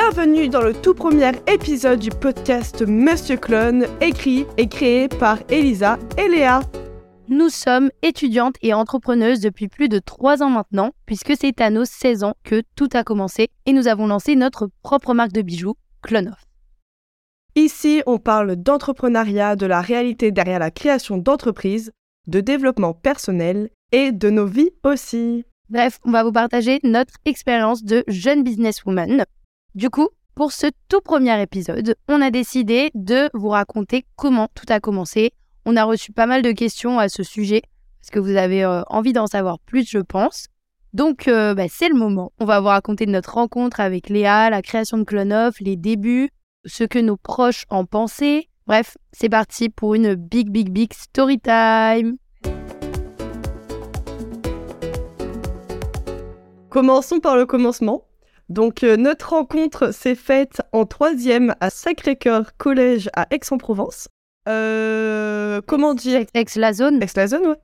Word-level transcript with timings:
Bienvenue 0.00 0.48
dans 0.48 0.62
le 0.62 0.74
tout 0.74 0.94
premier 0.94 1.32
épisode 1.48 1.98
du 1.98 2.10
podcast 2.10 2.86
Monsieur 2.86 3.36
Clone, 3.36 3.84
écrit 4.00 4.46
et 4.56 4.68
créé 4.68 5.08
par 5.08 5.38
Elisa 5.50 5.98
et 6.16 6.28
Léa. 6.28 6.60
Nous 7.26 7.48
sommes 7.48 7.90
étudiantes 8.02 8.54
et 8.62 8.72
entrepreneuses 8.72 9.40
depuis 9.40 9.66
plus 9.66 9.88
de 9.88 9.98
3 9.98 10.44
ans 10.44 10.50
maintenant, 10.50 10.92
puisque 11.04 11.32
c'est 11.36 11.60
à 11.60 11.70
nos 11.70 11.84
16 11.84 12.22
ans 12.22 12.34
que 12.44 12.62
tout 12.76 12.88
a 12.92 13.02
commencé 13.02 13.48
et 13.66 13.72
nous 13.72 13.88
avons 13.88 14.06
lancé 14.06 14.36
notre 14.36 14.70
propre 14.84 15.14
marque 15.14 15.32
de 15.32 15.42
bijoux, 15.42 15.74
Clonoff. 16.00 16.44
Ici, 17.56 18.02
on 18.06 18.18
parle 18.18 18.54
d'entrepreneuriat, 18.54 19.56
de 19.56 19.66
la 19.66 19.80
réalité 19.80 20.30
derrière 20.30 20.60
la 20.60 20.70
création 20.70 21.18
d'entreprises, 21.18 21.90
de 22.28 22.40
développement 22.40 22.94
personnel 22.94 23.68
et 23.90 24.12
de 24.12 24.30
nos 24.30 24.46
vies 24.46 24.70
aussi. 24.84 25.44
Bref, 25.70 25.98
on 26.04 26.12
va 26.12 26.22
vous 26.22 26.32
partager 26.32 26.78
notre 26.84 27.14
expérience 27.24 27.82
de 27.82 28.04
jeune 28.06 28.44
businesswoman. 28.44 29.24
Du 29.74 29.90
coup, 29.90 30.08
pour 30.34 30.52
ce 30.52 30.66
tout 30.88 31.00
premier 31.00 31.40
épisode, 31.42 31.94
on 32.08 32.22
a 32.22 32.30
décidé 32.30 32.90
de 32.94 33.28
vous 33.34 33.50
raconter 33.50 34.06
comment 34.16 34.48
tout 34.54 34.64
a 34.70 34.80
commencé. 34.80 35.32
On 35.66 35.76
a 35.76 35.84
reçu 35.84 36.10
pas 36.10 36.26
mal 36.26 36.40
de 36.42 36.52
questions 36.52 36.98
à 36.98 37.08
ce 37.08 37.22
sujet, 37.22 37.62
parce 38.00 38.10
que 38.10 38.18
vous 38.18 38.36
avez 38.36 38.64
euh, 38.64 38.82
envie 38.86 39.12
d'en 39.12 39.26
savoir 39.26 39.58
plus, 39.58 39.88
je 39.88 39.98
pense. 39.98 40.46
Donc, 40.94 41.28
euh, 41.28 41.54
bah, 41.54 41.66
c'est 41.68 41.90
le 41.90 41.96
moment. 41.96 42.32
On 42.40 42.46
va 42.46 42.60
vous 42.60 42.68
raconter 42.68 43.04
notre 43.04 43.34
rencontre 43.34 43.80
avec 43.80 44.08
Léa, 44.08 44.48
la 44.48 44.62
création 44.62 44.96
de 44.96 45.04
Clonoff, 45.04 45.60
les 45.60 45.76
débuts, 45.76 46.30
ce 46.64 46.84
que 46.84 46.98
nos 46.98 47.18
proches 47.18 47.64
en 47.68 47.84
pensaient. 47.84 48.48
Bref, 48.66 48.96
c'est 49.12 49.28
parti 49.28 49.68
pour 49.68 49.94
une 49.94 50.14
big, 50.14 50.48
big, 50.50 50.70
big 50.70 50.94
story 50.94 51.38
time. 51.40 52.16
Commençons 56.70 57.20
par 57.20 57.36
le 57.36 57.44
commencement. 57.44 58.07
Donc, 58.48 58.82
euh, 58.82 58.96
notre 58.96 59.30
rencontre 59.30 59.92
s'est 59.92 60.14
faite 60.14 60.62
en 60.72 60.86
troisième 60.86 61.54
à 61.60 61.68
Sacré-Cœur 61.68 62.56
Collège 62.56 63.10
à 63.14 63.26
Aix-en-Provence. 63.30 64.08
Euh, 64.48 65.60
comment 65.66 65.94
dire? 65.94 66.24
Ex-la 66.32 66.72
zone. 66.72 67.02
Ex 67.02 67.14
la 67.14 67.26
zone, 67.26 67.46
ouais. 67.46 67.56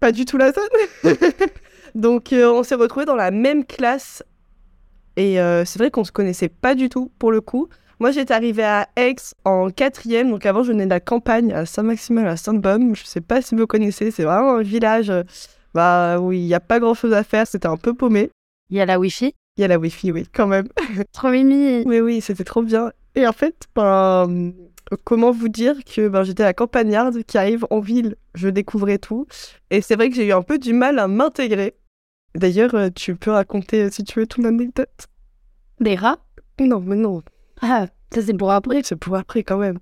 Pas 0.00 0.12
du 0.12 0.24
tout 0.24 0.38
la 0.38 0.52
zone. 0.52 1.14
Donc, 1.94 2.32
euh, 2.32 2.50
on 2.50 2.62
s'est 2.62 2.74
retrouvés 2.74 3.04
dans 3.04 3.16
la 3.16 3.30
même 3.30 3.64
classe. 3.66 4.22
Et 5.16 5.38
euh, 5.38 5.64
c'est 5.66 5.78
vrai 5.78 5.90
qu'on 5.90 6.04
se 6.04 6.12
connaissait 6.12 6.48
pas 6.48 6.74
du 6.74 6.88
tout, 6.88 7.12
pour 7.18 7.30
le 7.30 7.42
coup. 7.42 7.68
Moi, 7.98 8.12
j'étais 8.12 8.32
arrivée 8.32 8.64
à 8.64 8.88
Aix 8.96 9.16
en 9.44 9.68
quatrième. 9.68 10.30
Donc, 10.30 10.46
avant, 10.46 10.62
je 10.62 10.72
venais 10.72 10.86
de 10.86 10.90
la 10.90 11.00
campagne 11.00 11.52
à 11.52 11.66
Saint-Maximin, 11.66 12.24
à 12.24 12.38
Sainte-Baume. 12.38 12.96
Je 12.96 13.04
sais 13.04 13.20
pas 13.20 13.42
si 13.42 13.54
vous 13.54 13.66
connaissez. 13.66 14.10
C'est 14.10 14.24
vraiment 14.24 14.54
un 14.54 14.62
village 14.62 15.12
bah, 15.74 16.18
où 16.18 16.32
il 16.32 16.46
n'y 16.46 16.54
a 16.54 16.60
pas 16.60 16.80
grand-chose 16.80 17.12
à 17.12 17.22
faire. 17.22 17.46
C'était 17.46 17.68
un 17.68 17.76
peu 17.76 17.92
paumé. 17.92 18.30
Il 18.70 18.78
y 18.78 18.80
a 18.80 18.86
la 18.86 18.98
Wi-Fi. 18.98 19.34
Il 19.56 19.62
y 19.62 19.64
a 19.64 19.68
la 19.68 19.78
Wi-Fi, 19.78 20.12
oui, 20.12 20.26
quand 20.32 20.46
même. 20.46 20.68
Trop 21.12 21.30
mimi. 21.30 21.82
Oui, 21.86 22.00
oui, 22.00 22.20
c'était 22.20 22.44
trop 22.44 22.62
bien. 22.62 22.92
Et 23.14 23.26
en 23.26 23.32
fait, 23.32 23.66
ben, 23.74 24.52
comment 25.04 25.32
vous 25.32 25.48
dire 25.48 25.74
que 25.84 26.08
ben, 26.08 26.22
j'étais 26.22 26.44
la 26.44 26.54
campagnarde 26.54 27.22
qui 27.24 27.36
arrive 27.36 27.66
en 27.70 27.80
ville, 27.80 28.16
je 28.34 28.48
découvrais 28.48 28.98
tout. 28.98 29.26
Et 29.70 29.80
c'est 29.82 29.96
vrai 29.96 30.08
que 30.08 30.16
j'ai 30.16 30.26
eu 30.26 30.32
un 30.32 30.42
peu 30.42 30.58
du 30.58 30.72
mal 30.72 30.98
à 30.98 31.08
m'intégrer. 31.08 31.74
D'ailleurs, 32.34 32.74
euh, 32.74 32.88
tu 32.94 33.16
peux 33.16 33.32
raconter, 33.32 33.90
si 33.90 34.04
tu 34.04 34.20
veux, 34.20 34.26
ton 34.26 34.44
anecdote? 34.44 35.08
Des 35.80 35.96
rats? 35.96 36.20
Non, 36.60 36.80
mais 36.80 36.96
non, 36.96 37.22
Ah, 37.60 37.86
ça 38.14 38.22
c'est 38.22 38.34
pour 38.36 38.52
après. 38.52 38.82
c'est 38.84 38.96
pour 38.96 39.16
après 39.16 39.42
quand 39.42 39.56
même. 39.58 39.78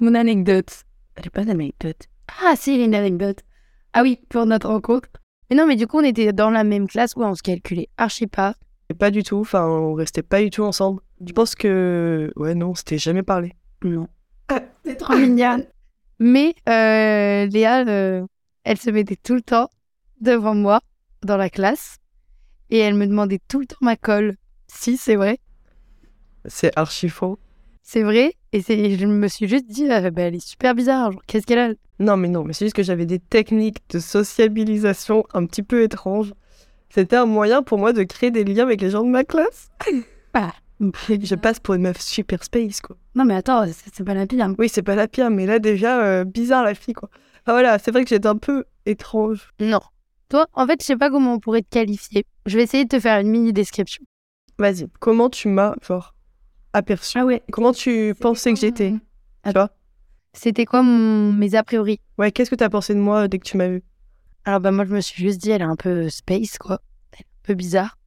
Mon 0.00 0.14
anecdote. 0.14 0.84
J'ai 1.22 1.30
pas 1.30 1.44
d'anecdote. 1.44 2.08
Ah, 2.42 2.54
si, 2.56 2.76
j'ai 2.76 2.84
une 2.84 2.94
anecdote. 2.94 3.40
Ah 3.92 4.02
oui, 4.02 4.18
pour 4.28 4.44
notre 4.46 4.68
rencontre. 4.68 5.08
Mais 5.48 5.56
non, 5.56 5.66
mais 5.66 5.76
du 5.76 5.86
coup, 5.86 5.98
on 5.98 6.04
était 6.04 6.32
dans 6.32 6.50
la 6.50 6.64
même 6.64 6.88
classe 6.88 7.14
où 7.14 7.22
on 7.22 7.34
se 7.34 7.42
calculait 7.42 7.88
archi 7.96 8.26
pas. 8.26 8.56
Et 8.90 8.94
pas 8.94 9.10
du 9.10 9.22
tout, 9.22 9.38
enfin, 9.38 9.66
on 9.66 9.94
restait 9.94 10.22
pas 10.22 10.42
du 10.42 10.50
tout 10.50 10.62
ensemble. 10.62 11.00
Je 11.26 11.32
pense 11.32 11.54
que, 11.54 12.30
ouais, 12.36 12.54
non, 12.54 12.70
on 12.70 12.74
s'était 12.74 12.98
jamais 12.98 13.22
parlé. 13.22 13.54
Non. 13.82 14.08
C'est 14.84 14.96
trop 14.96 15.16
mignonne. 15.16 15.66
Mais 16.18 16.54
euh, 16.68 17.46
Léa, 17.46 17.86
euh, 17.86 18.26
elle 18.64 18.78
se 18.78 18.90
mettait 18.90 19.16
tout 19.16 19.34
le 19.34 19.42
temps 19.42 19.70
devant 20.20 20.54
moi 20.54 20.80
dans 21.22 21.36
la 21.36 21.50
classe 21.50 21.96
et 22.70 22.78
elle 22.78 22.94
me 22.94 23.06
demandait 23.06 23.40
tout 23.48 23.60
le 23.60 23.66
temps 23.66 23.76
ma 23.80 23.96
colle. 23.96 24.36
Si, 24.68 24.96
c'est 24.96 25.16
vrai. 25.16 25.38
C'est 26.44 26.72
archi 26.76 27.08
faux. 27.08 27.38
C'est 27.82 28.02
vrai. 28.02 28.34
Et 28.52 28.60
je 28.60 29.06
me 29.06 29.28
suis 29.28 29.48
juste 29.48 29.66
dit, 29.66 29.88
bah, 29.88 30.00
elle 30.16 30.34
est 30.34 30.46
super 30.46 30.74
bizarre. 30.74 31.10
Qu'est-ce 31.26 31.46
qu'elle 31.46 31.58
a? 31.58 31.70
Non, 31.98 32.16
mais 32.16 32.28
non, 32.28 32.44
mais 32.44 32.52
c'est 32.52 32.66
juste 32.66 32.76
que 32.76 32.82
j'avais 32.82 33.06
des 33.06 33.18
techniques 33.18 33.78
de 33.90 33.98
sociabilisation 33.98 35.24
un 35.32 35.46
petit 35.46 35.62
peu 35.62 35.82
étranges. 35.82 36.32
C'était 36.94 37.16
un 37.16 37.26
moyen 37.26 37.64
pour 37.64 37.76
moi 37.76 37.92
de 37.92 38.04
créer 38.04 38.30
des 38.30 38.44
liens 38.44 38.62
avec 38.62 38.80
les 38.80 38.90
gens 38.90 39.02
de 39.02 39.08
ma 39.08 39.24
classe. 39.24 39.68
Je 40.80 41.34
passe 41.34 41.58
pour 41.58 41.74
une 41.74 41.82
meuf 41.82 42.00
super 42.00 42.44
space, 42.44 42.80
quoi. 42.80 42.96
Non, 43.16 43.24
mais 43.24 43.34
attends, 43.34 43.64
c'est 43.92 44.04
pas 44.04 44.14
la 44.14 44.28
pire. 44.28 44.54
Oui, 44.58 44.68
c'est 44.68 44.84
pas 44.84 44.94
la 44.94 45.08
pire, 45.08 45.28
mais 45.28 45.44
là 45.44 45.58
déjà, 45.58 46.04
euh, 46.04 46.22
bizarre 46.22 46.62
la 46.62 46.76
fille, 46.76 46.94
quoi. 46.94 47.08
Enfin 47.42 47.50
voilà, 47.54 47.80
c'est 47.80 47.90
vrai 47.90 48.04
que 48.04 48.10
j'étais 48.10 48.28
un 48.28 48.36
peu 48.36 48.62
étrange. 48.86 49.50
Non. 49.58 49.80
Toi, 50.28 50.46
en 50.52 50.68
fait, 50.68 50.82
je 50.82 50.86
sais 50.86 50.96
pas 50.96 51.10
comment 51.10 51.34
on 51.34 51.40
pourrait 51.40 51.62
te 51.62 51.68
qualifier. 51.68 52.26
Je 52.46 52.56
vais 52.56 52.62
essayer 52.62 52.84
de 52.84 52.88
te 52.90 53.00
faire 53.00 53.18
une 53.18 53.28
mini 53.28 53.52
description. 53.52 54.04
Vas-y, 54.60 54.86
comment 55.00 55.28
tu 55.28 55.48
m'as, 55.48 55.74
genre, 55.84 56.14
aperçu 56.74 57.20
ouais. 57.22 57.42
Comment 57.50 57.72
tu 57.72 58.14
pensais 58.20 58.54
que 58.54 58.60
j'étais? 58.60 58.94
Tu 59.44 59.52
vois? 59.52 59.70
C'était 60.32 60.64
quoi 60.64 60.82
mon... 60.82 61.32
mes 61.32 61.56
a 61.56 61.64
priori? 61.64 61.98
Ouais, 62.18 62.30
qu'est-ce 62.30 62.52
que 62.52 62.54
t'as 62.54 62.68
pensé 62.68 62.94
de 62.94 63.00
moi 63.00 63.22
euh, 63.22 63.28
dès 63.28 63.40
que 63.40 63.44
tu 63.48 63.56
m'as 63.56 63.68
vu? 63.68 63.82
Alors, 64.44 64.60
bah, 64.60 64.70
moi, 64.70 64.84
je 64.84 64.94
me 64.94 65.00
suis 65.00 65.22
juste 65.22 65.40
dit, 65.40 65.50
elle 65.50 65.62
est 65.62 65.64
un 65.64 65.76
peu 65.76 66.10
space, 66.10 66.58
quoi. 66.58 66.80
Elle 67.12 67.20
est 67.20 67.22
un 67.22 67.42
peu 67.44 67.54
bizarre. 67.54 67.98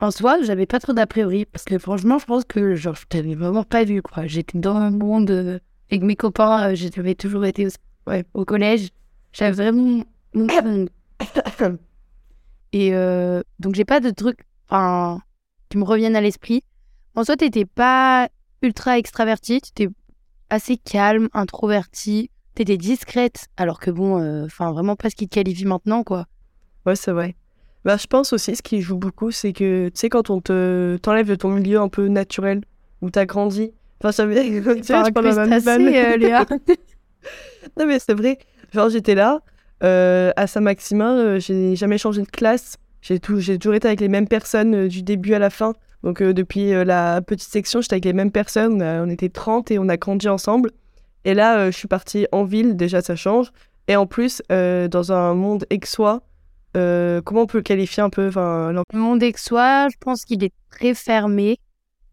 En 0.00 0.10
soi, 0.10 0.42
j'avais 0.42 0.66
pas 0.66 0.80
trop 0.80 0.92
d'a 0.92 1.06
priori, 1.06 1.46
parce 1.46 1.64
que 1.64 1.78
franchement, 1.78 2.18
je 2.18 2.26
pense 2.26 2.44
que 2.44 2.74
genre, 2.74 2.94
je 2.94 3.06
t'avais 3.06 3.34
vraiment 3.34 3.64
pas 3.64 3.84
vu, 3.84 4.02
quoi. 4.02 4.26
J'étais 4.26 4.58
dans 4.58 4.76
un 4.76 4.90
monde 4.90 5.30
euh, 5.30 5.60
avec 5.90 6.02
mes 6.02 6.16
copains, 6.16 6.72
euh, 6.72 6.74
j'avais 6.74 7.14
toujours 7.14 7.44
été 7.44 7.66
au, 7.66 7.70
ouais, 8.08 8.24
au 8.34 8.44
collège. 8.44 8.88
J'avais 9.32 9.52
vraiment. 9.52 10.04
Et 12.74 12.94
euh, 12.94 13.42
donc, 13.58 13.74
j'ai 13.74 13.84
pas 13.84 14.00
de 14.00 14.10
trucs 14.10 14.40
enfin, 14.68 15.20
qui 15.68 15.78
me 15.78 15.84
reviennent 15.84 16.16
à 16.16 16.20
l'esprit. 16.20 16.64
En 17.14 17.24
soi, 17.24 17.36
t'étais 17.36 17.64
pas 17.64 18.28
ultra 18.60 18.98
extravertie, 18.98 19.60
t'étais 19.60 19.88
assez 20.50 20.76
calme, 20.76 21.28
introvertie, 21.32 22.30
t'étais 22.54 22.76
discrète, 22.76 23.46
alors 23.56 23.80
que 23.80 23.90
bon, 23.90 24.20
euh, 24.20 24.44
enfin, 24.46 24.72
vraiment 24.72 24.96
pas 24.96 25.10
ce 25.10 25.16
qui 25.16 25.28
te 25.28 25.34
qualifie 25.34 25.64
maintenant, 25.64 26.02
quoi. 26.04 26.26
Ouais, 26.86 26.96
c'est 26.96 27.12
vrai. 27.12 27.34
Bah, 27.84 27.96
je 27.96 28.06
pense 28.06 28.32
aussi, 28.32 28.54
ce 28.56 28.62
qui 28.62 28.80
joue 28.80 28.96
beaucoup, 28.96 29.30
c'est 29.30 29.52
que, 29.52 29.86
tu 29.88 29.92
sais, 29.98 30.08
quand 30.08 30.30
on 30.30 30.40
te 30.40 30.96
t'enlève 31.02 31.26
de 31.28 31.34
ton 31.34 31.50
milieu 31.50 31.80
un 31.80 31.88
peu 31.88 32.06
naturel, 32.08 32.60
où 33.00 33.10
t'as 33.10 33.24
grandi. 33.26 33.72
Enfin, 34.00 34.12
ça 34.12 34.26
veut 34.26 34.34
dire 34.34 34.44
que, 34.64 34.74
tu 34.74 34.84
sais, 34.84 34.94
je 35.04 35.10
parle 35.12 35.26
ma 35.34 35.42
incrustation, 35.42 35.84
vanne. 35.84 35.94
euh, 35.94 36.16
Léa. 36.16 36.46
Non, 37.78 37.86
mais 37.86 37.98
c'est 37.98 38.14
vrai. 38.14 38.38
Genre, 38.72 38.88
j'étais 38.88 39.14
là, 39.14 39.40
euh, 39.84 40.32
à 40.36 40.46
Saint-Maximin, 40.46 41.16
euh, 41.16 41.38
j'ai 41.38 41.76
jamais 41.76 41.98
changé 41.98 42.22
de 42.22 42.26
classe. 42.28 42.76
J'ai 43.00 43.18
toujours 43.18 43.74
été 43.74 43.86
avec 43.88 44.00
les 44.00 44.08
mêmes 44.08 44.28
personnes 44.28 44.74
euh, 44.74 44.88
du 44.88 45.02
début 45.02 45.34
à 45.34 45.38
la 45.38 45.50
fin. 45.50 45.72
Donc, 46.02 46.20
euh, 46.20 46.32
depuis 46.32 46.72
euh, 46.72 46.84
la 46.84 47.20
petite 47.22 47.48
section, 47.48 47.80
j'étais 47.80 47.94
avec 47.94 48.04
les 48.04 48.12
mêmes 48.12 48.30
personnes. 48.32 48.74
On, 48.74 48.80
a- 48.80 49.02
on 49.02 49.08
était 49.08 49.28
30 49.28 49.70
et 49.70 49.78
on 49.78 49.88
a 49.88 49.96
grandi 49.96 50.28
ensemble. 50.28 50.70
Et 51.24 51.34
là, 51.34 51.58
euh, 51.58 51.70
je 51.70 51.76
suis 51.76 51.88
partie 51.88 52.26
en 52.32 52.44
ville, 52.44 52.76
déjà, 52.76 53.00
ça 53.00 53.16
change. 53.16 53.52
Et 53.88 53.96
en 53.96 54.06
plus, 54.06 54.42
euh, 54.50 54.88
dans 54.88 55.12
un 55.12 55.34
monde 55.34 55.64
aixois, 55.70 56.22
euh, 56.76 57.20
comment 57.22 57.42
on 57.42 57.46
peut 57.46 57.58
le 57.58 57.62
qualifier 57.62 58.02
un 58.02 58.10
peu 58.10 58.30
Le 58.34 58.82
monde 58.98 59.22
aixois, 59.22 59.88
je 59.88 59.96
pense 60.00 60.24
qu'il 60.24 60.42
est 60.44 60.52
très 60.70 60.94
fermé, 60.94 61.58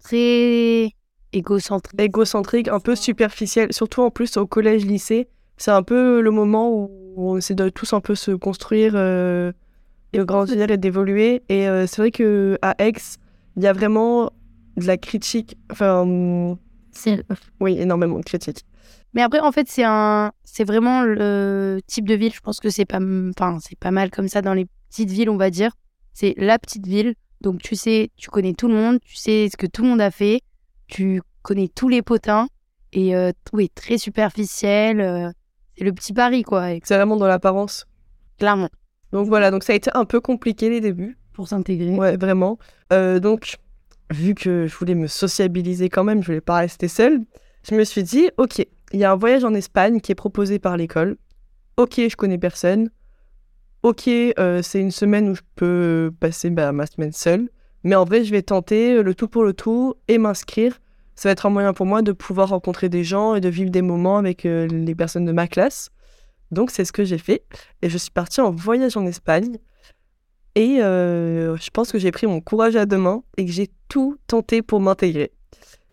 très 0.04 0.90
égocentrique. 1.32 2.00
égocentrique, 2.00 2.68
un 2.68 2.80
peu 2.80 2.96
superficiel, 2.96 3.72
surtout 3.72 4.02
en 4.02 4.10
plus 4.10 4.38
au 4.38 4.48
collège, 4.48 4.86
lycée. 4.86 5.28
C'est 5.58 5.72
un 5.72 5.84
peu 5.84 6.22
le 6.22 6.32
moment 6.32 6.72
où 6.72 6.90
on 7.18 7.38
essaie 7.38 7.54
de 7.54 7.70
tous 7.70 7.94
un 7.94 8.02
peu 8.02 8.16
se 8.16 8.32
construire, 8.32 8.94
euh, 8.96 9.52
et 10.14 10.20
grandir 10.20 10.72
et 10.72 10.78
d'évoluer. 10.78 11.44
Et 11.50 11.66
c'est 11.86 11.98
vrai 11.98 12.12
que 12.12 12.58
à 12.62 12.76
Aix, 12.80 12.94
il 13.58 13.64
y 13.64 13.68
a 13.68 13.74
vraiment 13.74 14.32
de 14.78 14.88
la 14.88 14.98
critique, 14.98 15.56
enfin, 15.72 16.58
oui, 17.60 17.78
énormément 17.80 18.18
de 18.18 18.24
critiques. 18.24 18.66
Mais 19.14 19.22
après, 19.22 19.40
en 19.40 19.52
fait, 19.52 19.68
c'est 19.70 19.84
un, 19.84 20.32
c'est 20.44 20.64
vraiment 20.64 21.02
le 21.02 21.80
type 21.88 22.08
de 22.08 22.14
ville. 22.16 22.34
Je 22.34 22.42
pense 22.42 22.60
que 22.60 22.70
c'est 22.70 22.86
pas, 22.86 23.00
enfin, 23.00 23.58
c'est 23.60 23.78
pas 23.80 23.92
mal 23.92 24.12
comme 24.12 24.28
ça 24.28 24.42
dans 24.42 24.54
les 24.54 24.68
petites 24.90 25.10
villes, 25.10 25.30
on 25.30 25.38
va 25.38 25.50
dire. 25.50 25.72
C'est 26.14 26.34
la 26.38 26.60
petite 26.60 26.86
ville. 26.86 27.16
Donc, 27.42 27.62
tu 27.62 27.76
sais, 27.76 28.12
tu 28.18 28.30
connais 28.30 28.54
tout 28.54 28.68
le 28.68 28.74
monde, 28.76 29.00
tu 29.02 29.16
sais 29.16 29.48
ce 29.52 29.58
que 29.58 29.66
tout 29.66 29.84
le 29.84 29.90
monde 29.90 30.02
a 30.02 30.12
fait, 30.12 30.42
tu 30.88 31.22
connais 31.42 31.70
tous 31.70 31.88
les 31.88 32.02
potins 32.02 32.48
et 32.92 33.16
euh, 33.16 33.32
tout 33.46 33.60
est 33.62 33.74
très 33.74 33.98
superficiel. 33.98 35.00
euh, 35.00 35.32
c'est 35.78 35.86
le 35.86 35.94
petit 35.94 36.12
Paris, 36.12 36.44
quoi, 36.44 36.74
et 36.74 36.82
C'est 36.84 36.96
vraiment 36.98 37.16
dans 37.16 37.28
l'apparence. 37.28 37.86
clairement, 38.38 38.68
Donc 39.14 39.28
voilà, 39.28 39.50
donc 39.52 39.64
ça 39.64 39.72
a 39.72 39.76
été 39.78 39.90
un 39.94 40.04
peu 40.04 40.20
compliqué 40.20 40.70
les 40.70 40.82
débuts. 40.82 41.18
pour 41.32 41.48
s'intégrer. 41.48 41.92
Ouais, 41.92 42.18
vraiment. 42.18 42.60
Euh, 42.92 43.20
donc, 43.22 43.56
vu 44.12 44.36
que 44.36 44.68
je 44.68 44.76
voulais 44.76 44.96
me 44.96 45.08
sociabiliser 45.08 45.88
quand 45.88 46.04
même, 46.04 46.22
je 46.22 46.28
voulais 46.28 46.42
pas 46.42 46.58
rester 46.58 46.90
seule, 46.90 47.22
je 47.64 47.76
me 47.76 47.86
suis 47.86 48.04
dit, 48.04 48.30
ok, 48.38 48.66
il 48.92 49.00
y 49.00 49.04
a 49.04 49.12
un 49.12 49.16
voyage 49.16 49.44
en 49.44 49.54
Espagne 49.54 50.00
qui 50.00 50.12
est 50.12 50.16
proposé 50.16 50.60
par 50.60 50.78
l'école. 50.78 51.18
Ok, 51.78 51.96
je 51.98 52.16
connais 52.16 52.38
personne. 52.38 52.90
Ok, 53.84 54.08
euh, 54.08 54.62
c'est 54.62 54.82
une 54.82 54.92
semaine 54.92 55.30
où 55.30 55.36
je 55.36 55.42
peux 55.56 56.12
passer 56.20 56.50
bah, 56.50 56.72
ma 56.72 56.86
semaine 56.86 57.14
seule. 57.14 57.50
Mais 57.84 57.96
en 57.96 58.04
vrai, 58.04 58.26
je 58.26 58.32
vais 58.32 58.42
tenter 58.42 59.02
le 59.02 59.16
tout 59.16 59.28
pour 59.28 59.44
le 59.44 59.54
tout 59.54 59.96
et 60.08 60.18
m'inscrire. 60.18 60.80
Ça 61.16 61.30
va 61.30 61.32
être 61.34 61.46
un 61.46 61.50
moyen 61.50 61.74
pour 61.74 61.86
moi 61.86 62.02
de 62.02 62.12
pouvoir 62.12 62.50
rencontrer 62.50 62.90
des 62.90 63.04
gens 63.04 63.36
et 63.36 63.42
de 63.42 63.50
vivre 63.50 63.70
des 63.70 63.82
moments 63.82 64.18
avec 64.18 64.46
euh, 64.46 64.68
les 64.68 64.96
personnes 64.96 65.26
de 65.26 65.32
ma 65.32 65.48
classe. 65.48 65.90
Donc, 66.52 66.72
c'est 66.72 66.84
ce 66.84 66.92
que 66.92 67.04
j'ai 67.06 67.18
fait. 67.18 67.44
Et 67.82 67.90
je 67.90 67.98
suis 67.98 68.12
partie 68.12 68.42
en 68.42 68.52
voyage 68.52 68.98
en 68.98 69.06
Espagne. 69.06 69.58
Et 70.56 70.82
euh, 70.82 71.56
je 71.58 71.70
pense 71.70 71.92
que 71.92 72.00
j'ai 72.00 72.12
pris 72.12 72.28
mon 72.28 72.42
courage 72.42 72.76
à 72.76 72.86
deux 72.86 72.98
mains 72.98 73.24
et 73.38 73.46
que 73.46 73.52
j'ai 73.52 73.70
tout 73.88 74.18
tenté 74.28 74.62
pour 74.62 74.82
m'intégrer. 74.82 75.32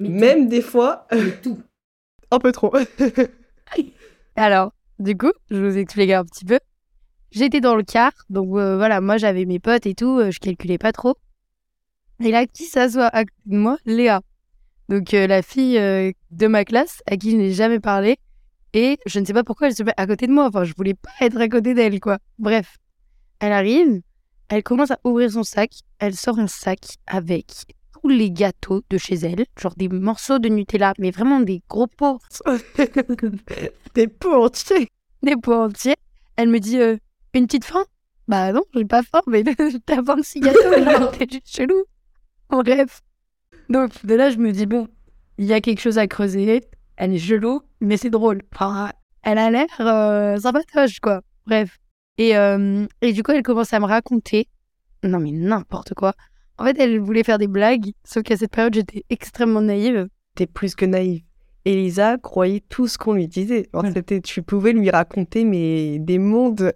Même 0.01 0.49
des 0.49 0.63
fois, 0.63 1.07
tout. 1.43 1.59
Un 2.31 2.39
peu 2.39 2.53
trop. 2.53 2.73
Alors, 4.37 4.73
du 4.99 5.17
coup, 5.17 5.33
je 5.51 5.57
vous 5.57 5.79
explique 5.79 6.11
un 6.11 6.25
petit 6.25 6.45
peu. 6.45 6.59
J'étais 7.31 7.61
dans 7.61 7.75
le 7.75 7.83
car, 7.83 8.13
donc 8.31 8.57
euh, 8.57 8.77
voilà, 8.77 9.01
moi 9.01 9.19
j'avais 9.19 9.45
mes 9.45 9.59
potes 9.59 9.87
et 9.87 9.95
tout, 9.95 10.19
euh, 10.19 10.31
je 10.31 10.39
calculais 10.39 10.79
pas 10.79 10.93
trop. 10.93 11.17
Et 12.21 12.31
là, 12.31 12.47
qui 12.47 12.65
s'assoit 12.65 13.09
à 13.09 13.25
côté 13.25 13.35
de 13.47 13.59
moi? 13.59 13.77
Léa. 13.85 14.23
Donc 14.89 15.13
euh, 15.13 15.27
la 15.27 15.43
fille 15.43 15.75
de 15.77 16.47
ma 16.47 16.65
classe 16.65 17.03
à 17.07 17.17
qui 17.17 17.33
je 17.33 17.37
n'ai 17.37 17.53
jamais 17.53 17.81
parlé. 17.81 18.19
Et 18.73 18.99
je 19.07 19.21
ne 19.21 19.25
sais 19.25 19.33
pas 19.33 19.45
pourquoi 19.45 19.69
elle 19.69 19.75
se 19.75 19.83
met 19.83 19.93
à 19.97 20.07
côté 20.07 20.27
de 20.27 20.33
moi. 20.33 20.47
Enfin, 20.47 20.65
je 20.65 20.73
voulais 20.77 20.95
pas 20.95 21.11
être 21.21 21.39
à 21.41 21.49
côté 21.49 21.75
d'elle, 21.75 21.99
quoi. 22.01 22.19
Bref, 22.39 22.77
elle 23.41 23.53
arrive, 23.53 24.01
elle 24.49 24.63
commence 24.63 24.91
à 24.91 24.99
ouvrir 25.05 25.31
son 25.31 25.43
sac, 25.43 25.71
elle 25.99 26.15
sort 26.15 26.39
un 26.39 26.47
sac 26.47 26.79
avec 27.07 27.47
tous 28.07 28.13
les 28.13 28.31
gâteaux 28.31 28.83
de 28.89 28.99
chez 28.99 29.17
elle, 29.17 29.47
genre 29.61 29.75
des 29.77 29.89
morceaux 29.89 30.39
de 30.39 30.49
Nutella, 30.49 30.95
mais 30.97 31.11
vraiment 31.11 31.41
des 31.41 31.61
gros 31.69 31.89
pots 31.89 32.21
Des 33.95 34.07
pots 34.07 34.45
entiers. 34.45 34.89
des 35.25 35.35
pots 35.35 35.55
entiers. 35.65 35.97
Elle 36.37 36.49
me 36.51 36.61
dit 36.61 36.79
euh, 36.79 36.99
une 37.35 37.47
petite 37.47 37.65
faim 37.65 37.85
Bah 38.29 38.53
non, 38.53 38.63
j'ai 38.75 38.85
pas 38.85 39.03
faim, 39.03 39.23
mais 39.27 39.43
t'as 39.87 40.03
26 40.03 40.39
gâteaux, 40.41 41.07
t'es 41.19 41.27
juste 41.29 41.49
chelou. 41.49 41.83
Bref. 42.49 43.03
Donc 43.69 44.07
de 44.07 44.15
là, 44.15 44.31
je 44.31 44.37
me 44.37 44.53
dis 44.53 44.67
bon, 44.67 44.87
il 45.39 45.47
y 45.47 45.53
a 45.53 45.61
quelque 45.61 45.81
chose 45.81 45.99
à 45.99 46.07
creuser. 46.07 46.63
Elle 46.97 47.13
est 47.13 47.19
chelou, 47.19 47.61
mais 47.81 47.97
c'est 47.97 48.11
drôle. 48.11 48.43
Enfin, 48.55 48.93
elle 49.25 49.39
a 49.39 49.51
l'air 49.51 49.67
euh, 49.81 50.37
sympatoche, 50.37 51.01
quoi. 51.01 51.23
Bref. 51.45 51.77
Et, 52.19 52.37
euh, 52.37 52.87
et 53.03 53.13
du 53.13 53.25
coup, 53.25 53.33
elle 53.33 53.43
commence 53.43 53.73
à 53.73 53.81
me 53.81 53.87
raconter. 53.87 54.47
Non, 55.03 55.19
mais 55.19 55.33
n'importe 55.33 55.93
quoi. 55.95 56.13
En 56.59 56.65
fait, 56.65 56.79
elle 56.79 56.99
voulait 57.01 57.23
faire 57.25 57.39
des 57.39 57.49
blagues, 57.49 57.93
sauf 58.05 58.23
qu'à 58.23 58.37
cette 58.37 58.51
période, 58.51 58.75
j'étais 58.75 59.05
extrêmement 59.11 59.61
naïve. 59.61 60.09
T'es 60.35 60.47
plus 60.47 60.75
que 60.75 60.85
naïve. 60.87 61.23
Elisa 61.65 62.17
croyait 62.19 62.63
tout 62.69 62.87
ce 62.87 62.97
qu'on 62.97 63.15
lui 63.15 63.27
disait. 63.29 63.69
Alors, 63.73 63.85
Ouais. 63.93 64.21
tu 64.21 64.43
pouvais 64.43 64.73
lui 64.73 64.89
raconter 64.91 65.45
mais 65.45 65.99
des 65.99 66.19
mondes 66.19 66.73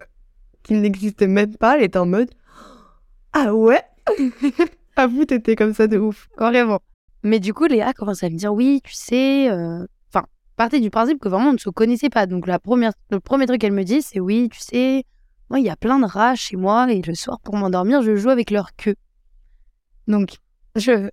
qui 0.63 0.73
n'existaient 0.73 1.27
même 1.27 1.55
pas. 1.55 1.77
Elle 1.77 1.83
était 1.85 1.97
en 1.97 2.05
mode 2.05 2.29
Ah 3.33 3.53
ouais? 3.55 3.81
Ah 4.97 5.07
vous, 5.07 5.23
t'étais 5.25 5.55
comme 5.55 5.73
ça 5.73 5.87
de 5.87 5.97
ouf. 5.97 6.27
Vraiment. 6.37 6.79
Mais 7.23 7.39
du 7.39 7.53
coup, 7.53 7.65
Léa 7.65 7.93
commence 7.93 8.23
à 8.23 8.29
me 8.29 8.35
dire 8.35 8.53
oui, 8.53 8.81
tu 8.83 8.93
sais. 8.93 9.49
euh, 9.49 9.85
Enfin, 10.13 10.25
partez 10.57 10.79
du 10.81 10.89
principe 10.89 11.19
que 11.19 11.29
vraiment 11.29 11.49
on 11.49 11.53
ne 11.53 11.57
se 11.57 11.69
connaissait 11.69 12.09
pas. 12.09 12.25
Donc, 12.25 12.45
la 12.45 12.59
première... 12.59 12.91
le 13.09 13.19
premier 13.21 13.45
truc 13.45 13.61
qu'elle 13.61 13.71
me 13.71 13.83
dit, 13.83 14.01
c'est 14.01 14.19
oui, 14.19 14.49
tu 14.51 14.59
sais, 14.59 15.05
moi, 15.49 15.59
il 15.59 15.65
y 15.65 15.69
a 15.69 15.77
plein 15.77 15.97
de 15.99 16.05
rats 16.05 16.35
chez 16.35 16.57
moi 16.57 16.91
et 16.91 17.01
le 17.01 17.15
soir, 17.15 17.39
pour 17.39 17.55
m'endormir, 17.55 18.01
je 18.01 18.15
joue 18.17 18.29
avec 18.29 18.51
leur 18.51 18.75
queue. 18.75 18.95
Donc, 20.07 20.37
je, 20.75 21.09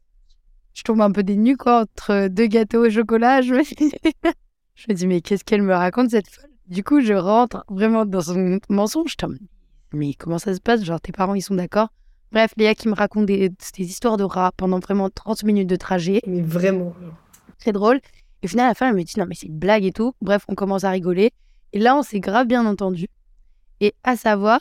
je 0.75 0.83
tombe 0.83 1.01
un 1.01 1.11
peu 1.13 1.23
dénue, 1.23 1.57
quoi, 1.57 1.83
entre 1.83 2.29
deux 2.29 2.47
gâteaux 2.47 2.87
au 2.87 2.91
chocolat. 2.91 3.43
Je 3.43 3.55
me, 3.55 3.63
je 4.75 4.87
me 4.89 4.95
dis, 4.95 5.07
mais 5.07 5.21
qu'est-ce 5.21 5.45
qu'elle 5.45 5.63
me 5.63 5.75
raconte, 5.75 6.11
cette 6.11 6.29
folle? 6.29 6.51
Du 6.67 6.85
coup, 6.85 7.01
je 7.01 7.15
rentre 7.15 7.65
vraiment 7.69 8.05
dans 8.05 8.21
son 8.21 8.59
mensonge. 8.69 9.17
Mode, 9.23 9.39
mais 9.93 10.15
comment 10.15 10.39
ça 10.39 10.55
se 10.55 10.61
passe? 10.61 10.85
Genre, 10.85 11.01
tes 11.01 11.13
parents, 11.13 11.35
ils 11.35 11.43
sont 11.43 11.55
d'accord? 11.55 11.89
Bref, 12.31 12.53
Léa 12.59 12.75
qui 12.75 12.89
me 12.89 12.95
raconte 12.95 13.25
des, 13.27 13.49
des 13.49 13.85
histoires 13.85 14.19
de 14.19 14.25
rats 14.25 14.53
pendant 14.57 14.79
vraiment 14.79 15.09
30 15.09 15.45
minutes 15.45 15.69
de 15.69 15.77
trajet. 15.77 16.21
Mais 16.27 16.43
vraiment. 16.43 16.95
Très 17.59 17.73
drôle. 17.73 18.01
Et 18.43 18.47
au 18.47 18.49
final, 18.49 18.67
à 18.67 18.69
la 18.69 18.75
fin, 18.75 18.89
elle 18.91 18.97
me 18.97 19.03
dit 19.03 19.19
non, 19.19 19.25
mais 19.27 19.35
c'est 19.35 19.47
une 19.47 19.59
blague 19.59 19.85
et 19.85 19.93
tout. 19.93 20.13
Bref, 20.21 20.45
on 20.49 20.55
commence 20.55 20.85
à 20.85 20.91
rigoler. 20.91 21.33
Et 21.73 21.79
là, 21.79 21.97
on 21.97 22.03
s'est 22.03 22.21
grave 22.21 22.47
bien 22.47 22.67
entendu. 22.67 23.09
Et 23.81 23.95
à 24.05 24.17
savoir, 24.17 24.61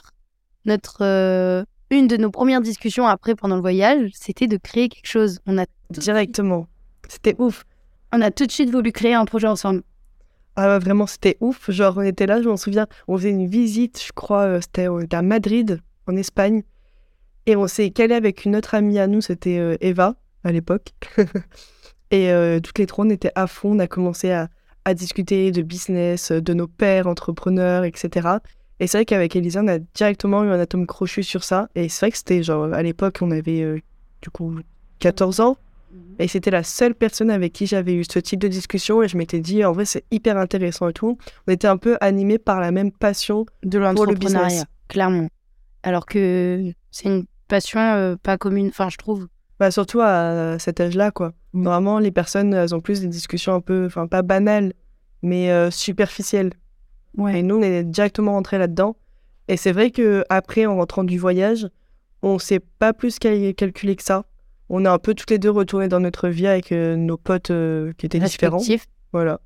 notre, 0.65 1.03
euh, 1.03 1.65
une 1.89 2.07
de 2.07 2.17
nos 2.17 2.31
premières 2.31 2.61
discussions 2.61 3.07
après 3.07 3.35
pendant 3.35 3.55
le 3.55 3.61
voyage, 3.61 4.11
c'était 4.13 4.47
de 4.47 4.57
créer 4.57 4.89
quelque 4.89 5.07
chose. 5.07 5.39
On 5.45 5.57
a, 5.57 5.65
Directement. 5.89 6.67
C'était 7.07 7.35
ouf. 7.39 7.63
on 8.11 8.21
a 8.21 8.31
tout 8.31 8.45
de 8.45 8.51
suite 8.51 8.69
voulu 8.69 8.91
créer 8.91 9.13
un 9.13 9.25
projet 9.25 9.47
ensemble. 9.47 9.83
Ah 10.55 10.69
ouais, 10.69 10.79
vraiment, 10.79 11.07
c'était 11.07 11.37
ouf. 11.39 11.69
Genre, 11.69 11.95
on 11.97 12.01
était 12.01 12.25
là, 12.25 12.41
je 12.41 12.49
m'en 12.49 12.57
souviens, 12.57 12.87
on 13.07 13.17
faisait 13.17 13.29
une 13.29 13.47
visite, 13.47 14.03
je 14.05 14.11
crois, 14.11 14.41
euh, 14.41 14.61
c'était 14.61 14.87
on 14.87 14.99
était 14.99 15.15
à 15.15 15.21
Madrid, 15.21 15.81
en 16.07 16.15
Espagne. 16.15 16.63
Et 17.45 17.55
on 17.55 17.67
s'est 17.67 17.91
calé 17.91 18.15
avec 18.15 18.43
une 18.43 18.55
autre 18.55 18.73
amie 18.75 18.99
à 18.99 19.07
nous, 19.07 19.21
c'était 19.21 19.59
euh, 19.59 19.77
Eva, 19.79 20.15
à 20.43 20.51
l'époque. 20.51 20.93
et 22.11 22.31
euh, 22.31 22.59
toutes 22.59 22.79
les 22.79 22.87
trois, 22.87 23.05
on 23.05 23.09
était 23.09 23.31
à 23.35 23.47
fond, 23.47 23.75
on 23.75 23.79
a 23.79 23.87
commencé 23.87 24.31
à, 24.31 24.49
à 24.83 24.93
discuter 24.93 25.51
de 25.51 25.61
business, 25.61 26.31
de 26.31 26.53
nos 26.53 26.67
pères, 26.67 27.07
entrepreneurs, 27.07 27.83
etc. 27.83 28.27
Et 28.79 28.87
c'est 28.87 28.99
vrai 28.99 29.05
qu'avec 29.05 29.35
Elisa, 29.35 29.61
on 29.63 29.67
a 29.67 29.79
directement 29.79 30.43
eu 30.43 30.49
un 30.49 30.59
atome 30.59 30.85
crochu 30.85 31.23
sur 31.23 31.43
ça. 31.43 31.69
Et 31.75 31.89
c'est 31.89 32.05
vrai 32.05 32.11
que 32.11 32.17
c'était 32.17 32.43
genre, 32.43 32.65
à 32.73 32.83
l'époque, 32.83 33.19
on 33.21 33.31
avait 33.31 33.61
euh, 33.61 33.79
du 34.21 34.29
coup 34.29 34.59
14 34.99 35.39
ans. 35.39 35.57
Et 36.19 36.27
c'était 36.27 36.51
la 36.51 36.63
seule 36.63 36.95
personne 36.95 37.29
avec 37.31 37.53
qui 37.53 37.65
j'avais 37.65 37.93
eu 37.93 38.03
ce 38.03 38.19
type 38.19 38.39
de 38.39 38.47
discussion. 38.47 39.01
Et 39.01 39.07
je 39.07 39.17
m'étais 39.17 39.39
dit, 39.39 39.63
en 39.63 39.71
vrai, 39.71 39.85
c'est 39.85 40.03
hyper 40.11 40.37
intéressant 40.37 40.89
et 40.89 40.93
tout. 40.93 41.17
On 41.47 41.51
était 41.51 41.67
un 41.67 41.77
peu 41.77 41.97
animés 42.01 42.37
par 42.37 42.59
la 42.59 42.71
même 42.71 42.91
passion. 42.91 43.45
De 43.63 43.79
l'entrepreneuriat, 43.79 44.65
clairement. 44.87 45.27
Alors 45.83 46.05
que 46.05 46.71
c'est 46.91 47.07
une 47.07 47.25
passion 47.47 47.79
euh, 47.79 48.15
pas 48.21 48.37
commune, 48.37 48.67
enfin, 48.67 48.89
je 48.89 48.97
trouve. 48.97 49.27
Bah, 49.59 49.71
surtout 49.71 50.01
à 50.01 50.57
cet 50.59 50.79
âge-là, 50.79 51.11
quoi. 51.11 51.33
Normalement, 51.53 51.97
les 51.97 52.11
personnes, 52.11 52.53
elles 52.53 52.75
ont 52.75 52.81
plus 52.81 53.01
des 53.01 53.07
discussions 53.07 53.55
un 53.55 53.61
peu, 53.61 53.85
enfin, 53.85 54.07
pas 54.07 54.21
banales, 54.21 54.73
mais 55.23 55.51
euh, 55.51 55.71
superficielles. 55.71 56.51
Et 57.35 57.41
nous, 57.43 57.55
on 57.57 57.61
est 57.61 57.83
directement 57.83 58.33
rentrés 58.33 58.57
là-dedans. 58.59 58.95
Et 59.47 59.57
c'est 59.57 59.71
vrai 59.71 59.91
que 59.91 60.23
après, 60.29 60.65
en 60.65 60.75
rentrant 60.75 61.03
du 61.03 61.17
voyage, 61.17 61.67
on 62.21 62.37
s'est 62.37 62.59
pas 62.59 62.93
plus 62.93 63.17
cal- 63.17 63.53
calculé 63.55 63.95
que 63.95 64.03
ça. 64.03 64.25
On 64.69 64.85
a 64.85 64.91
un 64.91 64.99
peu 64.99 65.13
toutes 65.13 65.31
les 65.31 65.39
deux 65.39 65.49
retourné 65.49 65.87
dans 65.87 65.99
notre 66.01 66.27
vie 66.27 66.45
avec 66.47 66.71
euh, 66.71 66.95
nos 66.95 67.17
potes 67.17 67.51
euh, 67.51 67.93
qui 67.97 68.05
étaient 68.05 68.19
différents. 68.29 68.59
Voilà. 69.13 69.39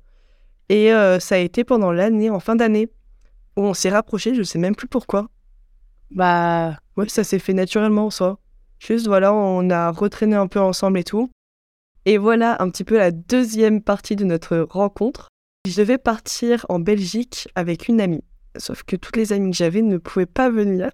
Et 0.68 0.92
euh, 0.92 1.20
ça 1.20 1.36
a 1.36 1.38
été 1.38 1.64
pendant 1.64 1.92
l'année, 1.92 2.28
en 2.30 2.40
fin 2.40 2.56
d'année, 2.56 2.88
où 3.56 3.62
on 3.62 3.74
s'est 3.74 3.90
rapprochés, 3.90 4.34
je 4.34 4.42
sais 4.42 4.58
même 4.58 4.74
plus 4.74 4.88
pourquoi. 4.88 5.28
Bah, 6.10 6.76
Ouais, 6.96 7.08
ça 7.08 7.24
s'est 7.24 7.38
fait 7.38 7.54
naturellement 7.54 8.06
en 8.06 8.10
soi. 8.10 8.38
Juste, 8.78 9.06
voilà, 9.06 9.32
on 9.32 9.70
a 9.70 9.90
retraîné 9.90 10.34
un 10.36 10.46
peu 10.46 10.60
ensemble 10.60 10.98
et 10.98 11.04
tout. 11.04 11.30
Et 12.04 12.18
voilà 12.18 12.60
un 12.60 12.68
petit 12.68 12.84
peu 12.84 12.98
la 12.98 13.12
deuxième 13.12 13.80
partie 13.80 14.16
de 14.16 14.24
notre 14.24 14.58
rencontre. 14.68 15.28
Je 15.64 15.76
devais 15.76 15.98
partir 15.98 16.66
en 16.68 16.80
Belgique 16.80 17.48
avec 17.54 17.86
une 17.86 18.00
amie. 18.00 18.24
Sauf 18.56 18.82
que 18.82 18.96
toutes 18.96 19.16
les 19.16 19.32
amies 19.32 19.52
que 19.52 19.56
j'avais 19.56 19.80
ne 19.80 19.96
pouvaient 19.96 20.26
pas 20.26 20.50
venir. 20.50 20.90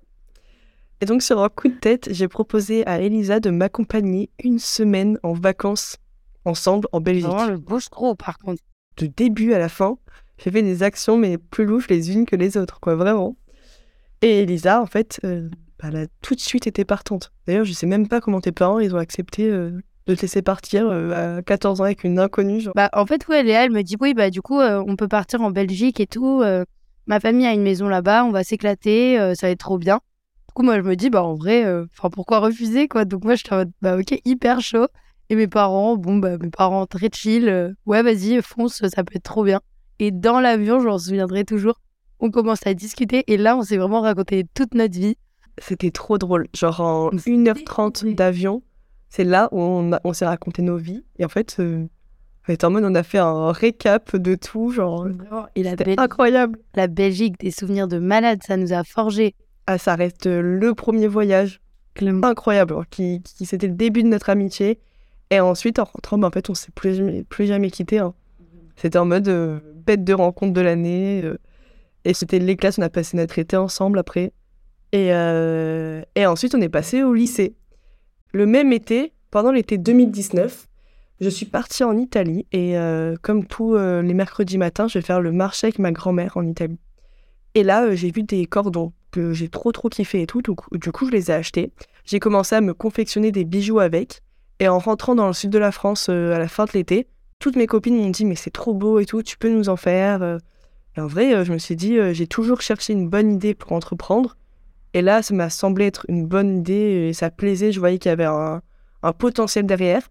Et 1.00 1.06
donc, 1.06 1.22
sur 1.22 1.42
un 1.42 1.48
coup 1.48 1.68
de 1.68 1.75
tête, 1.75 2.08
j'ai 2.12 2.28
proposé 2.28 2.87
à 2.87 3.00
Elisa 3.00 3.40
de 3.40 3.48
m'accompagner 3.48 4.30
une 4.44 4.58
semaine 4.58 5.18
en 5.22 5.32
vacances 5.32 5.96
ensemble 6.44 6.87
en 6.92 7.00
Belgique. 7.00 7.25
vraiment 7.26 7.46
le 7.46 7.58
gros, 7.90 8.14
par 8.14 8.37
contre. 8.38 8.62
De 8.98 9.06
début 9.06 9.54
à 9.54 9.58
la 9.58 9.70
fin, 9.70 9.96
j'ai 10.37 10.50
fait 10.50 10.62
des 10.62 10.82
actions, 10.82 11.16
mais 11.16 11.38
plus 11.38 11.64
louches 11.64 11.88
les 11.88 12.12
unes 12.12 12.26
que 12.26 12.37
les 12.37 12.58
autres, 12.58 12.78
quoi, 12.78 12.94
vraiment. 12.94 13.37
Et 14.20 14.40
Elisa, 14.40 14.82
en 14.82 14.87
fait, 14.87 15.18
euh, 15.25 15.48
bah, 15.80 15.88
elle 15.88 15.96
a 15.96 16.06
tout 16.20 16.34
de 16.34 16.40
suite 16.40 16.66
été 16.66 16.84
partante. 16.84 17.32
D'ailleurs, 17.46 17.64
je 17.64 17.72
sais 17.72 17.87
même 17.87 18.06
pas 18.06 18.20
comment 18.20 18.42
tes 18.42 18.52
parents, 18.52 18.80
ils 18.80 18.94
ont 18.94 18.98
accepté 18.98 19.48
euh, 19.48 19.80
de 20.08 20.16
te 20.16 20.22
laisser 20.22 20.42
partir 20.42 20.88
euh, 20.88 21.38
à 21.38 21.42
14 21.42 21.80
ans 21.80 21.84
avec 21.84 22.04
une 22.04 22.18
inconnue. 22.18 22.60
Genre. 22.60 22.72
Bah, 22.74 22.90
en 22.92 23.06
fait, 23.06 23.26
ouais, 23.28 23.42
Léa, 23.42 23.64
elle 23.64 23.72
me 23.72 23.82
dit 23.82 23.96
oui, 24.00 24.14
bah, 24.14 24.30
du 24.30 24.42
coup, 24.42 24.60
euh, 24.60 24.82
on 24.86 24.96
peut 24.96 25.08
partir 25.08 25.40
en 25.42 25.50
Belgique 25.50 26.00
et 26.00 26.06
tout. 26.06 26.42
euh, 26.42 26.64
ma 27.06 27.20
famille 27.20 27.46
a 27.46 27.52
une 27.52 27.62
maison 27.62 27.88
là-bas, 27.88 28.24
on 28.24 28.30
va 28.30 28.44
s'éclater, 28.44 29.16
ça 29.34 29.46
va 29.46 29.50
être 29.50 29.60
trop 29.60 29.78
bien. 29.78 30.00
Du 30.48 30.54
coup, 30.54 30.62
moi, 30.62 30.76
je 30.76 30.82
me 30.82 30.94
dis, 30.94 31.08
bah, 31.08 31.22
en 31.22 31.34
vrai, 31.34 31.64
enfin, 31.96 32.10
pourquoi 32.10 32.40
refuser, 32.40 32.86
quoi? 32.86 33.06
Donc, 33.06 33.24
moi, 33.24 33.34
je 33.34 33.44
suis 33.44 33.54
en 33.54 33.58
mode, 33.58 33.72
bah, 33.80 33.96
ok, 33.96 34.20
hyper 34.26 34.60
chaud. 34.60 34.88
Et 35.30 35.36
mes 35.36 35.46
parents, 35.46 35.96
bon, 35.96 36.16
bah, 36.16 36.38
mes 36.38 36.48
parents 36.50 36.86
très 36.86 37.10
chill, 37.12 37.48
euh, 37.48 37.72
ouais, 37.84 38.02
vas-y, 38.02 38.40
fonce, 38.40 38.82
ça 38.88 39.04
peut 39.04 39.14
être 39.14 39.24
trop 39.24 39.44
bien. 39.44 39.60
Et 39.98 40.10
dans 40.10 40.40
l'avion, 40.40 40.80
je 40.80 40.86
m'en 40.86 40.98
souviendrai 40.98 41.44
toujours, 41.44 41.80
on 42.18 42.30
commence 42.30 42.66
à 42.66 42.72
discuter 42.72 43.24
et 43.26 43.36
là, 43.36 43.56
on 43.56 43.62
s'est 43.62 43.76
vraiment 43.76 44.00
raconté 44.00 44.46
toute 44.54 44.74
notre 44.74 44.98
vie. 44.98 45.16
C'était 45.58 45.90
trop 45.90 46.18
drôle. 46.18 46.46
Genre 46.54 46.80
en 46.80 47.10
C'était 47.18 47.32
1h30 47.32 48.14
d'avion, 48.14 48.62
c'est 49.08 49.24
là 49.24 49.48
où 49.52 49.60
on, 49.60 50.12
s'est 50.12 50.26
raconté 50.26 50.62
nos 50.62 50.76
vies. 50.76 51.04
Et 51.18 51.24
en 51.24 51.28
fait, 51.28 51.56
euh, 51.60 51.86
on 52.48 52.52
était 52.52 52.64
en 52.64 52.70
mode, 52.70 52.84
on 52.84 52.94
a 52.94 53.02
fait 53.02 53.18
un 53.18 53.52
récap 53.52 54.16
de 54.16 54.34
tout. 54.34 54.70
Genre, 54.70 55.06
Et 55.54 55.62
la, 55.62 55.70
c'était 55.70 55.84
Bel- 55.84 56.00
incroyable. 56.00 56.58
la 56.74 56.86
Belgique, 56.86 57.38
des 57.40 57.50
souvenirs 57.50 57.88
de 57.88 57.98
malade, 57.98 58.40
ça 58.46 58.56
nous 58.56 58.72
a 58.72 58.84
forgé. 58.84 59.34
Ah, 59.66 59.78
ça 59.78 59.94
reste 59.96 60.26
le 60.26 60.74
premier 60.74 61.06
voyage 61.08 61.60
incroyable, 62.22 62.76
qui, 62.90 63.20
qui 63.22 63.44
c'était 63.44 63.66
le 63.66 63.74
début 63.74 64.02
de 64.04 64.08
notre 64.08 64.30
amitié. 64.30 64.78
Et 65.30 65.40
ensuite, 65.40 65.78
en 65.78 65.84
rentrant, 65.84 66.16
bah, 66.16 66.28
en 66.28 66.30
fait, 66.30 66.48
on 66.48 66.54
s'est 66.54 66.70
plus 66.74 66.94
jamais, 66.94 67.24
plus 67.24 67.46
jamais 67.46 67.70
quitté. 67.70 67.98
hein. 67.98 68.14
C'était 68.76 68.98
en 68.98 69.04
mode 69.04 69.26
euh, 69.28 69.58
bête 69.84 70.04
de 70.04 70.14
rencontre 70.14 70.52
de 70.52 70.60
l'année. 70.60 71.22
euh, 71.24 71.36
et 72.04 72.14
c'était 72.14 72.38
les 72.38 72.56
classes, 72.56 72.78
on 72.78 72.82
a 72.82 72.88
passé 72.88 73.16
notre 73.16 73.38
été 73.38 73.56
ensemble 73.56 73.98
après. 73.98 74.32
Et, 74.92 75.12
euh, 75.12 76.00
et 76.14 76.24
ensuite, 76.24 76.54
on 76.54 76.60
est 76.60 76.68
passé 76.68 77.02
au 77.02 77.12
lycée. 77.12 77.56
Le 78.32 78.44
même 78.44 78.73
été, 78.73 79.12
pendant 79.30 79.52
l'été 79.52 79.78
2019, 79.78 80.68
je 81.20 81.28
suis 81.28 81.47
partie 81.47 81.85
en 81.85 81.97
Italie. 81.97 82.47
Et 82.52 82.78
euh, 82.78 83.16
comme 83.23 83.47
tous 83.47 83.75
euh, 83.75 84.02
les 84.02 84.14
mercredis 84.14 84.58
matins, 84.58 84.87
je 84.88 84.99
vais 84.99 85.04
faire 85.04 85.20
le 85.20 85.32
marché 85.32 85.68
avec 85.68 85.78
ma 85.78 85.92
grand-mère 85.92 86.37
en 86.37 86.47
Italie. 86.47 86.78
Et 87.54 87.62
là, 87.62 87.85
euh, 87.85 87.94
j'ai 87.94 88.11
vu 88.11 88.23
des 88.23 88.47
cordons 88.47 88.92
que 89.11 89.32
j'ai 89.32 89.49
trop 89.49 89.73
trop 89.73 89.88
kiffé 89.88 90.23
et 90.23 90.26
tout. 90.26 90.42
Du 90.42 90.92
coup, 90.92 91.06
je 91.06 91.12
les 91.12 91.30
ai 91.30 91.35
achetés. 91.35 91.73
J'ai 92.04 92.20
commencé 92.20 92.54
à 92.54 92.61
me 92.61 92.75
confectionner 92.75 93.32
des 93.32 93.44
bijoux 93.44 93.80
avec. 93.80 94.23
Et 94.61 94.68
en 94.68 94.78
rentrant 94.78 95.14
dans 95.14 95.26
le 95.26 95.32
sud 95.32 95.50
de 95.50 95.58
la 95.58 95.73
France 95.73 96.08
à 96.08 96.38
la 96.38 96.49
fin 96.49 96.64
de 96.64 96.73
l'été, 96.75 97.06
toutes 97.38 97.56
mes 97.56 97.66
copines 97.66 97.97
m'ont 97.97 98.11
dit 98.11 98.25
mais 98.25 98.35
c'est 98.35 98.50
trop 98.50 98.75
beau 98.75 98.99
et 98.99 99.06
tout, 99.06 99.23
tu 99.23 99.38
peux 99.38 99.49
nous 99.49 99.68
en 99.68 99.76
faire. 99.76 100.38
Et 100.97 101.00
en 101.00 101.06
vrai, 101.06 101.44
je 101.44 101.52
me 101.52 101.58
suis 101.58 101.76
dit 101.76 101.97
j'ai 102.12 102.26
toujours 102.26 102.61
cherché 102.61 102.92
une 102.92 103.08
bonne 103.08 103.32
idée 103.32 103.54
pour 103.54 103.70
entreprendre. 103.70 104.37
Et 104.95 105.02
là, 105.02 105.23
ça 105.23 105.35
m'a 105.35 105.50
semblé 105.50 105.87
être 105.87 106.07
une 106.09 106.26
bonne 106.26 106.59
idée 106.59 107.09
et 107.09 107.12
ça 107.12 107.30
plaisait. 107.30 107.73
Je 107.73 107.80
voyais 107.80 107.99
qu'il 107.99 108.09
y 108.09 108.12
avait 108.12 108.25
un, 108.25 108.62
potentiel 109.18 109.66
derrière. 109.66 110.09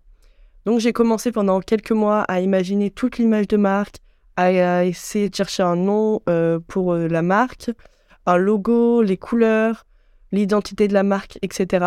Donc 0.66 0.80
j'ai 0.80 0.94
commencé 0.94 1.32
pendant 1.32 1.60
quelques 1.62 1.92
mois 1.92 2.22
à 2.24 2.42
imaginer 2.42 2.92
toute 2.92 3.18
l'image 3.18 3.48
de 3.48 3.58
marque, 3.58 3.98
à, 4.36 4.46
à 4.80 4.84
essayer 4.84 5.30
de 5.30 5.36
chercher 5.36 5.64
un 5.64 5.76
nom 5.76 6.22
euh, 6.30 6.60
pour 6.68 6.94
euh, 6.94 7.08
la 7.08 7.22
marque, 7.22 7.72
un 8.26 8.38
logo, 8.38 9.02
les 9.02 9.18
couleurs, 9.18 9.86
l'identité 10.32 10.88
de 10.88 10.94
la 10.94 11.04
marque, 11.04 11.40
etc. 11.42 11.86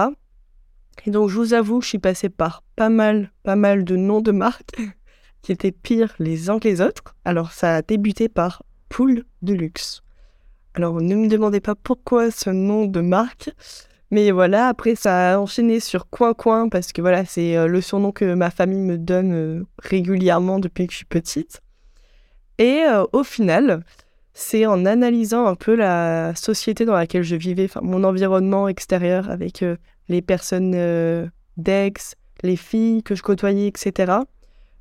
Et 1.06 1.10
donc, 1.10 1.28
je 1.28 1.36
vous 1.36 1.54
avoue, 1.54 1.80
je 1.80 1.88
suis 1.88 1.98
passée 1.98 2.28
par 2.28 2.62
pas 2.76 2.88
mal, 2.88 3.30
pas 3.42 3.56
mal 3.56 3.84
de 3.84 3.96
noms 3.96 4.20
de 4.20 4.32
marques 4.32 4.76
qui 5.42 5.52
étaient 5.52 5.72
pires 5.72 6.14
les 6.18 6.50
uns 6.50 6.58
que 6.58 6.68
les 6.68 6.80
autres. 6.80 7.14
Alors, 7.24 7.52
ça 7.52 7.76
a 7.76 7.82
débuté 7.82 8.28
par 8.28 8.62
Pool 8.88 9.24
de 9.42 9.54
luxe. 9.54 10.02
Alors, 10.74 11.00
ne 11.00 11.14
me 11.16 11.28
demandez 11.28 11.60
pas 11.60 11.74
pourquoi 11.74 12.30
ce 12.30 12.50
nom 12.50 12.86
de 12.86 13.00
marque, 13.00 13.50
mais 14.12 14.32
voilà, 14.32 14.68
après, 14.68 14.96
ça 14.96 15.34
a 15.34 15.38
enchaîné 15.38 15.78
sur 15.78 16.08
Coin 16.08 16.34
Coin, 16.34 16.68
parce 16.68 16.92
que 16.92 17.00
voilà, 17.00 17.24
c'est 17.24 17.56
euh, 17.56 17.66
le 17.66 17.80
surnom 17.80 18.10
que 18.10 18.34
ma 18.34 18.50
famille 18.50 18.80
me 18.80 18.98
donne 18.98 19.32
euh, 19.32 19.64
régulièrement 19.78 20.58
depuis 20.58 20.86
que 20.86 20.92
je 20.92 20.98
suis 20.98 21.06
petite. 21.06 21.60
Et 22.58 22.82
euh, 22.88 23.04
au 23.12 23.24
final, 23.24 23.84
c'est 24.32 24.66
en 24.66 24.84
analysant 24.84 25.46
un 25.46 25.54
peu 25.54 25.74
la 25.76 26.34
société 26.34 26.84
dans 26.84 26.94
laquelle 26.94 27.22
je 27.22 27.36
vivais, 27.36 27.68
mon 27.82 28.04
environnement 28.04 28.68
extérieur 28.68 29.30
avec 29.30 29.64
les 30.08 30.22
personnes 30.22 31.30
d'ex, 31.56 32.14
les 32.42 32.56
filles 32.56 33.02
que 33.02 33.14
je 33.14 33.22
côtoyais, 33.22 33.66
etc., 33.66 34.12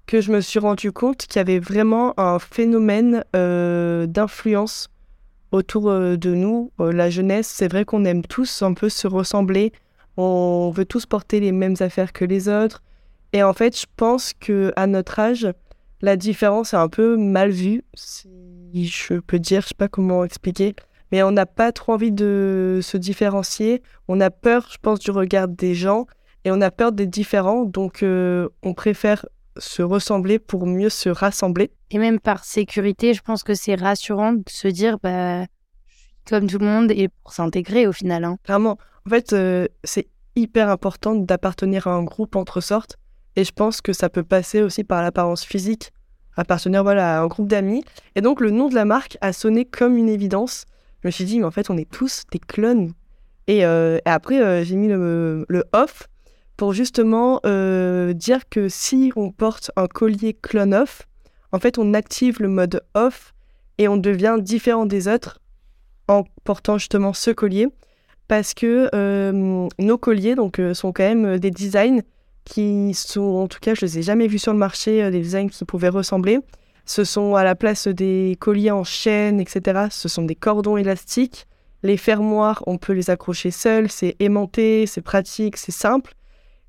que 0.06 0.22
je 0.22 0.32
me 0.32 0.42
suis 0.42 0.60
rendu 0.60 0.92
compte 0.92 1.26
qu'il 1.26 1.38
y 1.38 1.40
avait 1.40 1.60
vraiment 1.60 2.20
un 2.20 2.40
phénomène 2.40 3.24
d'influence 3.34 4.90
autour 5.52 5.90
euh, 5.90 6.18
de 6.18 6.34
nous, 6.34 6.72
euh, 6.80 6.92
la 6.92 7.10
jeunesse. 7.10 7.48
C'est 7.48 7.68
vrai 7.68 7.86
qu'on 7.86 8.06
aime 8.06 8.24
tous 8.24 8.62
un 8.62 8.74
peu 8.74 8.90
se 8.90 9.08
ressembler, 9.08 9.72
on 10.18 10.72
veut 10.76 10.86
tous 10.86 11.06
porter 11.06 11.40
les 11.40 11.52
mêmes 11.52 11.76
affaires 11.80 12.14
que 12.14 12.26
les 12.26 12.50
autres. 12.50 12.84
Et 13.34 13.44
en 13.44 13.54
fait, 13.54 13.80
je 13.80 13.86
pense 13.96 14.34
que 14.34 14.74
à 14.76 14.88
notre 14.88 15.20
âge, 15.20 15.48
la 16.02 16.16
différence 16.16 16.74
est 16.74 16.78
un 16.78 16.88
peu 16.88 17.18
mal 17.18 17.52
vue, 17.52 17.84
si 17.94 18.88
je 18.88 19.16
peux 19.16 19.40
dire, 19.40 19.62
je 19.62 19.68
sais 19.70 19.76
pas 19.78 19.88
comment 19.88 20.24
expliquer, 20.24 20.76
mais 21.12 21.24
on 21.24 21.32
n'a 21.32 21.46
pas 21.46 21.72
trop 21.72 21.94
envie 21.94 22.12
de 22.12 22.80
se 22.82 22.98
différencier. 22.98 23.82
On 24.08 24.20
a 24.22 24.30
peur, 24.30 24.68
je 24.72 24.78
pense, 24.82 25.00
du 25.00 25.12
regard 25.12 25.48
des 25.48 25.76
gens 25.76 26.08
et 26.46 26.52
on 26.52 26.62
a 26.62 26.72
peur 26.72 26.92
d'être 26.92 27.10
différents, 27.10 27.66
donc 27.66 28.02
euh, 28.04 28.48
on 28.64 28.74
préfère 28.74 29.26
se 29.58 29.82
ressembler 29.82 30.40
pour 30.40 30.66
mieux 30.66 30.90
se 30.90 31.10
rassembler. 31.10 31.72
Et 31.92 31.98
même 31.98 32.20
par 32.20 32.44
sécurité, 32.44 33.14
je 33.14 33.22
pense 33.22 33.44
que 33.44 33.54
c'est 33.54 33.76
rassurant 33.76 34.34
de 34.34 34.44
se 34.48 34.68
dire, 34.68 34.98
bah, 35.02 35.42
je 35.88 35.94
suis 35.96 36.10
comme 36.30 36.48
tout 36.48 36.60
le 36.60 36.66
monde 36.66 36.92
et 36.92 37.10
pour 37.24 37.34
s'intégrer 37.34 37.88
au 37.88 37.92
final. 37.92 38.24
hein. 38.24 38.38
Clairement, 38.44 38.78
en 39.06 39.10
fait, 39.10 39.34
euh, 39.34 39.68
c'est 39.84 40.08
hyper 40.36 40.70
important 40.70 41.16
d'appartenir 41.16 41.88
à 41.88 41.94
un 41.94 42.04
groupe 42.04 42.36
entre 42.36 42.62
sortes. 42.62 42.98
Et 43.36 43.44
je 43.44 43.52
pense 43.52 43.82
que 43.82 43.94
ça 43.94 44.10
peut 44.10 44.24
passer 44.24 44.62
aussi 44.62 44.84
par 44.84 45.02
l'apparence 45.02 45.44
physique, 45.44 45.92
appartenir 46.36 46.84
voilà, 46.84 47.18
à 47.18 47.22
un 47.22 47.28
groupe 47.28 47.48
d'amis. 47.48 47.84
Et 48.16 48.22
donc, 48.22 48.42
le 48.42 48.52
nom 48.52 48.70
de 48.70 48.76
la 48.76 48.86
marque 48.86 49.18
a 49.22 49.34
sonné 49.34 49.66
comme 49.66 49.98
une 49.98 50.10
évidence. 50.10 50.66
Je 51.04 51.08
me 51.08 51.12
suis 51.12 51.26
dit, 51.26 51.40
mais 51.40 51.46
en 51.46 51.52
fait, 51.52 51.70
on 51.70 51.78
est 51.78 51.90
tous 51.90 52.24
des 52.32 52.40
clones. 52.40 52.94
Et, 53.48 53.66
euh, 53.66 53.98
et 54.06 54.10
après, 54.10 54.42
euh, 54.42 54.64
j'ai 54.64 54.76
mis 54.76 54.88
le, 54.88 55.46
le 55.48 55.64
off 55.74 56.08
pour 56.60 56.74
justement 56.74 57.40
euh, 57.46 58.12
dire 58.12 58.50
que 58.50 58.68
si 58.68 59.14
on 59.16 59.32
porte 59.32 59.72
un 59.78 59.88
collier 59.88 60.34
clone 60.34 60.74
off, 60.74 61.08
en 61.54 61.60
fait, 61.60 61.78
on 61.78 61.94
active 61.94 62.42
le 62.42 62.50
mode 62.50 62.82
off 62.96 63.34
et 63.78 63.88
on 63.88 63.96
devient 63.96 64.36
différent 64.42 64.86
des 64.86 65.08
autres 65.08 65.40
en 66.10 66.26
portant 66.44 66.78
justement 66.78 67.14
ce 67.14 67.32
collier 67.32 67.70
parce 68.28 68.54
que 68.54 68.90
euh, 68.94 69.70
nos 69.80 69.98
colliers 69.98 70.36
donc, 70.36 70.60
euh, 70.60 70.74
sont 70.74 70.92
quand 70.92 71.04
même 71.04 71.40
des 71.40 71.50
designs 71.50 72.02
qui 72.44 72.94
sont, 72.94 73.22
en 73.22 73.48
tout 73.48 73.60
cas, 73.62 73.74
je 73.74 73.86
les 73.86 74.00
ai 74.00 74.02
jamais 74.02 74.28
vus 74.28 74.40
sur 74.40 74.52
le 74.52 74.60
marché, 74.60 75.10
des 75.12 75.22
designs 75.22 75.48
qui 75.48 75.64
pouvaient 75.64 75.88
ressembler. 75.88 76.40
Ce 76.84 77.06
sont 77.06 77.36
à 77.36 77.46
la 77.46 77.56
place 77.56 77.88
des 77.88 78.36
colliers 78.38 78.72
en 78.72 78.84
chaîne, 78.84 79.40
etc. 79.40 79.88
Ce 79.92 80.10
sont 80.10 80.24
des 80.24 80.36
cordons 80.36 80.76
élastiques. 80.76 81.48
Les 81.84 81.96
fermoirs, 81.96 82.66
on 82.68 82.78
peut 82.78 82.92
les 82.92 83.10
accrocher 83.10 83.52
seuls, 83.52 83.90
c'est 83.90 84.18
aimanté, 84.20 84.88
c'est 84.88 85.02
pratique, 85.02 85.56
c'est 85.56 85.72
simple. 85.72 86.16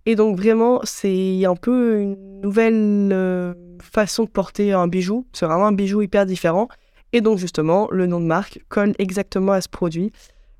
Et 0.06 0.16
donc 0.16 0.36
vraiment, 0.36 0.80
c'est 0.84 1.44
un 1.44 1.56
peu 1.56 2.00
une 2.00 2.40
nouvelle 2.40 3.10
euh, 3.12 3.54
façon 3.82 4.24
de 4.24 4.30
porter 4.30 4.72
un 4.72 4.88
bijou. 4.88 5.26
C'est 5.32 5.46
vraiment 5.46 5.66
un 5.66 5.72
bijou 5.72 6.02
hyper 6.02 6.26
différent. 6.26 6.68
Et 7.12 7.20
donc 7.20 7.38
justement, 7.38 7.88
le 7.90 8.06
nom 8.06 8.20
de 8.20 8.26
marque 8.26 8.60
colle 8.68 8.94
exactement 8.98 9.52
à 9.52 9.60
ce 9.60 9.68
produit. 9.68 10.12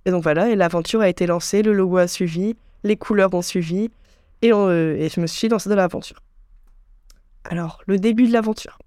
Et 0.04 0.11
donc 0.11 0.23
voilà, 0.23 0.50
et 0.50 0.56
l'aventure 0.56 1.00
a 1.00 1.09
été 1.09 1.26
lancée, 1.26 1.62
le 1.62 1.73
logo 1.73 1.99
a 1.99 2.09
suivi, 2.09 2.56
les 2.85 2.97
couleurs 2.97 3.32
ont 3.35 3.42
suivi, 3.42 3.90
et, 4.42 4.52
euh, 4.52 5.09
je 5.09 5.20
me 5.20 5.26
suis 5.26 5.49
lancée 5.49 5.68
dans 5.68 5.76
l'aventure. 5.76 6.23
Alors, 7.44 7.82
le 7.87 7.99
début 7.99 8.26
de 8.26 8.32
l'aventure. 8.32 8.78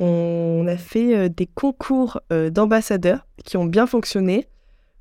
On 0.00 0.66
a 0.68 0.76
fait 0.76 1.16
euh, 1.16 1.28
des 1.28 1.46
concours 1.46 2.20
d'ambassadeurs 2.30 3.26
qui 3.44 3.56
ont 3.56 3.64
bien 3.64 3.86
fonctionné, 3.86 4.48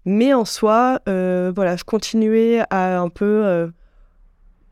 mais 0.06 0.34
en 0.34 0.46
soi, 0.46 1.00
voilà, 1.08 1.76
je 1.76 1.84
continuais 1.84 2.62
à 2.70 3.00
un 3.00 3.10
peu... 3.10 3.72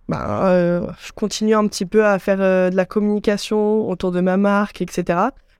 bah, 0.08 0.50
euh, 0.50 0.88
je 1.06 1.12
continue 1.14 1.56
un 1.56 1.68
petit 1.68 1.86
peu 1.86 2.06
à 2.06 2.20
faire 2.20 2.42
euh, 2.42 2.70
de 2.70 2.76
la 2.76 2.86
communication 2.86 3.88
autour 3.90 4.12
de 4.12 4.22
ma 4.22 4.38
marque, 4.38 4.82
etc. 4.82 5.20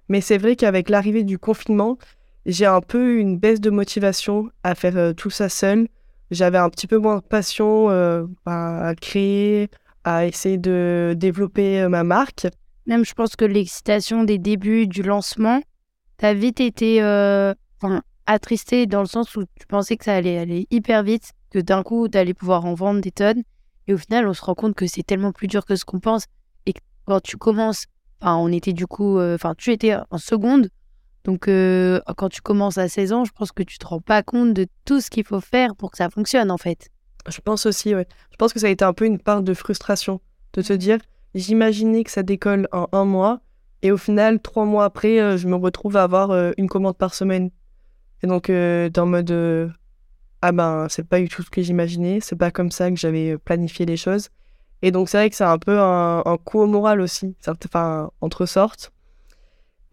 Mais 0.10 0.22
c'est 0.22 0.38
vrai 0.38 0.56
qu'avec 0.56 0.90
l'arrivée 0.90 1.24
du 1.24 1.40
confinement, 1.40 1.98
j'ai 2.46 2.66
un 2.66 2.82
peu 2.82 3.18
une 3.18 3.38
baisse 3.38 3.62
de 3.62 3.70
motivation 3.70 4.50
à 4.64 4.76
faire 4.76 4.98
euh, 4.98 5.14
tout 5.14 5.30
ça 5.30 5.50
seul. 5.50 5.88
J'avais 6.32 6.58
un 6.58 6.70
petit 6.70 6.88
peu 6.88 6.98
moins 6.98 7.18
de 7.18 7.24
passion 7.24 7.90
euh, 7.90 8.26
à 8.46 8.94
créer, 9.00 9.70
à 10.04 10.26
essayer 10.26 10.58
de 10.58 11.14
développer 11.18 11.88
ma 11.88 12.04
marque. 12.04 12.48
Même, 12.86 13.06
je 13.06 13.14
pense 13.14 13.36
que 13.36 13.46
l'excitation 13.46 14.24
des 14.24 14.38
débuts, 14.38 14.88
du 14.88 15.04
lancement, 15.04 15.62
t'as 16.18 16.34
vite 16.34 16.60
été 16.60 17.02
euh, 17.02 17.54
enfin, 17.82 18.02
attristé 18.26 18.88
dans 18.88 19.00
le 19.00 19.08
sens 19.08 19.36
où 19.36 19.44
tu 19.44 19.68
pensais 19.68 19.96
que 19.96 20.06
ça 20.06 20.16
allait 20.16 20.38
aller 20.38 20.68
hyper 20.70 21.04
vite, 21.04 21.32
que 21.52 21.60
d'un 21.60 21.84
coup, 21.84 22.08
t'allais 22.08 22.34
pouvoir 22.34 22.66
en 22.66 22.74
vendre 22.74 23.00
des 23.00 23.12
tonnes. 23.12 23.44
Et 23.88 23.94
au 23.94 23.98
final, 23.98 24.28
on 24.28 24.34
se 24.34 24.42
rend 24.42 24.56
compte 24.56 24.76
que 24.76 24.88
c'est 24.88 25.04
tellement 25.04 25.32
plus 25.32 25.48
dur 25.48 25.66
que 25.66 25.76
ce 25.76 25.86
qu'on 25.86 26.00
pense. 26.00 26.26
Et 26.66 26.74
quand 27.06 27.22
tu 27.22 27.38
commences, 27.38 27.86
enfin, 28.22 28.36
on 28.36 28.50
était 28.50 28.74
du 28.74 28.88
coup, 28.88 29.18
euh, 29.18 29.36
enfin, 29.36 29.54
tu 29.58 29.72
étais 29.72 29.96
en 30.10 30.18
seconde. 30.18 30.70
Donc, 31.26 31.48
euh, 31.48 32.02
quand 32.18 32.30
tu 32.30 32.42
commences 32.42 32.78
à 32.78 32.88
16 32.88 33.14
ans, 33.14 33.26
je 33.26 33.32
pense 33.32 33.52
que 33.52 33.64
tu 33.64 33.78
te 33.78 33.86
rends 33.86 34.02
pas 34.02 34.24
compte 34.24 34.54
de 34.54 34.68
tout 34.86 35.00
ce 35.00 35.10
qu'il 35.10 35.26
faut 35.26 35.40
faire 35.40 35.76
pour 35.76 35.92
que 35.92 35.98
ça 35.98 36.10
fonctionne, 36.10 36.52
en 36.52 36.58
fait. 36.58 36.90
Je 37.30 37.40
pense 37.40 37.66
aussi, 37.66 37.96
ouais. 37.96 38.08
Je 38.32 38.36
pense 38.36 38.52
que 38.52 38.60
ça 38.60 38.68
a 38.68 38.70
été 38.70 38.84
un 38.84 38.94
peu 38.94 39.06
une 39.06 39.20
part 39.20 39.42
de 39.42 39.54
frustration, 39.54 40.20
de 40.54 40.62
te 40.62 40.74
dire, 40.74 40.98
j'imaginais 41.34 42.04
que 42.04 42.12
ça 42.12 42.24
décolle 42.24 42.68
en 42.74 42.88
un 42.92 43.06
mois, 43.06 43.40
et 43.82 43.92
au 43.92 43.98
final, 43.98 44.42
trois 44.42 44.66
mois 44.66 44.86
après, 44.86 45.20
euh, 45.20 45.38
je 45.38 45.48
me 45.48 45.56
retrouve 45.56 45.96
à 45.96 46.04
avoir 46.04 46.32
une 46.58 46.68
commande 46.68 46.98
par 46.98 47.14
semaine. 47.14 47.52
Et 48.22 48.28
donc, 48.28 48.50
dans 48.50 49.06
mode, 49.06 49.74
ah 50.46 50.52
ben, 50.52 50.88
c'est 50.90 51.08
pas 51.08 51.22
du 51.22 51.30
tout 51.30 51.42
ce 51.42 51.50
que 51.50 51.62
j'imaginais, 51.62 52.20
c'est 52.22 52.36
pas 52.36 52.52
comme 52.52 52.70
ça 52.70 52.90
que 52.90 52.98
j'avais 52.98 53.32
euh, 53.32 53.38
planifié 53.38 53.86
les 53.86 53.96
choses. 53.96 54.28
Et 54.82 54.92
donc, 54.92 55.08
c'est 55.08 55.16
vrai 55.16 55.30
que 55.30 55.38
c'est 55.38 55.46
un 55.46 55.58
peu 55.58 55.80
un, 55.80 56.22
coup 56.44 56.60
au 56.60 56.66
moral 56.66 57.00
aussi, 57.00 57.34
enfin, 57.48 58.12
entre 58.20 58.46
sortes. 58.46 58.92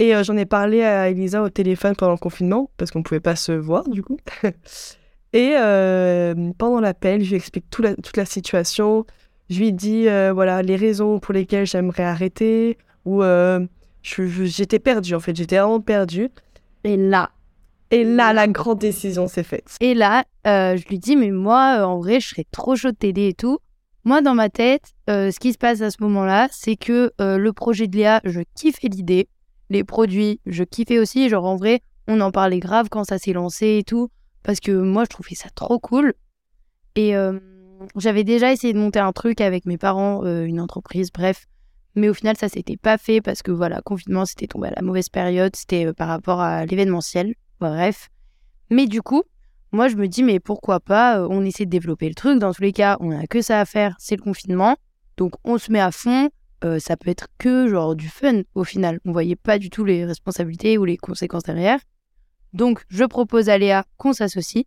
Et 0.00 0.12
euh, 0.12 0.24
j'en 0.24 0.36
ai 0.36 0.46
parlé 0.46 0.82
à 0.82 1.08
Elisa 1.08 1.40
au 1.44 1.50
téléphone 1.50 1.94
pendant 1.94 2.10
le 2.10 2.18
confinement, 2.18 2.68
parce 2.78 2.90
qu'on 2.90 3.04
pouvait 3.04 3.20
pas 3.20 3.36
se 3.36 3.52
voir 3.52 3.88
du 3.88 4.02
coup. 4.02 4.18
Et 5.32 5.54
euh, 5.56 6.34
pendant 6.58 6.80
l'appel, 6.80 7.22
je 7.22 7.30
lui 7.30 7.36
explique 7.36 7.70
toute 7.70 8.16
la 8.16 8.24
situation. 8.24 9.06
Je 9.50 9.60
lui 9.60 9.72
dis 9.72 10.06
voilà 10.34 10.62
les 10.62 10.74
raisons 10.74 11.20
pour 11.20 11.32
lesquelles 11.32 11.66
j'aimerais 11.66 12.02
arrêter, 12.02 12.76
ou 13.04 13.22
j'étais 14.02 14.80
perdue 14.80 15.14
en 15.14 15.20
fait, 15.20 15.36
j'étais 15.36 15.58
vraiment 15.58 15.80
perdue. 15.80 16.28
Et 16.82 16.96
là, 16.96 17.30
Et 17.90 18.04
là, 18.04 18.32
la 18.32 18.46
grande 18.46 18.78
décision 18.78 19.26
s'est 19.26 19.42
faite. 19.42 19.76
Et 19.80 19.94
là, 19.94 20.24
euh, 20.46 20.76
je 20.76 20.86
lui 20.86 20.98
dis, 20.98 21.16
mais 21.16 21.30
moi, 21.30 21.80
euh, 21.80 21.84
en 21.84 21.98
vrai, 21.98 22.20
je 22.20 22.28
serais 22.28 22.46
trop 22.50 22.76
chaud 22.76 22.92
de 22.92 22.96
t'aider 22.96 23.28
et 23.28 23.34
tout. 23.34 23.58
Moi, 24.04 24.22
dans 24.22 24.34
ma 24.34 24.48
tête, 24.48 24.92
euh, 25.10 25.30
ce 25.30 25.40
qui 25.40 25.52
se 25.52 25.58
passe 25.58 25.82
à 25.82 25.90
ce 25.90 25.96
moment-là, 26.02 26.48
c'est 26.52 26.76
que 26.76 27.12
le 27.18 27.50
projet 27.52 27.88
de 27.88 27.96
Léa, 27.96 28.20
je 28.24 28.40
kiffais 28.54 28.88
l'idée. 28.88 29.28
Les 29.68 29.84
produits, 29.84 30.40
je 30.46 30.64
kiffais 30.64 30.98
aussi. 30.98 31.28
Genre, 31.28 31.44
en 31.44 31.56
vrai, 31.56 31.80
on 32.06 32.20
en 32.20 32.30
parlait 32.30 32.60
grave 32.60 32.88
quand 32.90 33.04
ça 33.04 33.18
s'est 33.18 33.32
lancé 33.32 33.78
et 33.78 33.84
tout. 33.84 34.08
Parce 34.42 34.60
que 34.60 34.72
moi, 34.72 35.04
je 35.04 35.10
trouvais 35.10 35.34
ça 35.34 35.48
trop 35.54 35.78
cool. 35.78 36.14
Et 36.96 37.12
j'avais 37.96 38.24
déjà 38.24 38.52
essayé 38.52 38.72
de 38.72 38.78
monter 38.78 39.00
un 39.00 39.12
truc 39.12 39.40
avec 39.40 39.66
mes 39.66 39.76
parents, 39.76 40.24
une 40.24 40.60
entreprise, 40.60 41.10
bref. 41.12 41.44
Mais 41.94 42.08
au 42.08 42.14
final, 42.14 42.36
ça 42.36 42.48
s'était 42.48 42.78
pas 42.78 42.96
fait 42.96 43.20
parce 43.20 43.42
que 43.42 43.50
voilà, 43.50 43.82
confinement, 43.82 44.24
c'était 44.24 44.46
tombé 44.46 44.68
à 44.68 44.72
la 44.74 44.82
mauvaise 44.82 45.10
période. 45.10 45.54
C'était 45.54 45.92
par 45.92 46.08
rapport 46.08 46.40
à 46.40 46.64
l'événementiel. 46.64 47.34
Bref. 47.60 48.08
Mais 48.70 48.86
du 48.86 49.02
coup, 49.02 49.22
moi, 49.72 49.88
je 49.88 49.96
me 49.96 50.08
dis, 50.08 50.22
mais 50.22 50.40
pourquoi 50.40 50.80
pas, 50.80 51.20
euh, 51.20 51.28
on 51.30 51.44
essaie 51.44 51.66
de 51.66 51.70
développer 51.70 52.08
le 52.08 52.14
truc. 52.14 52.38
Dans 52.38 52.52
tous 52.52 52.62
les 52.62 52.72
cas, 52.72 52.96
on 53.00 53.10
n'a 53.10 53.26
que 53.26 53.42
ça 53.42 53.60
à 53.60 53.64
faire, 53.64 53.94
c'est 53.98 54.16
le 54.16 54.22
confinement. 54.22 54.76
Donc, 55.16 55.34
on 55.44 55.58
se 55.58 55.70
met 55.70 55.80
à 55.80 55.92
fond. 55.92 56.30
Euh, 56.64 56.78
ça 56.78 56.96
peut 56.96 57.10
être 57.10 57.28
que 57.38 57.68
genre 57.68 57.94
du 57.94 58.08
fun 58.08 58.42
au 58.54 58.64
final. 58.64 59.00
On 59.04 59.12
voyait 59.12 59.36
pas 59.36 59.58
du 59.58 59.70
tout 59.70 59.84
les 59.84 60.04
responsabilités 60.04 60.76
ou 60.78 60.84
les 60.84 60.96
conséquences 60.96 61.44
derrière. 61.44 61.80
Donc, 62.52 62.82
je 62.88 63.04
propose 63.04 63.48
à 63.48 63.58
Léa 63.58 63.84
qu'on 63.96 64.12
s'associe. 64.12 64.64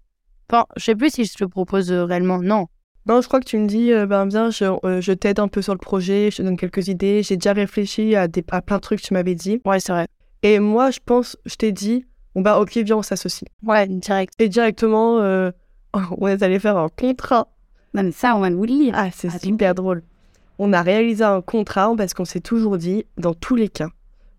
Enfin, 0.49 0.65
je 0.75 0.83
sais 0.83 0.95
plus 0.95 1.11
si 1.11 1.25
je 1.25 1.33
te 1.33 1.43
propose 1.43 1.91
euh, 1.91 2.05
réellement. 2.05 2.39
Non. 2.39 2.67
Non, 3.05 3.19
je 3.19 3.27
crois 3.27 3.41
que 3.41 3.45
tu 3.45 3.57
me 3.57 3.67
dis, 3.67 3.91
euh, 3.91 4.05
ben 4.05 4.25
viens, 4.25 4.49
je, 4.49 4.63
euh, 4.85 5.01
je 5.01 5.11
t'aide 5.11 5.39
un 5.39 5.49
peu 5.49 5.61
sur 5.61 5.73
le 5.73 5.79
projet, 5.79 6.31
je 6.31 6.37
te 6.37 6.41
donne 6.41 6.55
quelques 6.55 6.87
idées. 6.87 7.21
J'ai 7.21 7.35
déjà 7.35 7.51
réfléchi 7.51 8.15
à, 8.15 8.27
des, 8.29 8.43
à 8.49 8.61
plein 8.61 8.77
de 8.77 8.81
trucs 8.81 9.01
que 9.01 9.07
tu 9.07 9.13
m'avais 9.13 9.35
dit. 9.35 9.59
Ouais, 9.65 9.79
c'est 9.81 9.91
vrai. 9.91 10.07
Et 10.41 10.59
moi, 10.59 10.89
je 10.91 10.99
pense, 11.05 11.37
je 11.45 11.55
t'ai 11.55 11.71
dit, 11.73 12.05
bon 12.35 12.41
bah 12.41 12.59
ok, 12.59 12.77
viens, 12.77 12.97
on 12.97 13.01
s'associe. 13.01 13.47
Ouais, 13.63 13.87
direct. 13.87 14.33
Et 14.39 14.49
directement, 14.49 15.19
euh, 15.19 15.51
on 16.17 16.27
est 16.27 16.43
allé 16.43 16.59
faire 16.59 16.77
un 16.77 16.89
contrat. 16.89 17.47
Non, 17.93 18.03
mais 18.03 18.11
ça, 18.11 18.35
on 18.35 18.39
va 18.39 18.49
nous 18.49 18.61
le 18.61 18.67
lire. 18.67 18.93
Ah, 18.97 19.09
c'est 19.11 19.29
super 19.29 19.75
drôle. 19.75 20.03
On 20.59 20.73
a 20.73 20.81
réalisé 20.81 21.23
un 21.23 21.41
contrat 21.41 21.93
parce 21.95 22.13
qu'on 22.13 22.25
s'est 22.25 22.39
toujours 22.39 22.77
dit, 22.77 23.05
dans 23.17 23.33
tous 23.33 23.55
les 23.55 23.69
cas, 23.69 23.89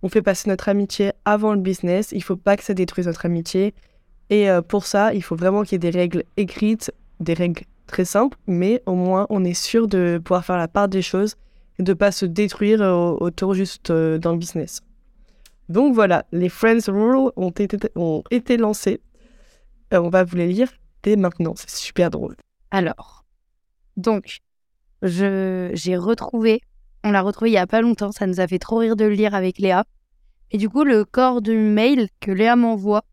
on 0.03 0.09
fait 0.09 0.23
passer 0.23 0.49
notre 0.49 0.69
amitié 0.69 1.13
avant 1.25 1.55
le 1.55 1.61
business. 1.61 2.11
Il 2.13 2.23
faut 2.23 2.37
pas 2.37 2.57
que 2.57 2.65
ça 2.65 2.75
détruise 2.75 3.07
notre 3.07 3.27
amitié. 3.27 3.75
Et 4.31 4.51
euh, 4.51 4.63
pour 4.63 4.87
ça, 4.87 5.15
il 5.15 5.23
faut 5.23 5.37
vraiment 5.37 5.63
qu'il 5.63 5.73
y 5.73 5.77
ait 5.77 5.91
des 5.91 5.97
règles 5.97 6.25
écrites, 6.37 6.93
des 7.21 7.35
règles 7.35 7.63
très 7.87 8.05
simples, 8.05 8.37
mais 8.47 8.83
au 8.87 8.95
moins 8.95 9.27
on 9.31 9.45
est 9.45 9.55
sûr 9.55 9.87
de 9.89 10.21
pouvoir 10.23 10.45
faire 10.45 10.57
la 10.57 10.69
part 10.69 10.89
des 10.89 11.03
choses 11.03 11.37
et 11.79 11.83
de 11.83 11.93
pas 11.93 12.13
se 12.13 12.27
détruire 12.27 12.83
euh, 12.83 13.17
autour 13.21 13.55
juste 13.55 13.91
euh, 13.91 14.19
dans 14.19 14.33
le 14.33 14.39
business. 14.39 14.81
Donc 15.69 15.95
voilà, 15.95 16.27
les 16.33 16.49
Friends 16.49 16.89
Rules 16.89 17.31
ont 17.37 17.51
été, 17.51 18.57
lancés. 18.57 19.01
Euh, 19.93 19.99
on 19.99 20.09
va 20.09 20.25
vous 20.25 20.37
les 20.37 20.49
lire 20.49 20.69
dès 21.03 21.17
maintenant. 21.17 21.55
C'est 21.57 21.71
super 21.71 22.11
drôle. 22.11 22.37
Alors, 22.71 23.25
donc, 23.97 24.39
j'ai 25.03 25.97
retrouvé, 25.97 26.61
on 27.03 27.13
l'a 27.13 27.23
retrouvé 27.23 27.51
il 27.51 27.55
y 27.55 27.59
a 27.59 27.67
pas 27.67 27.81
longtemps, 27.81 28.13
ça 28.13 28.27
nous 28.27 28.41
a 28.41 28.47
fait 28.47 28.59
trop 28.59 28.79
rire 28.79 28.97
de 28.97 29.05
le 29.05 29.15
lire 29.15 29.35
avec 29.35 29.59
Léa. 29.59 29.85
Et 30.51 30.59
du 30.59 30.69
coup, 30.69 30.85
le 30.85 31.05
corps 31.05 31.41
du 31.43 31.57
mail 31.57 32.09
que 32.21 32.31
Léa 32.31 32.57
m'envoie, 32.57 33.05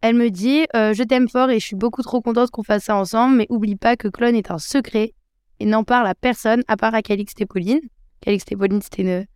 elle 0.00 0.16
me 0.16 0.30
dit 0.30 0.66
euh, 0.74 0.94
Je 0.94 1.02
t'aime 1.02 1.28
fort 1.28 1.50
et 1.50 1.60
je 1.60 1.66
suis 1.66 1.76
beaucoup 1.76 2.02
trop 2.02 2.20
contente 2.20 2.50
qu'on 2.50 2.64
fasse 2.64 2.84
ça 2.84 2.96
ensemble, 2.96 3.36
mais 3.36 3.46
oublie 3.50 3.76
pas 3.76 3.96
que 3.96 4.08
Clone 4.08 4.34
est 4.34 4.50
un 4.50 4.58
secret 4.58 5.14
et 5.60 5.64
n'en 5.64 5.84
parle 5.84 6.08
à 6.08 6.14
personne 6.14 6.62
à 6.66 6.76
part 6.76 6.94
à 6.94 7.02
Calixte 7.02 7.40
et 7.40 7.46
Pauline. 7.46 7.80
Calixte 8.20 8.50
et 8.50 8.56
Pauline, 8.56 8.82
c'était 8.82 9.26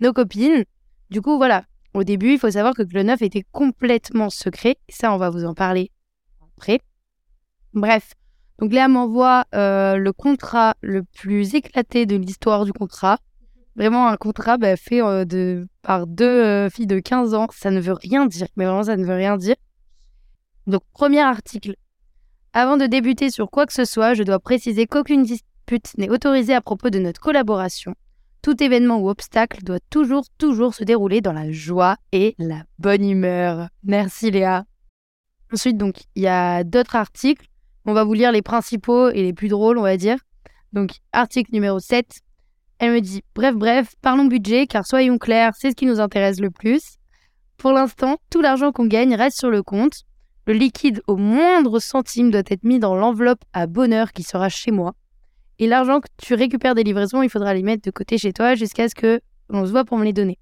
nos 0.00 0.12
copines. 0.12 0.64
Du 1.10 1.20
coup, 1.20 1.36
voilà. 1.36 1.64
Au 1.94 2.04
début, 2.04 2.32
il 2.32 2.38
faut 2.38 2.50
savoir 2.50 2.74
que 2.74 2.82
Clone 2.82 3.08
9 3.08 3.22
était 3.22 3.44
complètement 3.52 4.30
secret. 4.30 4.76
Et 4.88 4.92
ça, 4.92 5.12
on 5.12 5.18
va 5.18 5.30
vous 5.30 5.44
en 5.44 5.54
parler 5.54 5.90
après. 6.56 6.80
Bref, 7.74 8.14
donc 8.58 8.72
Léa 8.72 8.88
m'envoie 8.88 9.44
euh, 9.54 9.96
le 9.96 10.12
contrat 10.12 10.74
le 10.80 11.02
plus 11.02 11.54
éclaté 11.54 12.06
de 12.06 12.16
l'histoire 12.16 12.64
du 12.64 12.72
contrat. 12.72 13.18
Vraiment 13.76 14.08
un 14.08 14.16
contrat 14.16 14.58
bah, 14.58 14.76
fait 14.76 15.02
euh, 15.02 15.64
par 15.82 16.06
deux 16.06 16.24
euh, 16.24 16.70
filles 16.70 16.86
de 16.86 16.98
15 16.98 17.34
ans. 17.34 17.48
Ça 17.52 17.70
ne 17.70 17.80
veut 17.80 17.94
rien 17.94 18.26
dire, 18.26 18.46
mais 18.56 18.64
vraiment 18.64 18.84
ça 18.84 18.96
ne 18.96 19.04
veut 19.04 19.14
rien 19.14 19.36
dire. 19.36 19.56
Donc 20.66 20.82
premier 20.92 21.20
article. 21.20 21.74
Avant 22.52 22.76
de 22.76 22.86
débuter 22.86 23.30
sur 23.30 23.50
quoi 23.50 23.66
que 23.66 23.72
ce 23.72 23.84
soit, 23.84 24.14
je 24.14 24.22
dois 24.22 24.38
préciser 24.38 24.86
qu'aucune 24.86 25.22
dispute 25.22 25.96
n'est 25.96 26.10
autorisée 26.10 26.54
à 26.54 26.60
propos 26.60 26.90
de 26.90 26.98
notre 26.98 27.20
collaboration. 27.20 27.94
Tout 28.42 28.60
événement 28.60 28.98
ou 28.98 29.08
obstacle 29.08 29.62
doit 29.62 29.78
toujours, 29.88 30.24
toujours 30.36 30.74
se 30.74 30.82
dérouler 30.82 31.20
dans 31.20 31.32
la 31.32 31.52
joie 31.52 31.96
et 32.10 32.34
la 32.38 32.64
bonne 32.80 33.08
humeur. 33.08 33.68
Merci 33.84 34.32
Léa. 34.32 34.64
Ensuite, 35.52 35.76
donc, 35.76 36.00
il 36.16 36.22
y 36.22 36.26
a 36.26 36.64
d'autres 36.64 36.96
articles. 36.96 37.46
On 37.84 37.92
va 37.92 38.02
vous 38.02 38.14
lire 38.14 38.32
les 38.32 38.42
principaux 38.42 39.10
et 39.10 39.22
les 39.22 39.32
plus 39.32 39.46
drôles, 39.46 39.78
on 39.78 39.82
va 39.82 39.96
dire. 39.96 40.18
Donc, 40.72 40.90
article 41.12 41.52
numéro 41.52 41.78
7. 41.78 42.20
Elle 42.80 42.92
me 42.92 43.00
dit 43.00 43.22
Bref, 43.36 43.54
bref, 43.54 43.94
parlons 44.02 44.24
budget, 44.24 44.66
car 44.66 44.84
soyons 44.86 45.18
clairs, 45.18 45.52
c'est 45.56 45.70
ce 45.70 45.76
qui 45.76 45.86
nous 45.86 46.00
intéresse 46.00 46.40
le 46.40 46.50
plus. 46.50 46.96
Pour 47.58 47.70
l'instant, 47.70 48.16
tout 48.28 48.40
l'argent 48.40 48.72
qu'on 48.72 48.86
gagne 48.86 49.14
reste 49.14 49.38
sur 49.38 49.50
le 49.50 49.62
compte. 49.62 50.02
Le 50.48 50.54
liquide 50.54 51.00
au 51.06 51.16
moindre 51.16 51.78
centime 51.78 52.32
doit 52.32 52.42
être 52.46 52.64
mis 52.64 52.80
dans 52.80 52.96
l'enveloppe 52.96 53.44
à 53.52 53.68
bonheur 53.68 54.12
qui 54.12 54.24
sera 54.24 54.48
chez 54.48 54.72
moi. 54.72 54.94
Et 55.62 55.68
l'argent 55.68 56.00
que 56.00 56.08
tu 56.20 56.34
récupères 56.34 56.74
des 56.74 56.82
livraisons, 56.82 57.22
il 57.22 57.30
faudra 57.30 57.54
les 57.54 57.62
mettre 57.62 57.84
de 57.84 57.92
côté 57.92 58.18
chez 58.18 58.32
toi 58.32 58.56
jusqu'à 58.56 58.88
ce 58.88 58.96
que 58.96 59.20
l'on 59.48 59.64
se 59.64 59.70
voit 59.70 59.84
pour 59.84 59.96
me 59.96 60.04
les 60.04 60.12
donner. 60.12 60.40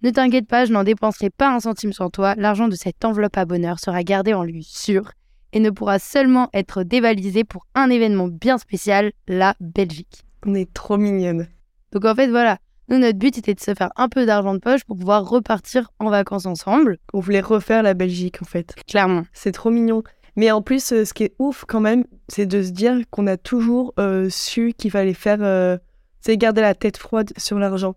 Ne 0.00 0.08
t'inquiète 0.08 0.48
pas, 0.48 0.64
je 0.64 0.72
n'en 0.72 0.84
dépenserai 0.84 1.28
pas 1.28 1.54
un 1.54 1.60
centime 1.60 1.92
sans 1.92 2.08
toi. 2.08 2.34
L'argent 2.38 2.66
de 2.66 2.74
cette 2.74 3.04
enveloppe 3.04 3.36
à 3.36 3.44
bonheur 3.44 3.78
sera 3.78 4.02
gardé 4.02 4.32
en 4.32 4.44
lui 4.44 4.64
sûr 4.64 5.10
et 5.52 5.60
ne 5.60 5.68
pourra 5.68 5.98
seulement 5.98 6.48
être 6.54 6.82
dévalisé 6.82 7.44
pour 7.44 7.66
un 7.74 7.90
événement 7.90 8.26
bien 8.26 8.56
spécial, 8.56 9.12
la 9.26 9.54
Belgique. 9.60 10.24
On 10.46 10.54
est 10.54 10.72
trop 10.72 10.96
mignonne. 10.96 11.46
Donc 11.92 12.06
en 12.06 12.14
fait, 12.14 12.28
voilà. 12.28 12.56
Nous, 12.88 12.96
notre 12.96 13.18
but 13.18 13.36
était 13.36 13.52
de 13.52 13.60
se 13.60 13.74
faire 13.74 13.90
un 13.96 14.08
peu 14.08 14.24
d'argent 14.24 14.54
de 14.54 14.60
poche 14.60 14.82
pour 14.84 14.96
pouvoir 14.96 15.28
repartir 15.28 15.90
en 15.98 16.08
vacances 16.08 16.46
ensemble. 16.46 16.96
On 17.12 17.20
voulait 17.20 17.42
refaire 17.42 17.82
la 17.82 17.92
Belgique 17.92 18.40
en 18.40 18.46
fait. 18.46 18.74
Clairement. 18.86 19.24
C'est 19.34 19.52
trop 19.52 19.68
mignon. 19.68 20.02
Mais 20.38 20.52
en 20.52 20.62
plus, 20.62 20.92
euh, 20.92 21.04
ce 21.04 21.12
qui 21.12 21.24
est 21.24 21.34
ouf 21.40 21.64
quand 21.66 21.80
même, 21.80 22.04
c'est 22.28 22.46
de 22.46 22.62
se 22.62 22.70
dire 22.70 22.94
qu'on 23.10 23.26
a 23.26 23.36
toujours 23.36 23.92
euh, 23.98 24.30
su 24.30 24.72
qu'il 24.72 24.92
fallait 24.92 25.12
faire. 25.12 25.42
euh, 25.42 25.76
c'est 26.20 26.36
garder 26.36 26.60
la 26.60 26.76
tête 26.76 26.96
froide 26.96 27.32
sur 27.36 27.58
l'argent. 27.58 27.96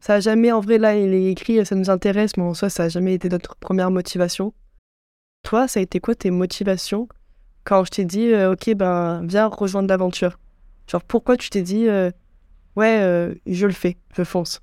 Ça 0.00 0.14
a 0.14 0.20
jamais, 0.20 0.50
en 0.50 0.58
vrai, 0.58 0.78
là, 0.78 0.96
il 0.96 1.14
est 1.14 1.30
écrit, 1.30 1.64
ça 1.64 1.76
nous 1.76 1.88
intéresse, 1.88 2.36
mais 2.36 2.42
en 2.42 2.54
soi, 2.54 2.70
ça 2.70 2.82
a 2.82 2.88
jamais 2.88 3.14
été 3.14 3.28
notre 3.28 3.54
première 3.54 3.92
motivation. 3.92 4.52
Toi, 5.44 5.68
ça 5.68 5.78
a 5.78 5.82
été 5.84 6.00
quoi 6.00 6.16
tes 6.16 6.32
motivations 6.32 7.06
quand 7.62 7.84
je 7.84 7.90
t'ai 7.92 8.04
dit, 8.04 8.32
euh, 8.32 8.54
ok, 8.54 8.74
ben, 8.74 9.24
viens 9.24 9.46
rejoindre 9.46 9.88
l'aventure? 9.88 10.40
Genre, 10.90 11.04
pourquoi 11.04 11.36
tu 11.36 11.50
t'es 11.50 11.62
dit, 11.62 11.86
euh, 11.86 12.10
ouais, 12.74 12.98
euh, 13.00 13.32
je 13.46 13.64
le 13.64 13.72
fais, 13.72 13.96
je 14.16 14.24
fonce? 14.24 14.60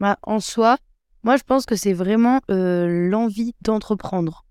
Bah, 0.00 0.18
en 0.22 0.38
soi, 0.38 0.76
moi, 1.22 1.38
je 1.38 1.44
pense 1.44 1.64
que 1.64 1.76
c'est 1.76 1.94
vraiment 1.94 2.40
euh, 2.50 3.08
l'envie 3.08 3.54
d'entreprendre. 3.62 4.44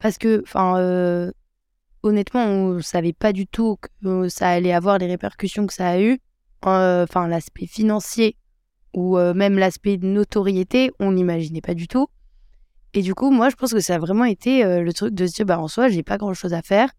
Parce 0.00 0.18
que, 0.18 0.42
enfin, 0.42 0.78
euh, 0.78 1.30
honnêtement, 2.04 2.44
on 2.44 2.80
savait 2.80 3.12
pas 3.12 3.32
du 3.32 3.46
tout 3.46 3.76
que 3.80 3.88
euh, 4.06 4.28
ça 4.28 4.50
allait 4.50 4.72
avoir 4.72 4.98
les 4.98 5.06
répercussions 5.06 5.66
que 5.66 5.72
ça 5.72 5.88
a 5.88 6.00
eu. 6.00 6.20
Euh, 6.66 7.04
Enfin, 7.04 7.26
l'aspect 7.26 7.66
financier 7.66 8.36
ou 8.94 9.18
euh, 9.18 9.34
même 9.34 9.58
l'aspect 9.58 9.96
de 9.96 10.06
notoriété, 10.06 10.92
on 11.00 11.12
n'imaginait 11.12 11.60
pas 11.60 11.74
du 11.74 11.88
tout. 11.88 12.06
Et 12.94 13.02
du 13.02 13.14
coup, 13.14 13.30
moi, 13.30 13.50
je 13.50 13.56
pense 13.56 13.72
que 13.72 13.80
ça 13.80 13.96
a 13.96 13.98
vraiment 13.98 14.24
été 14.24 14.62
le 14.62 14.92
truc 14.92 15.14
de 15.14 15.26
se 15.26 15.34
dire, 15.34 15.46
bah, 15.46 15.58
en 15.58 15.66
soi, 15.66 15.88
j'ai 15.88 16.04
pas 16.04 16.16
grand 16.16 16.32
chose 16.32 16.54
à 16.54 16.62
faire. 16.62 16.90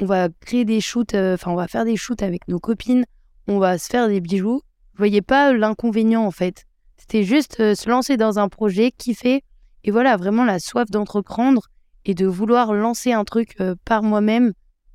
On 0.00 0.06
va 0.06 0.30
créer 0.40 0.64
des 0.64 0.80
shoots, 0.80 1.14
enfin, 1.14 1.50
on 1.50 1.54
va 1.54 1.68
faire 1.68 1.84
des 1.84 1.96
shoots 1.96 2.22
avec 2.22 2.48
nos 2.48 2.58
copines, 2.58 3.04
on 3.46 3.58
va 3.58 3.76
se 3.76 3.88
faire 3.88 4.08
des 4.08 4.22
bijoux. 4.22 4.62
Je 4.94 4.98
voyais 4.98 5.20
pas 5.20 5.52
l'inconvénient, 5.52 6.24
en 6.24 6.30
fait. 6.30 6.64
C'était 6.96 7.24
juste 7.24 7.74
se 7.74 7.90
lancer 7.90 8.16
dans 8.16 8.38
un 8.38 8.48
projet, 8.48 8.90
kiffer, 8.90 9.44
et 9.84 9.90
voilà, 9.90 10.16
vraiment 10.16 10.44
la 10.44 10.58
soif 10.58 10.90
d'entreprendre 10.90 11.68
et 12.04 12.14
de 12.14 12.26
vouloir 12.26 12.72
lancer 12.74 13.12
un 13.12 13.24
truc 13.24 13.54
euh, 13.60 13.74
par 13.84 14.02
moi-même. 14.02 14.52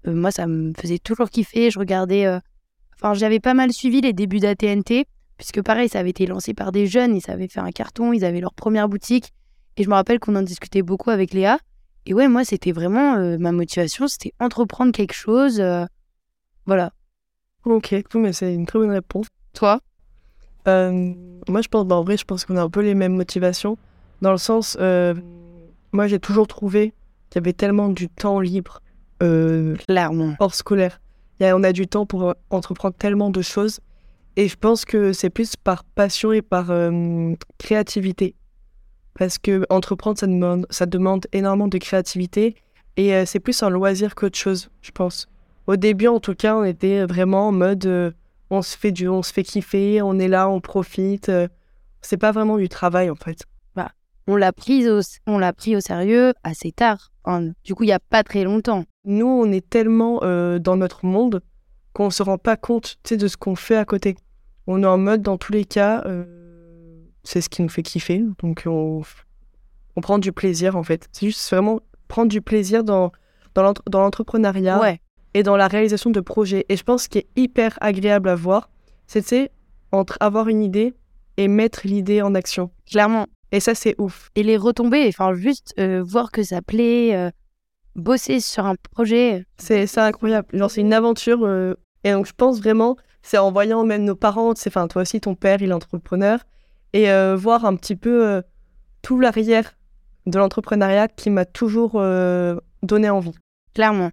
Euh, 0.08 0.14
moi, 0.14 0.32
ça 0.32 0.48
me 0.48 0.74
faisait 0.80 1.00
toujours 1.00 1.30
kiffer. 1.30 1.72
Je 1.72 1.80
regardais. 1.80 2.26
euh, 2.26 2.40
Enfin, 3.02 3.14
j'avais 3.14 3.40
pas 3.40 3.54
mal 3.54 3.72
suivi 3.72 4.02
les 4.02 4.12
débuts 4.12 4.40
d'ATNT, 4.40 5.06
puisque 5.38 5.62
pareil, 5.62 5.88
ça 5.88 6.00
avait 6.00 6.10
été 6.10 6.26
lancé 6.26 6.54
par 6.54 6.74
des 6.74 6.86
jeunes, 6.86 7.16
ils 7.16 7.32
avaient 7.32 7.48
fait 7.48 7.62
un 7.62 7.72
carton, 7.72 8.12
ils 8.12 8.26
avaient 8.26 8.42
leur 8.42 8.54
première 8.54 8.90
boutique. 8.90 9.32
Et 9.78 9.84
je 9.84 9.90
me 9.90 9.94
rappelle 9.94 10.20
qu'on 10.20 10.36
en 10.36 10.42
discutait 10.42 10.82
beaucoup 10.82 11.10
avec 11.10 11.34
Léa. 11.34 11.60
Et 12.06 12.14
ouais, 12.14 12.28
moi, 12.28 12.44
c'était 12.44 12.74
vraiment 12.74 13.38
ma 13.38 13.54
motivation, 13.54 14.10
c'était 14.10 14.34
entreprendre 14.42 14.92
quelque 14.92 15.14
chose. 15.14 15.64
Voilà. 16.66 16.92
Ok, 17.64 17.96
cool, 18.12 18.24
mais 18.24 18.34
c'est 18.34 18.54
une 18.54 18.66
très 18.66 18.80
bonne 18.80 18.92
réponse. 18.92 19.28
Toi 19.54 19.80
moi, 20.66 21.62
je 21.62 21.68
pense, 21.70 21.86
bah, 21.86 21.96
en 21.96 22.04
vrai, 22.04 22.18
je 22.18 22.26
pense 22.26 22.44
qu'on 22.44 22.58
a 22.58 22.62
un 22.62 22.70
peu 22.70 22.82
les 22.82 22.94
mêmes 22.94 23.16
motivations. 23.16 23.78
Dans 24.22 24.32
le 24.32 24.38
sens, 24.38 24.78
moi 25.94 26.08
j'ai 26.08 26.20
toujours 26.20 26.48
trouvé 26.48 26.94
qu'il 27.30 27.40
y 27.40 27.44
avait 27.44 27.54
tellement 27.54 27.90
du 27.90 28.10
temps 28.10 28.40
libre 28.40 28.82
euh, 29.22 29.76
Clairement. 29.88 30.36
hors 30.40 30.56
scolaire. 30.56 31.00
Il 31.40 31.44
y 31.44 31.46
a- 31.46 31.56
on 31.56 31.64
a 31.64 31.72
du 31.74 31.88
temps 31.88 32.06
pour 32.06 32.30
euh, 32.30 32.34
entreprendre 32.50 32.96
tellement 32.98 33.30
de 33.30 33.42
choses. 33.42 33.80
Et 34.36 34.48
je 34.48 34.56
pense 34.56 34.86
que 34.86 35.12
c'est 35.14 35.30
plus 35.30 35.56
par 35.56 35.84
passion 35.84 36.32
et 36.32 36.42
par 36.42 36.72
euh, 36.72 37.34
créativité. 37.58 38.36
Parce 39.18 39.38
que 39.38 39.66
entreprendre, 39.70 40.18
ça 40.18 40.28
demande, 40.28 40.66
ça 40.70 40.86
demande 40.86 41.26
énormément 41.34 41.68
de 41.68 41.78
créativité. 41.78 42.56
Et 42.96 43.14
euh, 43.14 43.26
c'est 43.26 43.40
plus 43.40 43.62
un 43.64 43.70
loisir 43.70 44.16
qu'autre 44.16 44.38
chose, 44.38 44.70
je 44.82 44.92
pense. 44.92 45.28
Au 45.68 45.76
début, 45.76 46.08
en 46.08 46.20
tout 46.20 46.36
cas, 46.36 46.56
on 46.56 46.64
était 46.64 47.06
vraiment 47.06 47.50
en 47.50 47.52
mode 47.52 47.86
euh, 47.86 48.12
on 48.50 48.62
se 48.62 48.78
fait 48.78 48.92
du, 48.92 49.08
on 49.08 49.22
se 49.22 49.32
fait 49.34 49.44
kiffer, 49.44 50.02
on 50.02 50.18
est 50.20 50.28
là, 50.28 50.50
on 50.50 50.60
profite. 50.62 51.32
c'est 52.02 52.18
pas 52.18 52.32
vraiment 52.32 52.58
du 52.58 52.70
travail, 52.70 53.10
en 53.10 53.16
fait. 53.16 53.44
On 54.32 54.36
l'a 54.36 54.52
pris 54.54 54.88
au, 54.88 55.00
on 55.26 55.40
l'a 55.40 55.54
pris 55.54 55.76
au 55.76 55.80
sérieux 55.80 56.34
assez 56.44 56.72
tard. 56.72 57.12
Hein, 57.26 57.50
Du 57.64 57.74
coup, 57.74 57.82
il 57.84 57.90
y 57.90 57.92
a 57.92 58.00
pas 58.00 58.24
très 58.24 58.44
longtemps. 58.44 58.84
Nous, 59.06 59.26
on 59.26 59.52
est 59.52 59.68
tellement 59.68 60.20
euh, 60.22 60.60
dans 60.60 60.78
notre 60.78 61.04
monde 61.06 61.42
qu'on 61.94 62.12
se 62.12 62.22
rend 62.22 62.38
pas 62.38 62.56
compte 62.56 62.98
de 63.10 63.28
ce 63.28 63.38
qu'on 63.38 63.56
fait 63.56 63.76
à 63.76 63.86
côté. 63.86 64.16
On 64.68 64.84
est 64.84 64.86
en 64.86 65.00
mode, 65.00 65.24
dans 65.24 65.38
tous 65.38 65.52
les 65.52 65.66
cas, 65.66 66.04
euh, 66.06 66.26
c'est 67.24 67.42
ce 67.42 67.50
qui 67.50 67.64
nous 67.64 67.70
fait 67.70 67.82
kiffer. 67.82 68.24
Donc, 68.44 68.64
on, 68.68 69.02
on 69.96 70.02
prend 70.02 70.20
du 70.20 70.32
plaisir, 70.32 70.76
en 70.76 70.84
fait. 70.84 71.10
C'est 71.12 71.26
juste 71.26 71.50
vraiment 71.50 71.80
prendre 72.08 72.30
du 72.30 72.42
plaisir 72.42 72.84
dans, 72.84 73.12
dans 73.56 73.64
l'entre- 73.64 73.84
dans 73.90 74.02
l'entrepreneuriat 74.02 74.80
Ouais. 74.80 75.00
et 75.34 75.42
dans 75.42 75.58
la 75.58 75.68
réalisation 75.68 76.12
de 76.12 76.20
projets. 76.20 76.66
Et 76.70 76.78
je 76.78 76.84
pense 76.84 77.04
ce 77.06 77.10
qui 77.10 77.18
est 77.18 77.28
hyper 77.36 77.78
agréable 77.82 78.30
à 78.30 78.36
voir, 78.36 78.70
c'est, 79.08 79.50
entre 79.92 80.18
avoir 80.20 80.50
une 80.50 80.62
idée 80.62 80.94
et 81.38 81.48
mettre 81.48 81.82
l'idée 81.86 82.22
en 82.22 82.36
action. 82.36 82.70
Clairement. 82.86 83.26
Et 83.52 83.60
ça, 83.60 83.74
c'est 83.76 83.96
ouf. 84.00 84.30
Et 84.36 84.44
les 84.44 84.58
retombées, 84.58 85.08
enfin, 85.08 85.34
juste 85.34 85.74
euh, 85.80 86.04
voir 86.04 86.32
que 86.32 86.44
ça 86.44 86.62
plaît, 86.62 87.16
euh, 87.16 87.32
bosser 87.96 88.40
sur 88.40 88.66
un 88.66 88.76
projet. 88.92 89.46
C'est 89.58 89.98
incroyable. 89.98 90.48
Genre, 90.54 90.70
c'est 90.70 90.82
une 90.82 90.94
aventure. 90.94 91.46
euh, 91.46 91.74
Et 92.04 92.12
donc, 92.12 92.28
je 92.28 92.34
pense 92.34 92.60
vraiment, 92.60 92.96
c'est 93.22 93.38
en 93.38 93.52
voyant 93.52 93.84
même 93.86 94.04
nos 94.04 94.16
parents, 94.16 94.52
enfin, 94.52 94.88
toi 94.88 95.02
aussi, 95.02 95.20
ton 95.20 95.36
père, 95.36 95.62
il 95.62 95.70
est 95.70 95.74
entrepreneur, 95.74 96.40
et 96.94 97.08
voir 97.36 97.66
un 97.66 97.76
petit 97.76 97.96
peu 97.96 98.42
tout 99.02 99.20
l'arrière 99.20 99.74
de 100.26 100.38
l'entrepreneuriat 100.38 101.08
qui 101.08 101.30
m'a 101.30 101.46
toujours 101.46 102.02
donné 102.82 103.10
envie. 103.10 103.36
Clairement. 103.74 104.12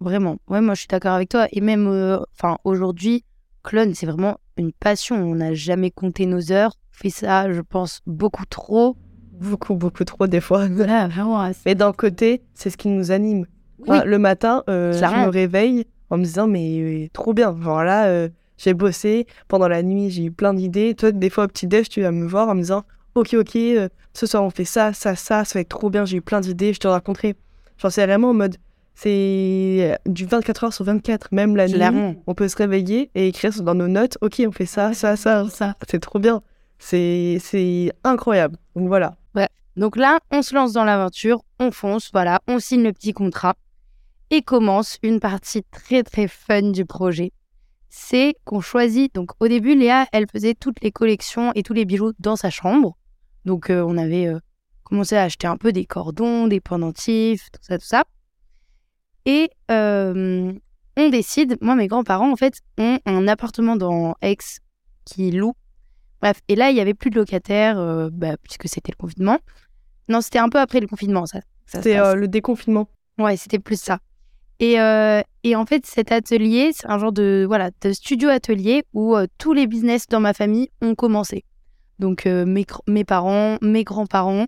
Vraiment. 0.00 0.38
Ouais, 0.48 0.60
moi, 0.60 0.74
je 0.74 0.80
suis 0.80 0.88
d'accord 0.88 1.14
avec 1.14 1.28
toi. 1.28 1.46
Et 1.52 1.60
même, 1.60 1.86
enfin, 2.34 2.58
aujourd'hui, 2.64 3.24
Clone, 3.62 3.94
c'est 3.94 4.06
vraiment 4.06 4.38
une 4.56 4.72
passion. 4.72 5.16
On 5.16 5.36
n'a 5.36 5.54
jamais 5.54 5.90
compté 5.90 6.26
nos 6.26 6.50
heures. 6.52 6.72
Fait 7.00 7.10
ça, 7.10 7.52
je 7.52 7.60
pense, 7.60 8.00
beaucoup 8.06 8.44
trop. 8.46 8.96
Beaucoup, 9.32 9.74
beaucoup 9.76 10.04
trop, 10.04 10.26
des 10.26 10.40
fois. 10.40 10.66
Voilà, 10.68 11.06
vraiment. 11.06 11.48
Mais 11.64 11.76
d'un 11.76 11.92
côté, 11.92 12.42
c'est 12.54 12.70
ce 12.70 12.76
qui 12.76 12.88
nous 12.88 13.12
anime. 13.12 13.46
Enfin, 13.82 14.02
le 14.04 14.18
matin, 14.18 14.64
euh, 14.68 14.92
je 14.92 14.98
me 15.26 15.30
réveille 15.30 15.86
en 16.10 16.18
me 16.18 16.24
disant, 16.24 16.48
mais 16.48 16.80
euh, 16.80 17.08
trop 17.12 17.32
bien. 17.34 17.56
Genre 17.62 17.84
là, 17.84 18.06
euh, 18.06 18.28
j'ai 18.56 18.74
bossé. 18.74 19.26
Pendant 19.46 19.68
la 19.68 19.84
nuit, 19.84 20.10
j'ai 20.10 20.24
eu 20.24 20.32
plein 20.32 20.54
d'idées. 20.54 20.94
Toi, 20.96 21.12
des 21.12 21.30
fois, 21.30 21.44
au 21.44 21.48
petit-déj, 21.48 21.88
tu 21.88 22.02
vas 22.02 22.10
me 22.10 22.26
voir 22.26 22.48
en 22.48 22.56
me 22.56 22.62
disant, 22.62 22.82
ok, 23.14 23.34
ok, 23.34 23.54
euh, 23.54 23.88
ce 24.12 24.26
soir, 24.26 24.42
on 24.42 24.50
fait 24.50 24.64
ça, 24.64 24.92
ça, 24.92 25.14
ça, 25.14 25.44
ça 25.44 25.52
va 25.58 25.60
être 25.60 25.68
trop 25.68 25.90
bien. 25.90 26.04
J'ai 26.04 26.16
eu 26.16 26.20
plein 26.22 26.40
d'idées, 26.40 26.72
je 26.72 26.80
te 26.80 26.88
raconterai. 26.88 27.36
Genre, 27.80 27.92
c'est 27.92 28.04
vraiment 28.06 28.30
en 28.30 28.34
mode, 28.34 28.56
c'est 28.96 29.96
du 30.06 30.24
24 30.26 30.64
heures 30.64 30.72
sur 30.72 30.84
24. 30.84 31.28
Même 31.30 31.54
la 31.54 31.68
nuit, 31.68 32.16
on 32.26 32.34
peut 32.34 32.48
se 32.48 32.56
réveiller 32.56 33.10
et 33.14 33.28
écrire 33.28 33.52
dans 33.62 33.76
nos 33.76 33.86
notes, 33.86 34.18
ok, 34.20 34.42
on 34.48 34.50
fait 34.50 34.66
ça, 34.66 34.94
ça, 34.94 35.14
ça, 35.14 35.46
ça. 35.48 35.76
C'est 35.88 36.00
trop 36.00 36.18
bien. 36.18 36.42
C'est 36.78 37.92
incroyable. 38.04 38.56
Donc 38.74 38.88
voilà. 38.88 39.16
Donc 39.78 39.96
là, 39.96 40.18
on 40.32 40.42
se 40.42 40.56
lance 40.56 40.72
dans 40.72 40.82
l'aventure, 40.82 41.44
on 41.60 41.70
fonce, 41.70 42.10
voilà, 42.12 42.40
on 42.48 42.58
signe 42.58 42.82
le 42.82 42.92
petit 42.92 43.12
contrat 43.12 43.54
et 44.30 44.42
commence 44.42 44.98
une 45.04 45.20
partie 45.20 45.62
très 45.70 46.02
très 46.02 46.26
fun 46.26 46.72
du 46.72 46.84
projet. 46.84 47.30
C'est 47.88 48.34
qu'on 48.44 48.60
choisit, 48.60 49.14
donc 49.14 49.30
au 49.38 49.46
début, 49.46 49.76
Léa, 49.76 50.08
elle 50.10 50.26
faisait 50.28 50.54
toutes 50.54 50.82
les 50.82 50.90
collections 50.90 51.52
et 51.54 51.62
tous 51.62 51.74
les 51.74 51.84
bijoux 51.84 52.12
dans 52.18 52.34
sa 52.34 52.50
chambre. 52.50 52.98
Donc 53.44 53.70
euh, 53.70 53.84
on 53.86 53.96
avait 53.96 54.26
euh, 54.26 54.40
commencé 54.82 55.16
à 55.16 55.22
acheter 55.22 55.46
un 55.46 55.56
peu 55.56 55.70
des 55.70 55.84
cordons, 55.84 56.48
des 56.48 56.60
pendentifs, 56.60 57.48
tout 57.52 57.60
ça, 57.62 57.78
tout 57.78 57.86
ça. 57.86 58.02
Et 59.26 59.48
euh, 59.70 60.52
on 60.96 61.08
décide, 61.08 61.56
moi 61.60 61.76
mes 61.76 61.86
grands-parents 61.86 62.32
en 62.32 62.36
fait 62.36 62.62
ont 62.78 62.98
un 63.06 63.28
appartement 63.28 63.76
dans 63.76 64.16
Aix 64.22 64.38
qui 65.04 65.30
loue. 65.30 65.54
Bref, 66.20 66.38
et 66.48 66.56
là 66.56 66.70
il 66.70 66.76
y 66.76 66.80
avait 66.80 66.94
plus 66.94 67.10
de 67.10 67.16
locataires 67.16 67.78
euh, 67.78 68.08
bah, 68.12 68.36
puisque 68.42 68.68
c'était 68.68 68.92
le 68.92 68.96
confinement. 69.00 69.38
Non, 70.08 70.20
c'était 70.20 70.38
un 70.38 70.48
peu 70.48 70.58
après 70.58 70.80
le 70.80 70.86
confinement, 70.86 71.26
ça. 71.26 71.40
passe. 71.92 72.00
euh, 72.00 72.14
le 72.14 72.28
déconfinement. 72.28 72.88
Ouais, 73.18 73.36
c'était 73.36 73.58
plus 73.58 73.80
ça. 73.80 73.98
Et, 74.58 74.80
euh, 74.80 75.20
et 75.44 75.54
en 75.54 75.66
fait, 75.66 75.86
cet 75.86 76.10
atelier, 76.10 76.70
c'est 76.74 76.88
un 76.88 76.98
genre 76.98 77.12
de, 77.12 77.44
voilà, 77.46 77.70
de 77.82 77.92
studio-atelier 77.92 78.82
où 78.94 79.14
euh, 79.14 79.26
tous 79.38 79.52
les 79.52 79.66
business 79.66 80.06
dans 80.08 80.18
ma 80.18 80.32
famille 80.34 80.68
ont 80.82 80.94
commencé. 80.94 81.44
Donc, 82.00 82.26
mes, 82.26 82.64
mes 82.86 83.04
parents, 83.04 83.58
mes 83.60 83.84
grands-parents. 83.84 84.46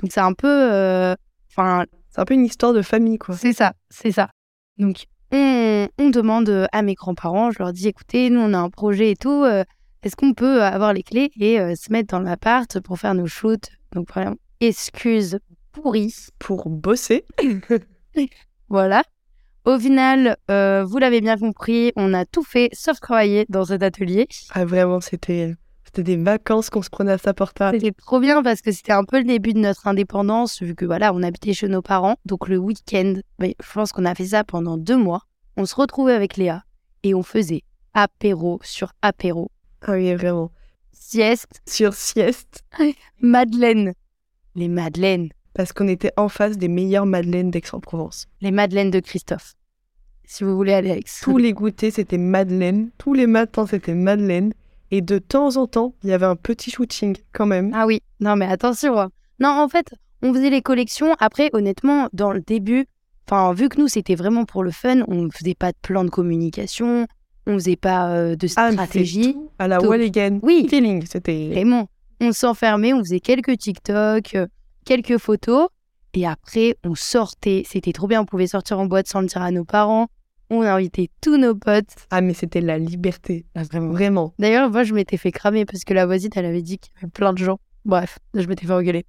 Donc, 0.00 0.10
c'est 0.12 0.20
un 0.20 0.32
peu. 0.32 1.14
Enfin, 1.50 1.84
C'est 2.10 2.20
un 2.20 2.24
peu 2.24 2.34
une 2.34 2.44
histoire 2.44 2.72
de 2.72 2.82
famille, 2.82 3.18
quoi. 3.18 3.36
c'est 3.36 3.52
ça, 3.52 3.72
c'est 3.88 4.12
ça. 4.12 4.30
Donc, 4.78 5.04
on, 5.32 5.88
on 5.98 6.10
demande 6.10 6.68
à 6.72 6.82
mes 6.82 6.94
grands-parents, 6.94 7.50
je 7.50 7.58
leur 7.60 7.72
dis 7.72 7.88
écoutez, 7.88 8.30
nous, 8.30 8.40
on 8.40 8.52
a 8.52 8.58
un 8.58 8.70
projet 8.70 9.10
et 9.12 9.16
tout. 9.16 9.44
Est-ce 10.02 10.16
qu'on 10.16 10.34
peut 10.34 10.62
avoir 10.62 10.92
les 10.92 11.02
clés 11.02 11.30
et 11.38 11.60
euh, 11.60 11.74
se 11.74 11.92
mettre 11.92 12.08
dans 12.16 12.20
l'appart 12.20 12.80
pour 12.80 12.98
faire 12.98 13.14
nos 13.14 13.26
shoots? 13.26 13.70
Donc, 13.92 14.08
vraiment, 14.08 14.36
excuse 14.60 15.38
pourrie. 15.72 16.14
Pour 16.38 16.68
bosser. 16.68 17.24
Voilà. 18.70 19.02
Au 19.64 19.78
final, 19.78 20.36
euh, 20.50 20.84
vous 20.84 20.98
l'avez 20.98 21.20
bien 21.20 21.38
compris, 21.38 21.92
on 21.96 22.12
a 22.14 22.24
tout 22.24 22.42
fait 22.42 22.68
sauf 22.72 23.00
travailler 23.00 23.46
dans 23.48 23.64
cet 23.64 23.82
atelier. 23.82 24.26
Ah, 24.54 24.64
vraiment, 24.64 25.00
c'était 25.00 25.54
c'était 25.84 26.02
des 26.02 26.22
vacances 26.22 26.68
qu'on 26.68 26.82
se 26.82 26.90
prenait 26.90 27.12
à 27.12 27.18
sa 27.18 27.32
portable. 27.32 27.80
C'était 27.80 27.92
trop 27.92 28.20
bien 28.20 28.42
parce 28.42 28.60
que 28.60 28.72
c'était 28.72 28.92
un 28.92 29.04
peu 29.04 29.18
le 29.18 29.24
début 29.24 29.54
de 29.54 29.58
notre 29.58 29.86
indépendance, 29.86 30.62
vu 30.62 30.74
que 30.74 30.84
voilà, 30.84 31.14
on 31.14 31.22
habitait 31.22 31.54
chez 31.54 31.68
nos 31.68 31.80
parents. 31.80 32.16
Donc 32.26 32.48
le 32.48 32.58
week-end, 32.58 33.14
mais 33.38 33.56
je 33.62 33.72
pense 33.72 33.92
qu'on 33.92 34.04
a 34.04 34.14
fait 34.14 34.26
ça 34.26 34.44
pendant 34.44 34.76
deux 34.76 34.98
mois. 34.98 35.22
On 35.56 35.64
se 35.64 35.74
retrouvait 35.74 36.12
avec 36.12 36.36
Léa 36.36 36.62
et 37.04 37.14
on 37.14 37.22
faisait 37.22 37.62
apéro 37.94 38.60
sur 38.62 38.92
apéro, 39.00 39.50
Ah 39.82 39.92
oui, 39.92 40.12
vraiment. 40.14 40.50
sieste, 40.92 41.62
Sur 41.66 41.94
sieste, 41.94 42.64
madeleine. 43.20 43.92
Les 44.54 44.68
madeleines, 44.68 45.28
parce 45.54 45.72
qu'on 45.72 45.88
était 45.88 46.12
en 46.16 46.28
face 46.28 46.58
des 46.58 46.68
meilleures 46.68 47.06
madeleines 47.06 47.50
d'Aix-en-Provence. 47.50 48.26
les 48.40 48.50
madeleines 48.50 48.90
de 48.90 49.00
Christophe. 49.00 49.54
Si 50.24 50.44
vous 50.44 50.54
voulez 50.56 50.74
aller 50.74 50.90
avec 50.90 51.06
Tous 51.22 51.38
les 51.38 51.52
goûters, 51.52 51.92
c'était 51.92 52.18
madeleine. 52.18 52.90
Tous 52.98 53.14
les 53.14 53.26
matins, 53.26 53.66
c'était 53.66 53.94
madeleine. 53.94 54.52
Et 54.90 55.00
de 55.00 55.18
temps 55.18 55.56
en 55.56 55.66
temps, 55.66 55.94
il 56.02 56.10
y 56.10 56.12
avait 56.12 56.26
un 56.26 56.36
petit 56.36 56.70
shooting, 56.70 57.16
quand 57.32 57.46
même. 57.46 57.70
Ah 57.74 57.86
oui, 57.86 58.02
non 58.20 58.36
mais 58.36 58.46
attention. 58.46 58.98
hein. 59.00 59.10
Non, 59.38 59.48
en 59.50 59.68
fait, 59.68 59.94
on 60.22 60.34
faisait 60.34 60.50
les 60.50 60.60
collections. 60.62 61.14
Après, 61.18 61.48
honnêtement, 61.54 62.08
dans 62.12 62.32
le 62.32 62.40
début, 62.40 62.86
enfin, 63.26 63.52
vu 63.54 63.68
que 63.68 63.80
nous, 63.80 63.88
c'était 63.88 64.16
vraiment 64.16 64.44
pour 64.44 64.62
le 64.62 64.70
fun, 64.70 65.02
on 65.08 65.22
ne 65.22 65.30
faisait 65.30 65.54
pas 65.54 65.72
de 65.72 65.78
plan 65.80 66.04
de 66.04 66.10
communication, 66.10 67.06
on 67.48 67.54
faisait 67.54 67.76
pas 67.76 68.10
euh, 68.10 68.36
de 68.36 68.46
Ah, 68.56 68.70
stratégie. 68.72 69.32
tout 69.34 69.50
à 69.58 69.66
la 69.68 69.80
wall 69.80 70.02
again. 70.02 70.38
Oui. 70.42 70.66
Feeling, 70.68 71.04
c'était... 71.10 71.48
Vraiment, 71.50 71.88
on 72.20 72.32
s'enfermait, 72.32 72.92
on 72.92 73.00
faisait 73.00 73.20
quelques 73.20 73.56
TikTok, 73.58 74.34
euh, 74.34 74.46
quelques 74.84 75.18
photos, 75.18 75.68
et 76.14 76.26
après, 76.26 76.76
on 76.84 76.94
sortait. 76.94 77.62
C'était 77.66 77.92
trop 77.92 78.06
bien, 78.06 78.22
on 78.22 78.24
pouvait 78.24 78.46
sortir 78.46 78.78
en 78.78 78.86
boîte 78.86 79.08
sans 79.08 79.20
le 79.20 79.26
dire 79.26 79.42
à 79.42 79.50
nos 79.50 79.64
parents. 79.64 80.08
On 80.50 80.62
invitait 80.62 81.10
tous 81.20 81.36
nos 81.36 81.54
potes. 81.54 81.94
Ah, 82.10 82.20
mais 82.22 82.32
c'était 82.32 82.62
la 82.62 82.78
liberté. 82.78 83.44
Ah, 83.54 83.64
vraiment. 83.64 83.92
Vraiment. 83.92 84.34
D'ailleurs, 84.38 84.70
moi, 84.70 84.82
je 84.82 84.94
m'étais 84.94 85.18
fait 85.18 85.30
cramer 85.32 85.64
parce 85.66 85.84
que 85.84 85.92
la 85.92 86.06
voisine, 86.06 86.30
elle 86.36 86.46
avait 86.46 86.62
dit 86.62 86.78
qu'il 86.78 86.92
y 86.96 86.98
avait 87.04 87.10
plein 87.10 87.32
de 87.34 87.38
gens. 87.38 87.58
Bref, 87.84 88.18
je 88.34 88.46
m'étais 88.46 88.66
fait 88.66 88.72
engueuler. 88.72 89.04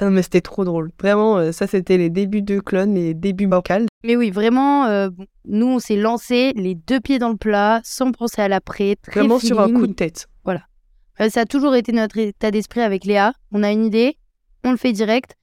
Ah, 0.00 0.10
mais 0.10 0.22
c'était 0.22 0.40
trop 0.40 0.64
drôle. 0.64 0.90
Vraiment, 1.00 1.38
euh, 1.38 1.52
ça, 1.52 1.68
c'était 1.68 1.96
les 1.96 2.10
débuts 2.10 2.42
de 2.42 2.58
clone, 2.58 2.94
les 2.94 3.14
débuts 3.14 3.46
bancals. 3.46 3.86
Mais 4.04 4.16
oui, 4.16 4.30
vraiment, 4.30 4.84
euh, 4.84 5.08
nous, 5.46 5.66
on 5.66 5.78
s'est 5.78 5.96
lancé 5.96 6.52
les 6.56 6.74
deux 6.74 7.00
pieds 7.00 7.18
dans 7.18 7.30
le 7.30 7.36
plat, 7.36 7.80
sans 7.84 8.12
penser 8.12 8.42
à 8.42 8.48
l'après, 8.48 8.96
Vraiment 9.06 9.38
sur 9.38 9.58
un 9.60 9.64
feeling. 9.64 9.80
coup 9.80 9.86
de 9.86 9.92
tête. 9.94 10.28
Euh, 11.20 11.28
ça 11.30 11.42
a 11.42 11.44
toujours 11.46 11.76
été 11.76 11.92
notre 11.92 12.18
état 12.18 12.50
d'esprit 12.50 12.80
avec 12.80 13.04
Léa. 13.04 13.34
On 13.52 13.62
a 13.62 13.70
une 13.70 13.84
idée, 13.84 14.18
on 14.64 14.72
le 14.72 14.76
fait 14.76 14.92
direct. 14.92 15.36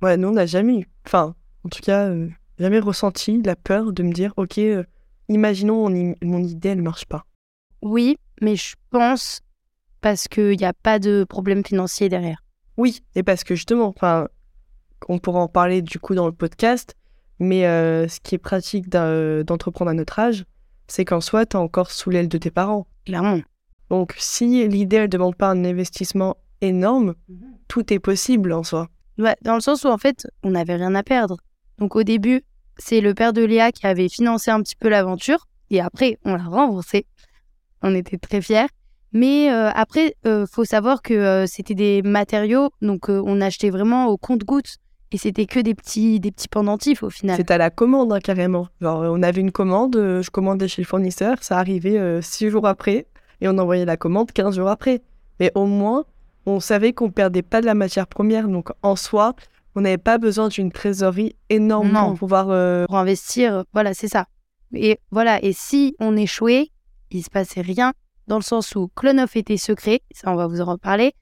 Ouais, 0.00 0.16
nous, 0.16 0.28
on 0.28 0.32
n'a 0.32 0.46
jamais 0.46 0.78
eu. 0.78 0.88
Enfin, 1.06 1.34
en 1.64 1.68
tout 1.68 1.82
cas, 1.82 2.06
euh, 2.08 2.28
jamais 2.58 2.78
ressenti 2.78 3.42
la 3.42 3.54
peur 3.54 3.92
de 3.92 4.02
me 4.02 4.12
dire, 4.12 4.32
OK, 4.36 4.58
imaginons 5.28 5.90
mon, 6.22 6.42
idée, 6.42 6.70
elle 6.70 6.82
marche 6.82 7.04
pas. 7.04 7.24
Oui, 7.82 8.16
mais 8.40 8.56
je 8.56 8.74
pense 8.90 9.42
parce 10.00 10.28
qu'il 10.28 10.56
n'y 10.56 10.64
a 10.64 10.72
pas 10.72 10.98
de 10.98 11.24
problème 11.28 11.64
financier 11.64 12.08
derrière. 12.08 12.42
Oui, 12.78 13.02
et 13.14 13.22
parce 13.22 13.44
que 13.44 13.54
justement, 13.54 13.88
enfin, 13.88 14.28
on 15.08 15.18
pourra 15.18 15.40
en 15.40 15.48
parler 15.48 15.82
du 15.82 15.98
coup 15.98 16.14
dans 16.14 16.26
le 16.26 16.32
podcast, 16.32 16.94
mais 17.38 17.66
euh, 17.66 18.08
ce 18.08 18.20
qui 18.20 18.34
est 18.34 18.38
pratique 18.38 18.88
d'un- 18.88 19.42
d'entreprendre 19.44 19.90
à 19.90 19.94
notre 19.94 20.18
âge, 20.18 20.44
c'est 20.86 21.04
qu'en 21.04 21.20
soi, 21.20 21.46
tu 21.46 21.56
es 21.56 21.60
encore 21.60 21.90
sous 21.90 22.10
l'aile 22.10 22.28
de 22.28 22.38
tes 22.38 22.50
parents. 22.50 22.86
Clairement. 23.04 23.40
Donc, 23.90 24.14
si 24.18 24.68
l'idée, 24.68 24.96
elle 24.96 25.08
demande 25.08 25.36
pas 25.36 25.48
un 25.50 25.64
investissement 25.64 26.36
énorme, 26.60 27.14
tout 27.68 27.92
est 27.92 27.98
possible 27.98 28.52
en 28.52 28.62
soi. 28.62 28.88
Ouais, 29.18 29.36
dans 29.42 29.54
le 29.54 29.60
sens 29.60 29.84
où 29.84 29.88
en 29.88 29.98
fait, 29.98 30.26
on 30.42 30.50
n'avait 30.50 30.76
rien 30.76 30.94
à 30.94 31.02
perdre. 31.02 31.36
Donc 31.78 31.96
au 31.96 32.02
début, 32.02 32.42
c'est 32.76 33.00
le 33.00 33.14
père 33.14 33.32
de 33.32 33.42
Léa 33.44 33.72
qui 33.72 33.86
avait 33.86 34.08
financé 34.08 34.50
un 34.50 34.62
petit 34.62 34.76
peu 34.76 34.88
l'aventure 34.88 35.46
et 35.70 35.80
après, 35.80 36.18
on 36.24 36.34
l'a 36.34 36.44
remboursé. 36.44 37.06
On 37.82 37.94
était 37.94 38.18
très 38.18 38.40
fiers. 38.40 38.66
Mais 39.12 39.50
euh, 39.50 39.70
après, 39.74 40.14
euh, 40.26 40.46
faut 40.50 40.64
savoir 40.64 41.00
que 41.02 41.14
euh, 41.14 41.46
c'était 41.46 41.74
des 41.74 42.02
matériaux, 42.02 42.70
donc 42.82 43.08
euh, 43.08 43.22
on 43.24 43.40
achetait 43.40 43.70
vraiment 43.70 44.06
au 44.06 44.16
compte-gouttes 44.18 44.76
et 45.12 45.18
c'était 45.18 45.46
que 45.46 45.60
des 45.60 45.74
petits, 45.74 46.20
des 46.20 46.30
petits 46.30 46.48
pendentifs 46.48 47.02
au 47.02 47.10
final. 47.10 47.36
C'est 47.36 47.50
à 47.50 47.58
la 47.58 47.70
commande, 47.70 48.12
hein, 48.12 48.20
carrément. 48.20 48.68
Genre, 48.80 49.02
euh, 49.02 49.08
on 49.10 49.22
avait 49.22 49.40
une 49.40 49.52
commande, 49.52 49.96
euh, 49.96 50.22
je 50.22 50.30
commandais 50.30 50.68
chez 50.68 50.82
le 50.82 50.86
fournisseur, 50.86 51.36
ça 51.42 51.58
arrivait 51.58 51.98
euh, 51.98 52.20
six 52.22 52.50
jours 52.50 52.66
après, 52.66 53.06
et 53.40 53.48
on 53.48 53.56
envoyait 53.58 53.84
la 53.84 53.96
commande 53.96 54.32
15 54.32 54.56
jours 54.56 54.68
après. 54.68 55.00
Mais 55.40 55.52
au 55.54 55.66
moins, 55.66 56.04
on 56.46 56.60
savait 56.60 56.92
qu'on 56.92 57.10
perdait 57.10 57.42
pas 57.42 57.60
de 57.60 57.66
la 57.66 57.74
matière 57.74 58.06
première, 58.06 58.48
donc 58.48 58.70
en 58.82 58.96
soi, 58.96 59.34
on 59.74 59.82
n'avait 59.82 59.98
pas 59.98 60.18
besoin 60.18 60.48
d'une 60.48 60.72
trésorerie 60.72 61.36
énorme 61.50 61.92
Non. 61.92 62.08
pour 62.10 62.18
pouvoir... 62.18 62.46
euh, 62.50 62.84
Pour 62.86 62.96
investir, 62.98 63.64
voilà, 63.72 63.94
c'est 63.94 64.08
ça. 64.08 64.26
Et 64.74 64.98
voilà, 65.10 65.42
et 65.42 65.52
si 65.52 65.94
on 66.00 66.16
échouait, 66.16 66.68
il 67.10 67.22
se 67.22 67.30
passait 67.30 67.60
rien 67.62 67.92
dans 68.26 68.36
le 68.36 68.42
sens 68.42 68.74
où 68.76 68.88
Clonoff 68.94 69.36
était 69.36 69.56
secret, 69.56 70.00
ça 70.12 70.30
on 70.30 70.34
va 70.36 70.46
vous 70.46 70.60
en 70.60 70.66
reparler. 70.66 71.14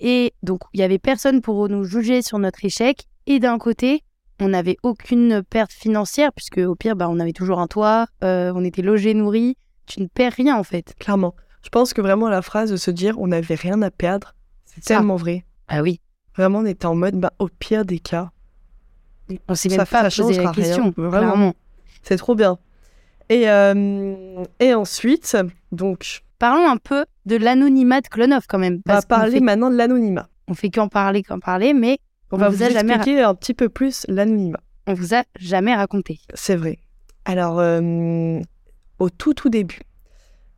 Et 0.00 0.32
donc, 0.42 0.60
il 0.72 0.80
y 0.80 0.82
avait 0.82 0.98
personne 0.98 1.40
pour 1.40 1.68
nous 1.68 1.84
juger 1.84 2.22
sur 2.22 2.38
notre 2.38 2.64
échec. 2.64 3.04
Et 3.26 3.38
d'un 3.38 3.58
côté, 3.58 4.02
on 4.40 4.48
n'avait 4.48 4.76
aucune 4.82 5.42
perte 5.42 5.72
financière, 5.72 6.32
puisque 6.32 6.58
au 6.58 6.74
pire, 6.74 6.96
bah, 6.96 7.08
on 7.08 7.20
avait 7.20 7.32
toujours 7.32 7.60
un 7.60 7.66
toit, 7.66 8.06
euh, 8.22 8.52
on 8.54 8.64
était 8.64 8.82
logé, 8.82 9.14
nourri. 9.14 9.56
Tu 9.86 10.00
ne 10.02 10.06
perds 10.06 10.32
rien 10.32 10.56
en 10.56 10.64
fait. 10.64 10.94
Clairement. 10.98 11.34
Je 11.62 11.68
pense 11.68 11.92
que 11.94 12.00
vraiment 12.00 12.28
la 12.28 12.42
phrase 12.42 12.70
de 12.70 12.76
se 12.76 12.90
dire 12.90 13.18
on 13.18 13.28
n'avait 13.28 13.54
rien 13.54 13.80
à 13.82 13.90
perdre, 13.90 14.34
c'est 14.64 14.82
tellement 14.82 15.16
vrai. 15.16 15.44
Ah 15.68 15.82
oui. 15.82 16.00
Vraiment, 16.36 16.58
on 16.60 16.66
était 16.66 16.86
en 16.86 16.94
mode, 16.94 17.14
bah, 17.20 17.32
au 17.38 17.48
pire 17.48 17.84
des 17.84 17.98
cas, 18.00 18.30
On 19.48 19.54
s'est 19.54 19.68
Ça- 19.70 19.76
même 19.78 19.86
pas 19.86 20.02
posé 20.10 20.34
la 20.34 20.50
rien, 20.50 20.52
question. 20.52 20.92
vraiment. 20.96 21.54
c'est 22.02 22.16
trop 22.18 22.34
bien. 22.34 22.58
Et, 23.30 23.48
euh, 23.48 24.44
et 24.60 24.74
ensuite, 24.74 25.34
donc, 25.72 26.22
Parlons 26.44 26.68
un 26.68 26.76
peu 26.76 27.06
de 27.24 27.36
l'anonymat 27.36 28.02
de 28.02 28.08
Clonoff 28.08 28.46
quand 28.46 28.58
même. 28.58 28.82
on 28.86 28.92
va 28.92 29.00
parler 29.00 29.32
fait- 29.36 29.40
maintenant 29.40 29.70
de 29.70 29.76
l'anonymat. 29.76 30.28
On 30.46 30.52
fait 30.52 30.68
qu'en 30.68 30.88
parler, 30.88 31.22
qu'en 31.22 31.38
parler, 31.38 31.72
mais 31.72 31.96
On, 32.30 32.36
On 32.36 32.38
va 32.38 32.50
vous 32.50 32.56
vous, 32.56 32.62
a 32.64 32.68
jamais 32.68 32.96
expliquer 32.96 33.22
un 33.22 33.34
petit 33.34 33.54
peu 33.54 33.70
plus 33.70 34.04
l'anonymat. 34.08 34.60
on 34.86 34.92
vous 34.92 35.14
a 35.14 35.22
jamais 35.38 35.74
raconté. 35.74 36.20
C'est 36.34 36.56
vrai. 36.56 36.80
Alors, 37.24 37.60
euh, 37.60 38.40
au 38.98 39.08
tout, 39.08 39.32
tout 39.32 39.48
début, 39.48 39.80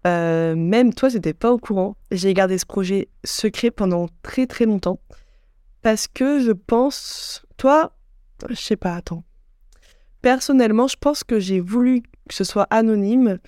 euh, 0.09 0.57
même 0.57 0.93
toi, 0.93 1.09
t'étais 1.09 1.35
pas 1.35 1.53
au 1.53 1.59
courant. 1.59 1.95
J'ai 2.11 2.35
gardé 2.35 2.59
ce 2.59 2.67
projet 2.67 3.07
secret 3.23 3.71
pendant 3.71 4.09
très, 4.23 4.49
très 4.49 4.65
longtemps. 4.67 4.99
Parce 5.83 6.09
que 6.09 6.41
je 6.41 6.51
pense. 6.51 7.47
Toi, 7.59 7.93
je 8.51 8.57
sais 8.57 8.75
pas, 8.77 8.97
attends. 8.97 9.23
Personnellement, 10.21 10.89
je 10.89 10.97
pense 11.01 11.23
que 11.23 11.39
j'ai 11.39 11.61
voulu 11.61 12.03
que 12.29 12.35
ce 12.35 12.43
soit 12.43 12.67
anonyme, 12.71 13.39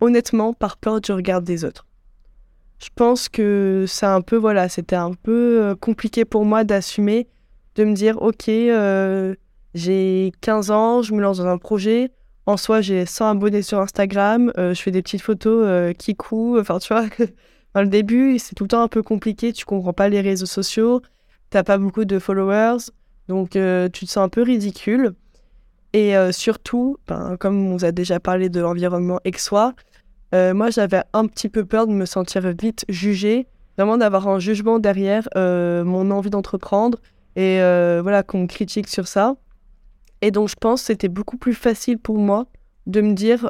honnêtement, 0.00 0.52
par 0.52 0.76
peur 0.76 1.00
du 1.00 1.12
regard 1.12 1.42
des 1.42 1.64
autres. 1.64 1.86
Je 2.82 2.88
pense 2.94 3.28
que 3.28 3.84
c'est 3.86 4.06
un 4.06 4.22
peu, 4.22 4.36
voilà, 4.36 4.68
c'était 4.70 4.96
un 4.96 5.12
peu 5.12 5.62
euh, 5.62 5.74
compliqué 5.74 6.24
pour 6.24 6.46
moi 6.46 6.64
d'assumer, 6.64 7.28
de 7.74 7.84
me 7.84 7.92
dire, 7.92 8.20
ok, 8.22 8.48
euh, 8.48 9.34
j'ai 9.74 10.32
15 10.40 10.70
ans, 10.70 11.02
je 11.02 11.12
me 11.12 11.20
lance 11.20 11.38
dans 11.38 11.46
un 11.46 11.58
projet. 11.58 12.10
En 12.46 12.56
soi, 12.56 12.80
j'ai 12.80 13.04
100 13.04 13.28
abonnés 13.28 13.60
sur 13.60 13.80
Instagram, 13.80 14.50
euh, 14.56 14.72
je 14.72 14.80
fais 14.80 14.90
des 14.90 15.02
petites 15.02 15.20
photos 15.20 15.94
qui 15.98 16.16
coulent. 16.16 16.60
Enfin, 16.60 16.78
tu 16.78 16.92
vois, 16.92 17.04
le 17.82 17.86
début, 17.86 18.38
c'est 18.38 18.54
tout 18.54 18.64
le 18.64 18.68
temps 18.68 18.82
un 18.82 18.88
peu 18.88 19.02
compliqué. 19.02 19.52
Tu 19.52 19.66
comprends 19.66 19.92
pas 19.92 20.08
les 20.08 20.22
réseaux 20.22 20.46
sociaux, 20.46 21.02
t'as 21.50 21.62
pas 21.62 21.76
beaucoup 21.76 22.06
de 22.06 22.18
followers, 22.18 22.78
donc 23.28 23.50
tu 23.50 24.06
te 24.06 24.10
sens 24.10 24.24
un 24.24 24.30
peu 24.30 24.42
ridicule. 24.42 25.12
Et 25.92 26.14
surtout, 26.32 26.96
ben, 27.06 27.36
comme 27.38 27.66
on 27.66 27.76
vous 27.76 27.84
a 27.84 27.92
déjà 27.92 28.20
parlé 28.20 28.48
de 28.48 28.60
l'environnement 28.60 29.20
aixois, 29.24 29.74
euh, 30.34 30.54
moi 30.54 30.70
j'avais 30.70 31.02
un 31.12 31.26
petit 31.26 31.48
peu 31.48 31.64
peur 31.64 31.86
de 31.86 31.92
me 31.92 32.04
sentir 32.04 32.42
vite 32.52 32.84
jugée, 32.88 33.46
vraiment 33.76 33.96
d'avoir 33.96 34.28
un 34.28 34.38
jugement 34.38 34.78
derrière 34.78 35.28
euh, 35.36 35.84
mon 35.84 36.10
envie 36.10 36.30
d'entreprendre 36.30 36.98
et 37.36 37.60
euh, 37.60 38.00
voilà 38.02 38.22
qu'on 38.22 38.42
me 38.42 38.46
critique 38.46 38.88
sur 38.88 39.08
ça. 39.08 39.36
Et 40.22 40.30
donc 40.30 40.48
je 40.48 40.56
pense 40.60 40.82
que 40.82 40.86
c'était 40.88 41.08
beaucoup 41.08 41.36
plus 41.36 41.54
facile 41.54 41.98
pour 41.98 42.18
moi 42.18 42.46
de 42.86 43.00
me 43.00 43.14
dire, 43.14 43.48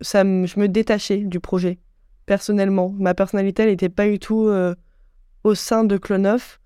ça 0.00 0.22
je 0.24 0.60
me 0.60 0.66
détachais 0.66 1.18
du 1.18 1.40
projet 1.40 1.78
personnellement. 2.26 2.94
Ma 2.98 3.14
personnalité, 3.14 3.64
elle 3.64 3.70
n'était 3.70 3.88
pas 3.88 4.06
du 4.06 4.18
tout 4.18 4.48
au 5.44 5.54
sein 5.54 5.84
de 5.84 5.96
Clonoff. 5.96 6.60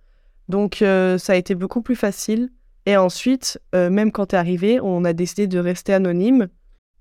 Donc 0.48 0.76
ça 0.80 1.32
a 1.32 1.36
été 1.36 1.54
beaucoup 1.54 1.80
plus 1.80 1.96
facile. 1.96 2.50
Et 2.84 2.96
ensuite, 2.96 3.58
même 3.72 4.12
quand 4.12 4.26
t'es 4.26 4.36
arrivé, 4.36 4.80
on 4.82 5.04
a 5.04 5.14
décidé 5.14 5.46
de 5.46 5.58
rester 5.58 5.94
anonyme. 5.94 6.48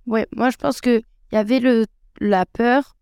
Ouais, 0.08 0.28
moi 0.34 0.52
je 0.52 0.58
pense 0.58 0.80
que 0.80 1.02
il 1.32 1.36
y 1.36 1.38
avait 1.38 1.60
le 1.60 1.86
la 2.22 2.46
peur, 2.46 2.96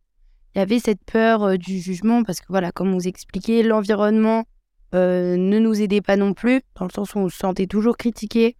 il 0.55 0.59
y 0.59 0.61
avait 0.61 0.79
cette 0.79 1.03
peur 1.03 1.43
euh, 1.43 1.57
du 1.57 1.79
jugement 1.79 2.23
parce 2.23 2.39
que 2.39 2.45
voilà, 2.49 2.71
comme 2.71 2.93
vous 2.93 3.07
expliquez, 3.07 3.63
l'environnement 3.63 4.45
euh, 4.93 5.35
ne 5.35 5.59
nous 5.59 5.81
aidait 5.81 6.01
pas 6.01 6.15
non 6.15 6.33
plus 6.33 6.61
dans 6.75 6.85
le 6.85 6.91
sens 6.91 7.15
où 7.15 7.19
on 7.19 7.29
se 7.29 7.37
sentait 7.37 7.67
toujours 7.67 7.97
critiqué. 7.97 8.55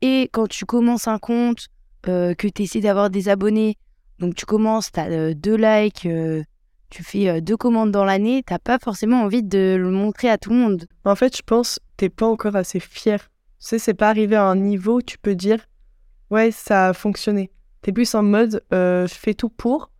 Et 0.00 0.28
quand 0.32 0.48
tu 0.48 0.64
commences 0.64 1.08
un 1.08 1.18
compte, 1.18 1.68
euh, 2.08 2.34
que 2.34 2.48
tu 2.48 2.62
essaies 2.62 2.80
d'avoir 2.80 3.10
des 3.10 3.28
abonnés, 3.28 3.76
donc 4.18 4.34
tu 4.34 4.44
commences, 4.44 4.92
tu 4.92 5.00
as 5.00 5.34
deux 5.34 5.56
likes, 5.56 6.08
tu 6.90 7.02
fais 7.02 7.40
deux 7.40 7.56
commandes 7.56 7.90
dans 7.90 8.04
l'année, 8.04 8.42
t'as 8.44 8.58
pas 8.58 8.78
forcément 8.78 9.22
envie 9.22 9.42
de 9.42 9.76
le 9.78 9.90
montrer 9.90 10.28
à 10.28 10.38
tout 10.38 10.50
le 10.50 10.56
monde. 10.56 10.86
En 11.04 11.16
fait, 11.16 11.36
je 11.36 11.42
pense 11.42 11.80
t'es 11.96 12.08
pas 12.08 12.26
encore 12.26 12.56
assez 12.56 12.80
fier. 12.80 13.18
Tu 13.18 13.68
sais, 13.68 13.78
c'est 13.78 13.94
pas 13.94 14.08
arrivé 14.08 14.36
à 14.36 14.44
un 14.44 14.56
niveau 14.56 14.98
où 14.98 15.02
tu 15.02 15.18
peux 15.18 15.34
dire, 15.34 15.58
ouais, 16.30 16.50
ça 16.50 16.88
a 16.88 16.92
fonctionné. 16.92 17.50
T'es 17.84 17.92
plus 17.92 18.14
en 18.14 18.22
mode, 18.22 18.64
euh, 18.72 19.06
je 19.06 19.12
fais 19.14 19.34
tout 19.34 19.50
pour, 19.50 19.90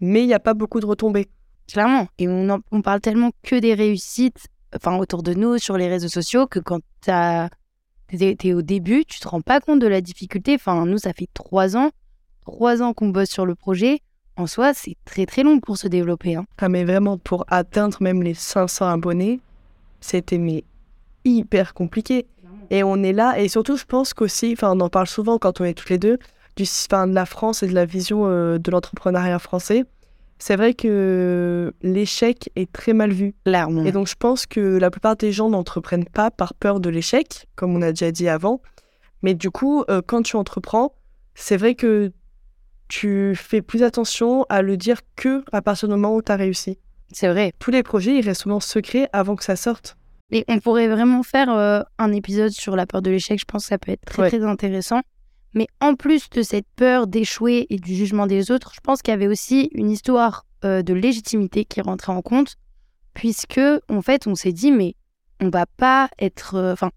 mais 0.00 0.22
il 0.22 0.26
n'y 0.26 0.32
a 0.32 0.40
pas 0.40 0.54
beaucoup 0.54 0.80
de 0.80 0.86
retombées. 0.86 1.28
Clairement. 1.70 2.08
Et 2.18 2.26
on, 2.26 2.48
en- 2.48 2.60
on 2.72 2.80
parle 2.80 3.02
tellement 3.02 3.32
que 3.42 3.56
des 3.56 3.74
réussites 3.74 4.46
enfin, 4.74 4.96
autour 4.96 5.22
de 5.22 5.34
nous, 5.34 5.58
sur 5.58 5.76
les 5.76 5.88
réseaux 5.88 6.08
sociaux, 6.08 6.46
que 6.46 6.58
quand 6.58 6.80
t'es 7.02 8.34
t'es 8.36 8.54
au 8.54 8.62
début, 8.62 9.04
tu 9.04 9.20
te 9.20 9.28
rends 9.28 9.42
pas 9.42 9.60
compte 9.60 9.80
de 9.80 9.86
la 9.86 10.00
difficulté. 10.00 10.54
Enfin, 10.54 10.86
nous, 10.86 10.96
ça 10.96 11.12
fait 11.12 11.28
trois 11.34 11.76
ans, 11.76 11.90
trois 12.46 12.80
ans 12.80 12.94
qu'on 12.94 13.10
bosse 13.10 13.28
sur 13.28 13.44
le 13.44 13.54
projet. 13.54 14.00
En 14.36 14.46
soi, 14.46 14.72
c'est 14.72 14.96
très 15.04 15.26
très 15.26 15.42
long 15.42 15.60
pour 15.60 15.76
se 15.76 15.86
développer. 15.86 16.36
hein. 16.36 16.46
Ah, 16.56 16.70
mais 16.70 16.84
vraiment, 16.84 17.18
pour 17.18 17.44
atteindre 17.48 17.98
même 18.00 18.22
les 18.22 18.32
500 18.32 18.88
abonnés, 18.88 19.40
c'était 20.00 20.38
mais 20.38 20.64
hyper 21.26 21.74
compliqué. 21.74 22.26
Et 22.70 22.82
on 22.82 23.02
est 23.02 23.12
là, 23.12 23.38
et 23.38 23.48
surtout, 23.48 23.76
je 23.76 23.84
pense 23.84 24.14
qu'aussi, 24.14 24.54
enfin, 24.54 24.72
on 24.74 24.80
en 24.80 24.88
parle 24.88 25.06
souvent 25.08 25.36
quand 25.38 25.60
on 25.60 25.64
est 25.64 25.74
toutes 25.74 25.90
les 25.90 25.98
deux, 25.98 26.18
du, 26.58 26.64
enfin, 26.90 27.06
de 27.06 27.14
la 27.14 27.24
France 27.26 27.62
et 27.62 27.66
de 27.68 27.74
la 27.74 27.84
vision 27.86 28.26
euh, 28.26 28.58
de 28.58 28.70
l'entrepreneuriat 28.70 29.38
français. 29.38 29.84
C'est 30.38 30.54
vrai 30.56 30.74
que 30.74 31.72
l'échec 31.82 32.50
est 32.54 32.70
très 32.72 32.92
mal 32.92 33.10
vu. 33.10 33.34
Clairement. 33.44 33.84
Et 33.84 33.92
donc, 33.92 34.06
je 34.06 34.14
pense 34.16 34.46
que 34.46 34.78
la 34.78 34.90
plupart 34.90 35.16
des 35.16 35.32
gens 35.32 35.48
n'entreprennent 35.50 36.04
pas 36.04 36.30
par 36.30 36.54
peur 36.54 36.78
de 36.80 36.90
l'échec, 36.90 37.46
comme 37.56 37.74
on 37.74 37.82
a 37.82 37.90
déjà 37.90 38.12
dit 38.12 38.28
avant. 38.28 38.60
Mais 39.22 39.34
du 39.34 39.50
coup, 39.50 39.82
euh, 39.90 40.00
quand 40.06 40.22
tu 40.22 40.36
entreprends, 40.36 40.94
c'est 41.34 41.56
vrai 41.56 41.74
que 41.74 42.12
tu 42.86 43.34
fais 43.34 43.62
plus 43.62 43.82
attention 43.82 44.44
à 44.48 44.62
le 44.62 44.76
dire 44.76 45.00
que 45.16 45.42
à 45.52 45.60
partir 45.60 45.88
du 45.88 45.94
moment 45.94 46.14
où 46.14 46.22
tu 46.22 46.30
as 46.32 46.36
réussi. 46.36 46.78
C'est 47.10 47.28
vrai. 47.28 47.52
Tous 47.58 47.70
les 47.70 47.82
projets, 47.82 48.16
ils 48.16 48.24
restent 48.24 48.42
souvent 48.42 48.60
secrets 48.60 49.08
avant 49.12 49.34
que 49.34 49.44
ça 49.44 49.56
sorte. 49.56 49.96
Et 50.30 50.44
on 50.48 50.58
pourrait 50.60 50.88
vraiment 50.88 51.22
faire 51.22 51.50
euh, 51.50 51.80
un 51.98 52.12
épisode 52.12 52.50
sur 52.52 52.76
la 52.76 52.86
peur 52.86 53.02
de 53.02 53.10
l'échec. 53.10 53.40
Je 53.40 53.44
pense 53.44 53.62
que 53.64 53.68
ça 53.68 53.78
peut 53.78 53.92
être 53.92 54.04
très 54.04 54.22
Ouais. 54.22 54.28
très 54.28 54.42
intéressant. 54.44 55.00
Mais 55.54 55.66
en 55.80 55.94
plus 55.94 56.28
de 56.30 56.42
cette 56.42 56.66
peur 56.76 57.06
d'échouer 57.06 57.66
et 57.70 57.76
du 57.76 57.94
jugement 57.94 58.26
des 58.26 58.50
autres, 58.50 58.72
je 58.74 58.80
pense 58.80 59.02
qu'il 59.02 59.12
y 59.12 59.14
avait 59.14 59.26
aussi 59.26 59.70
une 59.72 59.90
histoire 59.90 60.44
euh, 60.64 60.82
de 60.82 60.92
légitimité 60.94 61.64
qui 61.64 61.80
rentrait 61.80 62.12
en 62.12 62.22
compte, 62.22 62.56
puisque 63.14 63.60
en 63.88 64.02
fait, 64.02 64.26
on 64.26 64.34
s'est 64.34 64.52
dit 64.52 64.72
mais 64.72 64.94
on 65.40 65.48
va 65.48 65.66
pas 65.66 66.10
être, 66.18 66.56
euh, 66.56 66.72
enfin, 66.72 66.90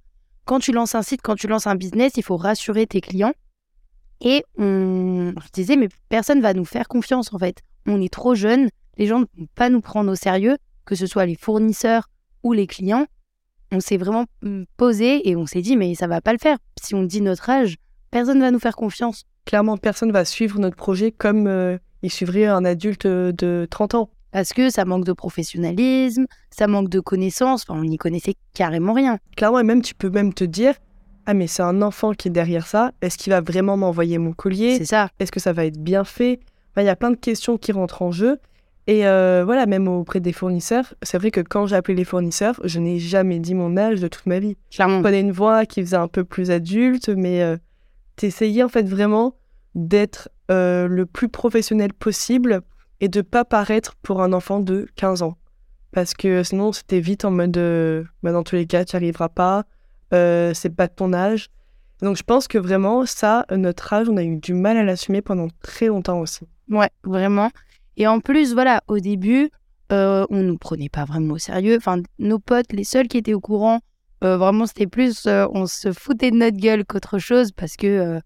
quand 0.46 0.60
tu 0.60 0.72
lances 0.72 0.96
un 0.96 1.02
site, 1.02 1.22
quand 1.22 1.36
tu 1.36 1.48
lances 1.48 1.68
un 1.68 1.76
business, 1.76 2.14
il 2.18 2.24
faut 2.24 2.38
rassurer 2.38 2.88
tes 2.88 3.02
clients. 3.02 3.34
Et 4.24 4.44
on 4.58 5.34
se 5.44 5.52
disait 5.54 5.78
mais 5.78 5.90
personne 6.10 6.42
va 6.42 6.54
nous 6.54 6.66
faire 6.66 6.88
confiance 6.88 7.34
en 7.34 7.40
fait. 7.40 7.62
On 7.88 8.02
est 8.02 8.14
trop 8.14 8.36
jeunes, 8.36 8.70
les 8.98 9.08
gens 9.08 9.20
ne 9.20 9.26
vont 9.38 9.48
pas 9.56 9.70
nous 9.70 9.82
prendre 9.82 10.12
au 10.12 10.16
sérieux, 10.16 10.58
que 10.86 10.96
ce 10.96 11.08
soit 11.08 11.26
les 11.26 11.36
fournisseurs 11.36 12.08
ou 12.44 12.54
les 12.54 12.68
clients 12.68 13.08
on 13.72 13.80
s'est 13.80 13.98
vraiment 13.98 14.26
mm, 14.42 14.64
posé 14.78 15.30
et 15.30 15.36
on 15.36 15.46
s'est 15.46 15.62
dit 15.62 15.78
mais 15.78 15.96
ça 15.96 16.08
va 16.08 16.22
pas 16.22 16.34
le 16.34 16.40
faire. 16.40 16.58
Si 16.82 16.94
on 16.94 17.04
dit 17.04 17.22
notre 17.22 17.50
âge, 17.50 17.78
personne 18.12 18.40
va 18.40 18.52
nous 18.52 18.60
faire 18.60 18.76
confiance. 18.76 19.26
Clairement, 19.46 19.78
personne 19.78 20.12
va 20.12 20.26
suivre 20.26 20.60
notre 20.60 20.76
projet 20.76 21.12
comme 21.12 21.48
euh, 21.48 21.78
il 22.04 22.12
suivrait 22.12 22.46
un 22.46 22.64
adulte 22.66 23.06
euh, 23.06 23.32
de 23.32 23.68
30 23.70 23.96
ans. 23.96 24.10
Parce 24.32 24.54
que 24.54 24.70
ça 24.70 24.86
manque 24.86 25.04
de 25.04 25.12
professionnalisme, 25.12 26.26
ça 26.52 26.68
manque 26.68 26.88
de 26.88 27.02
connaissances, 27.02 27.66
enfin 27.68 27.78
on 27.78 27.84
n'y 27.84 27.98
connaissait 27.98 28.36
carrément 28.54 28.94
rien. 28.94 29.18
Clairement, 29.36 29.60
et 29.60 29.64
même 29.64 29.82
tu 29.82 29.94
peux 29.94 30.10
même 30.10 30.34
te 30.34 30.46
dire 30.46 30.76
Ah, 31.26 31.34
mais 31.34 31.48
c'est 31.48 31.64
un 31.64 31.82
enfant 31.82 32.14
qui 32.14 32.30
est 32.30 32.32
derrière 32.32 32.66
ça. 32.66 32.92
Est-ce 33.02 33.18
qu'il 33.18 33.32
va 33.32 33.42
vraiment 33.42 33.76
m'envoyer 33.76 34.20
mon 34.20 34.32
collier? 34.32 34.78
C'est 34.78 34.86
ça. 34.86 35.10
Est-ce 35.20 35.34
que 35.34 35.42
ça 35.42 35.52
va 35.52 35.66
être 35.66 35.80
bien 35.80 36.06
fait? 36.06 36.40
Il 36.78 36.84
y 36.84 36.90
a 36.90 36.96
plein 36.96 37.12
de 37.12 37.18
questions 37.18 37.58
qui 37.58 37.74
rentrent 37.74 38.02
en 38.02 38.12
jeu. 38.12 38.40
Et 38.88 39.06
euh, 39.06 39.44
voilà, 39.46 39.66
même 39.66 39.88
auprès 39.88 40.20
des 40.20 40.34
fournisseurs, 40.34 40.94
c'est 41.04 41.18
vrai 41.18 41.30
que 41.30 41.42
quand 41.42 41.68
j'ai 41.68 41.76
appelé 41.76 41.96
les 41.96 42.04
fournisseurs, 42.04 42.60
je 42.64 42.80
n'ai 42.80 43.00
jamais 43.00 43.40
dit 43.40 43.54
mon 43.54 43.78
âge 43.78 44.00
de 44.00 44.08
toute 44.08 44.26
ma 44.26 44.40
vie. 44.40 44.58
Clairement. 44.72 44.98
Je 44.98 45.02
prenais 45.02 45.20
une 45.20 45.32
voix 45.32 45.66
qui 45.66 45.82
faisait 45.82 45.98
un 45.98 46.08
peu 46.08 46.24
plus 46.24 46.52
adulte, 46.52 47.10
mais 47.10 47.42
euh, 47.44 47.58
t'essayais 48.22 48.62
en 48.62 48.70
fait 48.70 48.88
vraiment 48.88 49.34
d'être 49.74 50.30
euh, 50.52 50.88
le 50.88 51.08
plus 51.08 51.28
professionnel 51.28 51.92
possible 51.92 52.62
et 53.00 53.10
de 53.10 53.22
pas 53.22 53.46
paraître 53.46 53.96
pour 54.04 54.22
un 54.22 54.32
enfant 54.32 54.60
de 54.60 54.88
15 54.96 55.24
ans. 55.24 55.38
Parce 55.92 56.14
que 56.14 56.44
sinon, 56.44 56.72
c'était 56.72 57.00
vite 57.00 57.26
en 57.26 57.32
mode, 57.32 57.58
euh, 57.58 58.04
bah, 58.22 58.32
dans 58.32 58.44
tous 58.44 58.56
les 58.56 58.68
cas, 58.68 58.86
tu 58.86 58.96
arriveras 58.96 59.30
pas, 59.30 59.64
euh, 60.14 60.54
c'est 60.54 60.70
pas 60.70 60.86
de 60.86 60.94
ton 60.94 61.14
âge. 61.14 61.50
Donc 62.04 62.16
je 62.16 62.22
pense 62.22 62.48
que 62.48 62.60
vraiment, 62.60 63.08
ça, 63.08 63.48
notre 63.50 63.92
âge, 63.92 64.08
on 64.08 64.18
a 64.18 64.24
eu 64.24 64.38
du 64.38 64.54
mal 64.54 64.78
à 64.78 64.84
l'assumer 64.84 65.24
pendant 65.24 65.48
très 65.64 65.88
longtemps 65.88 66.20
aussi. 66.20 66.48
Ouais, 66.70 66.92
vraiment. 67.04 67.50
Et 67.98 68.06
en 68.06 68.20
plus, 68.20 68.54
voilà, 68.54 68.82
au 68.88 69.00
début, 69.00 69.50
on 69.90 70.28
nous 70.30 70.58
prenait 70.60 70.90
pas 70.90 71.06
vraiment 71.06 71.34
au 71.34 71.38
sérieux. 71.40 71.76
Enfin, 71.76 72.04
nos 72.20 72.38
potes, 72.38 72.72
les 72.72 72.84
seuls 72.84 73.08
qui 73.08 73.18
étaient 73.18 73.34
au 73.34 73.42
courant, 73.42 73.80
euh, 74.24 74.38
vraiment, 74.38 74.66
c'était 74.66 74.88
plus, 74.88 75.26
euh, 75.26 75.48
on 75.54 75.66
se 75.66 75.92
foutait 75.92 76.32
de 76.32 76.36
notre 76.38 76.58
gueule 76.58 76.86
qu'autre 76.86 77.18
chose 77.18 77.52
parce 77.52 77.76
que, 77.76 77.88
euh, 77.88 78.20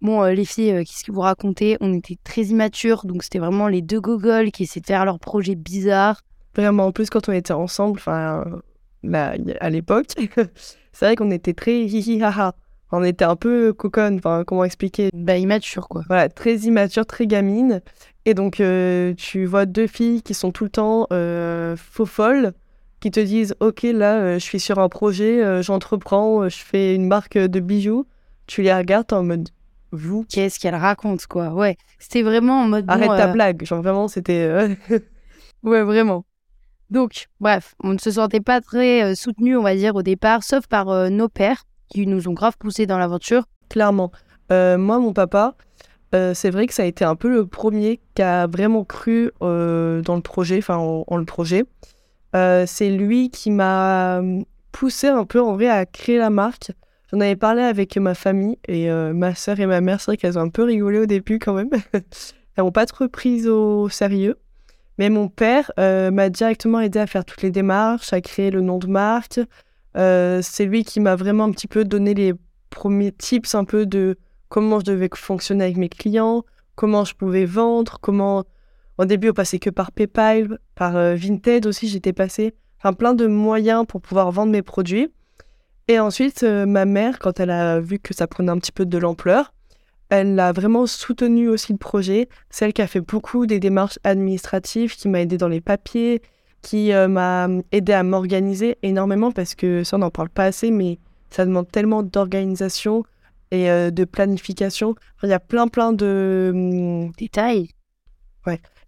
bon, 0.00 0.22
les 0.24 0.44
filles, 0.44 0.84
qu'est-ce 0.84 1.04
que 1.04 1.12
vous 1.12 1.20
racontez? 1.20 1.76
On 1.80 1.92
était 1.94 2.16
très 2.24 2.42
immatures, 2.42 3.06
donc 3.06 3.22
c'était 3.22 3.38
vraiment 3.38 3.68
les 3.68 3.82
deux 3.82 4.00
gogoles 4.00 4.50
qui 4.50 4.64
essaient 4.64 4.80
de 4.80 4.86
faire 4.86 5.04
leurs 5.04 5.20
projets 5.20 5.54
bizarres. 5.54 6.20
Vraiment, 6.56 6.86
en 6.86 6.92
plus, 6.92 7.10
quand 7.10 7.28
on 7.28 7.32
était 7.32 7.52
ensemble, 7.52 7.98
enfin, 7.98 8.44
y- 9.04 9.14
à 9.60 9.70
l'époque, 9.70 10.06
c'est 10.92 11.06
vrai 11.06 11.16
qu'on 11.16 11.30
était 11.30 11.54
très 11.54 11.80
hihi 11.84 12.22
haha. 12.22 12.54
On 12.92 13.02
était 13.02 13.24
un 13.24 13.36
peu 13.36 13.72
coconne, 13.72 14.16
enfin, 14.18 14.44
comment 14.46 14.64
expliquer? 14.64 15.10
Bah, 15.12 15.36
immatures, 15.36 15.88
quoi. 15.88 16.02
Voilà, 16.06 16.28
très 16.28 16.54
immature, 16.58 17.04
très 17.04 17.26
gamine. 17.26 17.82
Et 18.24 18.34
donc, 18.34 18.62
tu 19.16 19.44
vois 19.44 19.66
deux 19.66 19.86
filles 19.86 20.22
qui 20.22 20.34
sont 20.34 20.50
tout 20.52 20.64
le 20.64 20.70
temps 20.70 21.06
faux 21.76 22.06
folles, 22.06 22.52
qui 23.06 23.12
te 23.12 23.20
disent 23.20 23.54
Ok, 23.60 23.82
là, 23.84 24.16
euh, 24.16 24.34
je 24.34 24.42
suis 24.42 24.58
sur 24.58 24.80
un 24.80 24.88
projet, 24.88 25.40
euh, 25.40 25.62
j'entreprends, 25.62 26.42
euh, 26.42 26.48
je 26.48 26.56
fais 26.56 26.92
une 26.92 27.06
marque 27.06 27.38
de 27.38 27.60
bijoux. 27.60 28.04
Tu 28.48 28.62
les 28.62 28.74
regardes 28.74 29.12
en 29.12 29.22
mode 29.22 29.48
Vous, 29.92 30.26
Qu'est-ce 30.28 30.58
qu'elle 30.58 30.74
raconte, 30.74 31.24
quoi? 31.28 31.50
Ouais, 31.50 31.76
c'était 32.00 32.22
vraiment 32.22 32.62
en 32.62 32.66
mode. 32.66 32.86
bon, 32.86 32.92
arrête 32.92 33.16
ta 33.16 33.28
blague. 33.28 33.64
Genre, 33.64 33.80
vraiment, 33.80 34.08
c'était. 34.08 34.76
Ouais, 35.62 35.82
vraiment. 35.82 36.24
Donc, 36.90 37.26
bref, 37.40 37.74
on 37.82 37.92
ne 37.92 37.98
se 37.98 38.12
sentait 38.12 38.40
pas 38.40 38.60
très 38.60 39.16
soutenus, 39.16 39.56
on 39.56 39.62
va 39.62 39.74
dire, 39.74 39.96
au 39.96 40.02
départ, 40.02 40.44
sauf 40.44 40.68
par 40.68 41.10
nos 41.10 41.28
pères, 41.28 41.64
qui 41.88 42.06
nous 42.06 42.28
ont 42.28 42.34
grave 42.34 42.56
poussés 42.58 42.86
dans 42.86 42.98
l'aventure. 42.98 43.44
Clairement. 43.68 44.12
Moi, 44.50 44.76
mon 45.00 45.12
papa, 45.12 45.56
euh, 46.14 46.34
c'est 46.34 46.50
vrai 46.50 46.66
que 46.66 46.74
ça 46.74 46.82
a 46.82 46.86
été 46.86 47.04
un 47.04 47.16
peu 47.16 47.28
le 47.28 47.46
premier 47.46 48.00
qui 48.14 48.22
a 48.22 48.46
vraiment 48.46 48.84
cru 48.84 49.32
euh, 49.42 50.02
dans 50.02 50.14
le 50.14 50.22
projet, 50.22 50.58
enfin 50.58 50.76
en, 50.76 51.04
en 51.06 51.16
le 51.16 51.24
projet. 51.24 51.64
Euh, 52.36 52.64
c'est 52.66 52.90
lui 52.90 53.30
qui 53.30 53.50
m'a 53.50 54.18
euh, 54.18 54.42
poussé 54.70 55.08
un 55.08 55.24
peu 55.24 55.40
en 55.40 55.54
vrai 55.54 55.68
à 55.68 55.86
créer 55.86 56.18
la 56.18 56.28
marque. 56.28 56.72
J'en 57.10 57.20
avais 57.20 57.36
parlé 57.36 57.62
avec 57.62 57.96
ma 57.96 58.14
famille 58.14 58.58
et 58.68 58.90
euh, 58.90 59.14
ma 59.14 59.34
sœur 59.34 59.58
et 59.58 59.66
ma 59.66 59.80
mère, 59.80 60.00
c'est 60.00 60.10
vrai 60.10 60.16
qu'elles 60.18 60.38
ont 60.38 60.42
un 60.42 60.48
peu 60.50 60.64
rigolé 60.64 60.98
au 60.98 61.06
début 61.06 61.38
quand 61.38 61.54
même. 61.54 61.70
Elles 61.92 62.64
n'ont 62.64 62.72
pas 62.72 62.84
trop 62.84 63.08
pris 63.08 63.48
au 63.48 63.88
sérieux. 63.88 64.36
Mais 64.98 65.08
mon 65.10 65.28
père 65.28 65.70
m'a 65.76 66.30
directement 66.30 66.80
aidé 66.80 66.98
à 66.98 67.06
faire 67.06 67.26
toutes 67.26 67.42
les 67.42 67.50
démarches, 67.50 68.14
à 68.14 68.22
créer 68.22 68.50
le 68.50 68.62
nom 68.62 68.78
de 68.78 68.86
marque. 68.86 69.40
C'est 69.94 70.64
lui 70.64 70.84
qui 70.84 71.00
m'a 71.00 71.16
vraiment 71.16 71.44
un 71.44 71.50
petit 71.50 71.66
peu 71.66 71.84
donné 71.84 72.14
les 72.14 72.32
premiers 72.70 73.12
tips 73.12 73.54
un 73.54 73.66
peu 73.66 73.84
de 73.84 74.16
comment 74.48 74.80
je 74.80 74.86
devais 74.86 75.10
fonctionner 75.14 75.64
avec 75.64 75.76
mes 75.76 75.90
clients, 75.90 76.44
comment 76.76 77.04
je 77.04 77.14
pouvais 77.14 77.44
vendre, 77.44 77.98
comment... 78.00 78.44
Au 78.98 79.04
début, 79.04 79.30
on 79.30 79.34
passait 79.34 79.58
que 79.58 79.70
par 79.70 79.92
PayPal, 79.92 80.58
par 80.74 80.96
euh, 80.96 81.14
Vinted 81.14 81.66
aussi, 81.66 81.88
j'étais 81.88 82.12
passée. 82.12 82.54
Enfin, 82.78 82.92
plein 82.92 83.14
de 83.14 83.26
moyens 83.26 83.84
pour 83.86 84.00
pouvoir 84.00 84.30
vendre 84.30 84.52
mes 84.52 84.62
produits. 84.62 85.08
Et 85.88 86.00
ensuite, 86.00 86.42
euh, 86.42 86.66
ma 86.66 86.84
mère, 86.84 87.18
quand 87.18 87.38
elle 87.38 87.50
a 87.50 87.80
vu 87.80 87.98
que 87.98 88.14
ça 88.14 88.26
prenait 88.26 88.50
un 88.50 88.58
petit 88.58 88.72
peu 88.72 88.86
de 88.86 88.98
l'ampleur, 88.98 89.52
elle 90.08 90.38
a 90.40 90.52
vraiment 90.52 90.86
soutenu 90.86 91.48
aussi 91.48 91.72
le 91.72 91.78
projet. 91.78 92.28
C'est 92.50 92.64
elle 92.64 92.72
qui 92.72 92.82
a 92.82 92.86
fait 92.86 93.00
beaucoup 93.00 93.46
des 93.46 93.60
démarches 93.60 93.98
administratives, 94.04 94.96
qui 94.96 95.08
m'a 95.08 95.20
aidé 95.20 95.36
dans 95.36 95.48
les 95.48 95.60
papiers, 95.60 96.22
qui 96.62 96.92
euh, 96.92 97.08
m'a 97.08 97.48
aidé 97.72 97.92
à 97.92 98.02
m'organiser 98.02 98.78
énormément 98.82 99.30
parce 99.30 99.54
que 99.54 99.84
ça, 99.84 99.96
on 99.96 100.00
n'en 100.00 100.10
parle 100.10 100.28
pas 100.28 100.44
assez, 100.44 100.70
mais 100.70 100.98
ça 101.30 101.44
demande 101.44 101.70
tellement 101.70 102.02
d'organisation 102.02 103.04
et 103.50 103.70
euh, 103.70 103.90
de 103.90 104.04
planification. 104.04 104.90
Enfin, 105.16 105.28
Il 105.28 105.30
y 105.30 105.34
a 105.34 105.40
plein, 105.40 105.68
plein 105.68 105.92
de. 105.92 106.50
hum, 106.54 107.12
Détail. 107.18 107.68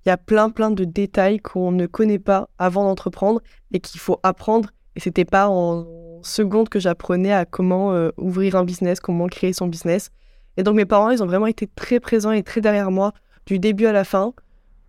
Il 0.06 0.08
y 0.08 0.12
a 0.12 0.16
plein, 0.16 0.50
plein 0.50 0.70
de 0.70 0.84
détails 0.84 1.38
qu'on 1.38 1.72
ne 1.72 1.86
connaît 1.86 2.18
pas 2.18 2.48
avant 2.58 2.84
d'entreprendre 2.84 3.40
et 3.72 3.80
qu'il 3.80 4.00
faut 4.00 4.20
apprendre. 4.22 4.70
Et 4.96 5.00
c'était 5.00 5.24
pas 5.24 5.48
en 5.48 5.86
seconde 6.22 6.68
que 6.68 6.80
j'apprenais 6.80 7.32
à 7.32 7.44
comment 7.44 7.92
euh, 7.92 8.10
ouvrir 8.16 8.56
un 8.56 8.64
business, 8.64 9.00
comment 9.00 9.26
créer 9.26 9.52
son 9.52 9.66
business. 9.66 10.10
Et 10.56 10.62
donc 10.62 10.76
mes 10.76 10.86
parents, 10.86 11.10
ils 11.10 11.22
ont 11.22 11.26
vraiment 11.26 11.46
été 11.46 11.66
très 11.66 12.00
présents 12.00 12.32
et 12.32 12.42
très 12.42 12.60
derrière 12.60 12.90
moi 12.90 13.12
du 13.46 13.58
début 13.58 13.86
à 13.86 13.92
la 13.92 14.04
fin. 14.04 14.32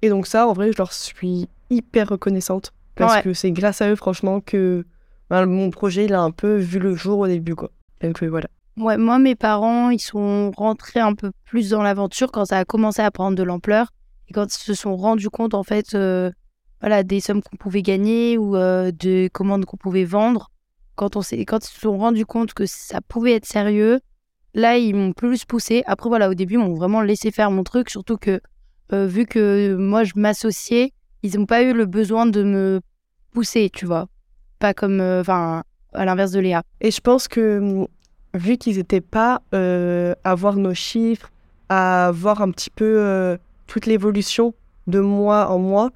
Et 0.01 0.09
donc 0.09 0.25
ça, 0.27 0.47
en 0.47 0.53
vrai, 0.53 0.71
je 0.71 0.77
leur 0.77 0.93
suis 0.93 1.47
hyper 1.69 2.09
reconnaissante 2.09 2.71
parce 2.95 3.15
Ouais. 3.15 3.21
que 3.23 3.33
c'est 3.33 3.51
grâce 3.51 3.81
à 3.81 3.89
eux, 3.89 3.95
franchement, 3.95 4.41
que 4.41 4.85
ben, 5.29 5.45
mon 5.45 5.69
projet, 5.69 6.05
il 6.05 6.13
a 6.13 6.21
un 6.21 6.31
peu 6.31 6.55
vu 6.57 6.79
le 6.79 6.95
jour 6.95 7.19
au 7.19 7.27
début, 7.27 7.55
quoi. 7.55 7.69
Donc 8.01 8.23
euh, 8.23 8.27
voilà. 8.27 8.47
Ouais, 8.77 8.97
moi, 8.97 9.19
mes 9.19 9.35
parents, 9.35 9.89
ils 9.89 9.99
sont 9.99 10.51
rentrés 10.57 10.99
un 11.01 11.13
peu 11.13 11.31
plus 11.45 11.69
dans 11.71 11.83
l'aventure 11.83 12.31
quand 12.31 12.45
ça 12.45 12.57
a 12.59 12.65
commencé 12.65 13.01
à 13.01 13.11
prendre 13.11 13.35
de 13.37 13.43
l'ampleur 13.43 13.91
et 14.29 14.33
quand 14.33 14.45
ils 14.45 14.63
se 14.63 14.73
sont 14.73 14.95
rendus 14.95 15.29
compte, 15.29 15.53
en 15.53 15.63
fait, 15.63 15.95
euh, 15.95 16.31
voilà, 16.81 17.03
des 17.03 17.19
sommes 17.19 17.41
qu'on 17.41 17.57
pouvait 17.57 17.81
gagner 17.81 18.37
ou 18.37 18.55
euh, 18.55 18.91
de 18.91 19.27
commandes 19.27 19.65
qu'on 19.65 19.77
pouvait 19.77 20.05
vendre. 20.05 20.51
Quand, 20.95 21.15
on 21.15 21.21
quand 21.21 21.65
ils 21.65 21.73
se 21.73 21.79
sont 21.79 21.97
rendus 21.97 22.25
compte 22.25 22.53
que 22.53 22.65
ça 22.65 23.01
pouvait 23.01 23.33
être 23.33 23.45
sérieux, 23.45 23.99
là, 24.53 24.77
ils 24.77 24.93
m'ont 24.93 25.13
plus 25.13 25.45
poussé. 25.45 25.83
Après, 25.87 26.09
voilà, 26.09 26.29
au 26.29 26.33
début, 26.33 26.55
ils 26.55 26.59
m'ont 26.59 26.75
vraiment 26.75 27.01
laissé 27.01 27.31
faire 27.31 27.51
mon 27.51 27.63
truc, 27.63 27.89
surtout 27.89 28.17
que 28.17 28.39
euh, 28.93 29.07
vu 29.07 29.25
que 29.25 29.75
moi, 29.75 30.03
je 30.03 30.13
m'associais, 30.15 30.93
ils 31.23 31.37
n'ont 31.37 31.45
pas 31.45 31.63
eu 31.63 31.73
le 31.73 31.85
besoin 31.85 32.25
de 32.25 32.43
me 32.43 32.81
pousser, 33.31 33.69
tu 33.73 33.85
vois. 33.85 34.07
Pas 34.59 34.73
comme, 34.73 34.99
enfin, 35.01 35.63
à 35.93 36.05
l'inverse 36.05 36.31
de 36.31 36.39
Léa. 36.39 36.63
Et 36.81 36.91
je 36.91 36.99
pense 36.99 37.27
que 37.27 37.87
vu 38.33 38.57
qu'ils 38.57 38.77
n'étaient 38.77 39.01
pas 39.01 39.41
à 39.51 40.35
voir 40.35 40.55
nos 40.57 40.73
chiffres, 40.73 41.31
à 41.69 42.11
voir 42.13 42.41
un 42.41 42.51
petit 42.51 42.69
peu 42.69 43.37
toute 43.69 43.85
l'évolution 43.85 44.53
de 44.87 44.99
mois 44.99 45.49
en 45.49 45.59
mois, 45.59 45.91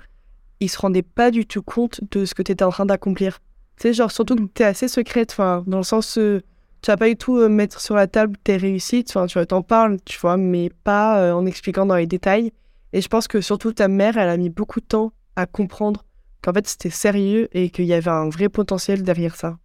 ils 0.59 0.69
se 0.69 0.77
rendaient 0.77 1.01
pas 1.01 1.31
du 1.31 1.45
tout 1.45 1.62
compte 1.62 2.01
de 2.12 2.25
ce 2.25 2.33
que 2.33 2.41
tu 2.41 2.51
étais 2.51 2.63
en 2.63 2.69
train 2.69 2.86
d'accomplir. 2.86 3.39
Tu 3.77 3.83
sais, 3.83 3.93
genre, 3.93 4.12
surtout 4.12 4.36
que 4.36 4.43
tu 4.53 4.62
es 4.62 4.65
assez 4.65 4.88
secrète, 4.88 5.31
enfin, 5.31 5.63
dans 5.67 5.79
le 5.79 5.83
sens, 5.83 6.17
euh, 6.17 6.41
tu 6.81 6.91
vas 6.91 6.97
pas 6.97 7.09
du 7.09 7.15
tout 7.15 7.38
euh, 7.38 7.49
mettre 7.49 7.81
sur 7.81 7.95
la 7.95 8.07
table 8.07 8.38
tes 8.43 8.57
réussites, 8.57 9.09
enfin, 9.09 9.25
tu 9.25 9.43
t'en 9.47 9.63
parles, 9.63 9.97
tu 10.05 10.19
vois, 10.19 10.38
mais 10.38 10.69
pas 10.83 11.19
euh, 11.19 11.33
en 11.33 11.45
expliquant 11.45 11.86
dans 11.86 11.95
les 11.95 12.05
détails. 12.05 12.51
Et 12.93 13.01
je 13.01 13.07
pense 13.07 13.27
que 13.27 13.41
surtout 13.41 13.73
ta 13.73 13.88
mère, 13.88 14.17
elle 14.17 14.29
a 14.29 14.38
mis 14.38 14.49
beaucoup 14.49 14.79
de 14.79 14.86
temps 14.86 15.12
à 15.36 15.47
comprendre 15.47 16.05
qu'en 16.43 16.53
fait, 16.53 16.67
c'était 16.67 16.91
sérieux 16.91 17.49
et 17.53 17.71
qu'il 17.71 17.86
y 17.86 17.93
avait 17.93 18.12
un 18.12 18.29
vrai 18.29 18.49
potentiel 18.49 19.01
derrière 19.01 19.36
ça. 19.36 19.57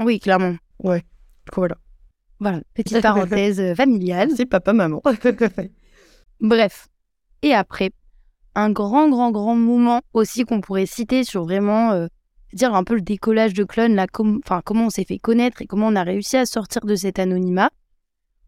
Oui, 0.00 0.20
clairement. 0.20 0.56
Du 0.82 1.50
coup, 1.50 1.60
voilà. 1.60 1.76
Voilà, 2.40 2.60
petite 2.74 3.00
parenthèse 3.00 3.60
euh, 3.60 3.74
familiale. 3.74 4.28
Merci 4.28 4.44
papa, 4.44 4.74
maman. 4.74 5.00
Bref. 6.40 6.88
Et 7.44 7.52
après, 7.52 7.90
un 8.54 8.70
grand, 8.70 9.10
grand, 9.10 9.30
grand 9.30 9.54
moment 9.54 10.00
aussi 10.14 10.44
qu'on 10.44 10.62
pourrait 10.62 10.86
citer 10.86 11.24
sur 11.24 11.44
vraiment 11.44 11.90
euh, 11.90 12.06
dire 12.54 12.74
un 12.74 12.84
peu 12.84 12.94
le 12.94 13.02
décollage 13.02 13.52
de 13.52 13.64
Clone, 13.64 13.94
là, 13.94 14.06
comment 14.06 14.86
on 14.86 14.88
s'est 14.88 15.04
fait 15.04 15.18
connaître 15.18 15.60
et 15.60 15.66
comment 15.66 15.88
on 15.88 15.94
a 15.94 16.04
réussi 16.04 16.38
à 16.38 16.46
sortir 16.46 16.86
de 16.86 16.96
cet 16.96 17.18
anonymat. 17.18 17.68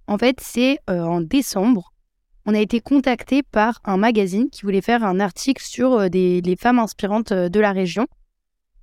En 0.07 0.17
fait, 0.17 0.41
c'est 0.41 0.79
euh, 0.89 1.03
en 1.03 1.21
décembre, 1.21 1.93
on 2.47 2.55
a 2.55 2.59
été 2.59 2.81
contacté 2.81 3.43
par 3.43 3.81
un 3.85 3.99
magazine 3.99 4.49
qui 4.49 4.63
voulait 4.63 4.81
faire 4.81 5.05
un 5.05 5.21
article 5.21 5.63
sur 5.63 5.93
euh, 5.93 6.09
des, 6.09 6.41
les 6.41 6.57
femmes 6.57 6.79
inspirantes 6.79 7.35
de 7.35 7.61
la 7.61 7.73
région. 7.73 8.07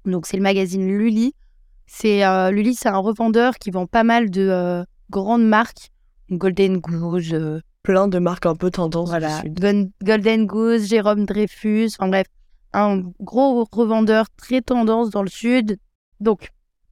Donc, 0.05 0.27
c'est 0.27 0.37
le 0.37 0.43
magazine 0.43 0.87
Lully. 0.87 1.33
C'est 1.87 2.21
Lully, 2.51 2.75
c'est 2.75 2.89
un 2.89 2.97
revendeur 2.97 3.55
qui 3.55 3.71
vend 3.71 3.87
pas 3.87 4.03
mal 4.03 4.29
de 4.29 4.85
grandes 5.09 5.45
marques, 5.45 5.91
Golden 6.29 6.77
Goose, 6.77 7.61
Plein 7.83 8.07
de 8.07 8.17
marques 8.17 8.45
un 8.45 8.55
peu 8.55 8.71
tendance 8.71 9.09
voilà, 9.09 9.41
du 9.41 9.49
Sud. 9.49 9.91
Golden 10.01 10.45
Goose, 10.45 10.87
Jérôme 10.87 11.25
Dreyfus, 11.25 11.91
en 11.99 12.07
bref, 12.07 12.27
un 12.73 13.01
gros 13.19 13.67
revendeur 13.71 14.25
très 14.37 14.61
tendance 14.61 15.09
dans 15.09 15.21
le 15.21 15.29
sud. 15.29 15.77
Donc, 16.19 16.49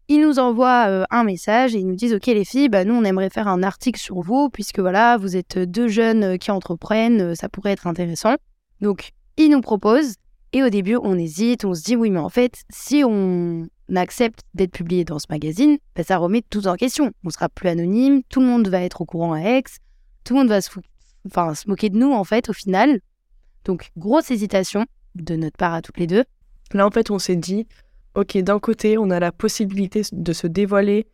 ils 0.09 0.19
nous 0.19 0.39
envoient 0.39 0.87
euh, 0.89 1.05
un 1.09 1.23
message 1.23 1.73
et 1.75 1.79
ils 1.79 1.87
nous 1.87 1.95
disent 1.95 2.13
Ok, 2.13 2.27
les 2.27 2.43
filles, 2.43 2.67
bah, 2.67 2.83
nous, 2.83 2.93
on 2.93 3.05
aimerait 3.05 3.29
faire 3.29 3.47
un 3.47 3.63
article 3.63 3.99
sur 3.99 4.19
vous, 4.19 4.49
puisque 4.49 4.79
voilà, 4.79 5.17
vous 5.17 5.37
êtes 5.37 5.57
deux 5.57 5.87
jeunes 5.87 6.23
euh, 6.23 6.37
qui 6.37 6.51
entreprennent, 6.51 7.21
euh, 7.21 7.35
ça 7.35 7.47
pourrait 7.47 7.71
être 7.71 7.87
intéressant. 7.87 8.35
Donc, 8.81 9.11
ils 9.37 9.49
nous 9.49 9.61
proposent. 9.61 10.15
Et 10.51 10.63
au 10.63 10.69
début, 10.69 10.97
on 11.01 11.17
hésite, 11.17 11.63
on 11.63 11.73
se 11.73 11.83
dit 11.83 11.95
Oui, 11.95 12.09
mais 12.09 12.19
en 12.19 12.27
fait, 12.27 12.63
si 12.69 13.03
on 13.05 13.67
accepte 13.95 14.41
d'être 14.53 14.71
publié 14.71 15.05
dans 15.05 15.19
ce 15.19 15.27
magazine, 15.29 15.77
bah, 15.95 16.03
ça 16.03 16.17
remet 16.17 16.41
tout 16.49 16.67
en 16.67 16.75
question. 16.75 17.11
On 17.23 17.29
sera 17.29 17.47
plus 17.47 17.69
anonyme, 17.69 18.21
tout 18.27 18.41
le 18.41 18.47
monde 18.47 18.67
va 18.67 18.81
être 18.81 18.99
au 18.99 19.05
courant 19.05 19.31
à 19.31 19.39
Aix, 19.39 19.63
tout 20.23 20.33
le 20.33 20.39
monde 20.39 20.49
va 20.49 20.61
se, 20.61 20.69
enfin, 21.27 21.53
se 21.55 21.67
moquer 21.69 21.89
de 21.89 21.97
nous, 21.97 22.11
en 22.11 22.23
fait, 22.23 22.49
au 22.49 22.53
final. 22.53 22.99
Donc, 23.65 23.91
grosse 23.97 24.31
hésitation. 24.31 24.85
de 25.15 25.35
notre 25.35 25.57
part 25.57 25.73
à 25.73 25.81
toutes 25.81 25.97
les 25.99 26.07
deux. 26.07 26.23
Là, 26.73 26.87
en 26.87 26.91
fait, 26.91 27.11
on 27.11 27.19
s'est 27.19 27.35
dit, 27.35 27.67
ok, 28.15 28.37
d'un 28.37 28.59
côté, 28.59 28.97
on 28.97 29.09
a 29.09 29.19
la 29.19 29.31
possibilité 29.33 30.03
de 30.13 30.33
se 30.33 30.47
dévoiler 30.47 31.05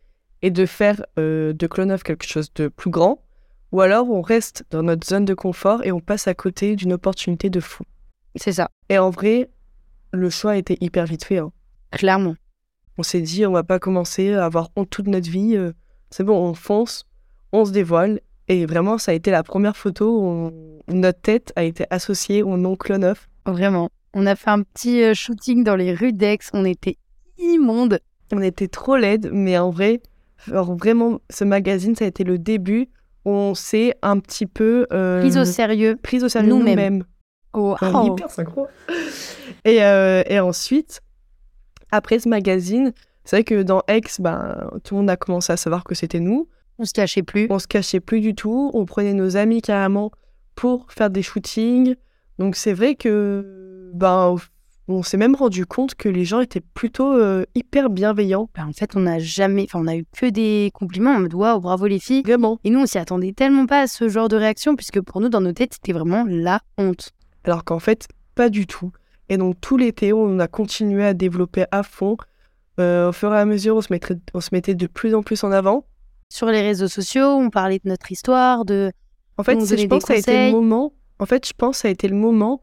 et 0.42 0.50
de 0.52 0.66
faire 0.66 1.04
euh, 1.18 1.52
de 1.52 1.66
Clone 1.66 1.90
of 1.90 2.04
quelque 2.04 2.24
chose 2.24 2.52
de 2.54 2.68
plus 2.68 2.90
grand, 2.90 3.18
ou 3.72 3.80
alors 3.80 4.08
on 4.08 4.22
reste 4.22 4.64
dans 4.70 4.84
notre 4.84 5.04
zone 5.06 5.24
de 5.24 5.34
confort 5.34 5.84
et 5.84 5.90
on 5.90 5.98
passe 6.00 6.28
à 6.28 6.34
côté 6.34 6.76
d'une 6.76 6.92
opportunité 6.92 7.50
de 7.50 7.58
fou. 7.58 7.82
C'est 8.36 8.52
ça, 8.52 8.70
Et 8.88 8.98
en 8.98 9.10
vrai, 9.10 9.50
le 10.12 10.30
choix 10.30 10.52
a 10.52 10.56
été 10.56 10.78
hyper 10.80 11.06
vite 11.06 11.24
fait. 11.24 11.38
hein. 11.38 11.50
clairement. 11.90 12.36
On 12.98 13.02
s'est 13.02 13.20
dit, 13.20 13.44
on 13.46 13.52
va 13.52 13.64
pas 13.64 13.80
commencer 13.80 14.32
à 14.32 14.44
avoir 14.44 14.70
honte 14.76 14.90
toute 14.90 15.08
notre 15.08 15.28
vie. 15.28 15.56
euh, 15.56 15.72
c'est 16.10 16.22
bon, 16.24 16.38
on 16.38 16.54
fonce, 16.54 17.04
on 17.52 17.64
se 17.64 17.72
dévoile. 17.72 18.20
Et 18.48 18.64
vraiment, 18.66 18.98
ça 18.98 19.12
a 19.12 19.14
été 19.14 19.30
la 19.30 19.42
première 19.42 19.76
photo 19.76 20.20
où 20.22 20.52
notre 20.88 21.20
tête 21.20 21.52
a 21.56 21.64
été 21.64 21.84
associée 21.90 22.42
au 22.42 22.56
nom 22.56 22.76
Clone 22.76 23.04
of. 23.04 23.28
Vraiment. 23.46 23.90
On 24.14 24.26
a 24.26 24.34
fait 24.36 24.50
un 24.50 24.62
petit 24.62 25.02
euh, 25.02 25.12
shooting 25.14 25.64
dans 25.64 25.76
les 25.76 25.94
rues 25.94 26.12
d'Aix. 26.14 26.38
On 26.54 26.64
était 26.64 26.96
immonde. 27.38 28.00
On 28.32 28.40
était 28.40 28.68
trop 28.68 28.96
laide, 28.96 29.30
mais 29.32 29.58
en 29.58 29.70
vrai, 29.70 30.00
genre 30.46 30.74
vraiment, 30.74 31.20
ce 31.30 31.44
magazine, 31.44 31.94
ça 31.94 32.04
a 32.04 32.08
été 32.08 32.24
le 32.24 32.38
début 32.38 32.88
où 33.24 33.30
on 33.30 33.54
s'est 33.54 33.94
un 34.02 34.18
petit 34.18 34.46
peu 34.46 34.86
euh, 34.92 35.20
Prise 35.20 35.36
au 35.36 35.44
sérieux. 35.44 35.96
prise 36.02 36.24
au 36.24 36.28
sérieux 36.28 36.48
nous-mêmes. 36.48 36.74
nous-mêmes. 36.76 37.04
Oh, 37.54 37.74
Enfin, 37.80 38.04
hyper 38.06 38.30
synchro. 38.30 38.66
Et, 39.64 39.82
euh, 39.82 40.22
et 40.26 40.40
ensuite, 40.40 41.00
après 41.90 42.18
ce 42.18 42.28
magazine, 42.28 42.92
c'est 43.24 43.36
vrai 43.36 43.44
que 43.44 43.62
dans 43.62 43.82
X, 43.90 44.20
ben, 44.20 44.70
tout 44.84 44.94
le 44.94 45.00
monde 45.00 45.10
a 45.10 45.16
commencé 45.16 45.52
à 45.52 45.56
savoir 45.56 45.84
que 45.84 45.94
c'était 45.94 46.20
nous. 46.20 46.48
On 46.78 46.84
se 46.84 46.92
cachait 46.92 47.22
plus. 47.22 47.46
On 47.50 47.58
se 47.58 47.66
cachait 47.66 48.00
plus 48.00 48.20
du 48.20 48.34
tout. 48.34 48.70
On 48.74 48.84
prenait 48.84 49.14
nos 49.14 49.36
amis 49.36 49.62
carrément 49.62 50.10
pour 50.54 50.86
faire 50.90 51.10
des 51.10 51.22
shootings. 51.22 51.96
Donc 52.38 52.54
c'est 52.54 52.72
vrai 52.72 52.94
que 52.94 53.90
ben, 53.94 54.36
on 54.86 55.02
s'est 55.02 55.16
même 55.16 55.34
rendu 55.34 55.66
compte 55.66 55.94
que 55.94 56.08
les 56.08 56.24
gens 56.24 56.40
étaient 56.40 56.62
plutôt 56.62 57.12
euh, 57.12 57.44
hyper 57.54 57.90
bienveillants. 57.90 58.48
Ben, 58.54 58.66
en 58.66 58.72
fait, 58.72 58.96
on 58.96 59.00
n'a 59.00 59.18
jamais, 59.18 59.64
enfin, 59.64 59.80
on 59.82 59.86
a 59.86 59.96
eu 59.96 60.06
que 60.16 60.26
des 60.26 60.70
compliments 60.72 61.10
en 61.10 61.20
mode 61.20 61.34
waouh, 61.34 61.60
bravo 61.60 61.86
les 61.86 61.98
filles. 61.98 62.22
Vraiment. 62.22 62.58
Et 62.64 62.70
nous, 62.70 62.80
on 62.80 62.86
s'y 62.86 62.98
attendait 62.98 63.32
tellement 63.32 63.66
pas 63.66 63.82
à 63.82 63.86
ce 63.86 64.08
genre 64.08 64.28
de 64.28 64.36
réaction, 64.36 64.76
puisque 64.76 65.00
pour 65.00 65.20
nous, 65.20 65.28
dans 65.28 65.40
nos 65.40 65.52
têtes, 65.52 65.74
c'était 65.74 65.92
vraiment 65.92 66.24
la 66.28 66.60
honte. 66.78 67.10
Alors 67.44 67.64
qu'en 67.64 67.78
fait, 67.80 68.08
pas 68.34 68.48
du 68.48 68.66
tout. 68.66 68.92
Et 69.28 69.36
donc 69.36 69.56
tout 69.60 69.76
l'été, 69.76 70.12
on 70.12 70.38
a 70.38 70.48
continué 70.48 71.04
à 71.04 71.12
développer 71.12 71.66
à 71.70 71.82
fond. 71.82 72.16
Euh, 72.80 73.08
au 73.08 73.12
fur 73.12 73.34
et 73.34 73.38
à 73.38 73.44
mesure, 73.44 73.76
on 73.76 73.82
se, 73.82 73.92
mettait, 73.92 74.16
on 74.32 74.40
se 74.40 74.50
mettait 74.52 74.74
de 74.74 74.86
plus 74.86 75.14
en 75.14 75.22
plus 75.22 75.44
en 75.44 75.52
avant. 75.52 75.84
Sur 76.28 76.48
les 76.48 76.60
réseaux 76.60 76.88
sociaux, 76.88 77.26
on 77.26 77.50
parlait 77.50 77.80
de 77.82 77.88
notre 77.88 78.12
histoire, 78.12 78.64
de. 78.64 78.92
En 79.38 79.44
fait, 79.44 79.58
je 79.60 79.86
pense 79.86 80.04
que 80.04 80.08
ça 80.08 80.14
a 80.14 80.16
été 80.16 80.46
le 80.46 80.52
moment. 80.52 80.92
En 81.18 81.26
fait, 81.26 81.46
je 81.46 81.52
pense 81.56 81.76
que 81.76 81.82
ça 81.82 81.88
a 81.88 81.90
été 81.90 82.08
le 82.08 82.16
moment 82.16 82.62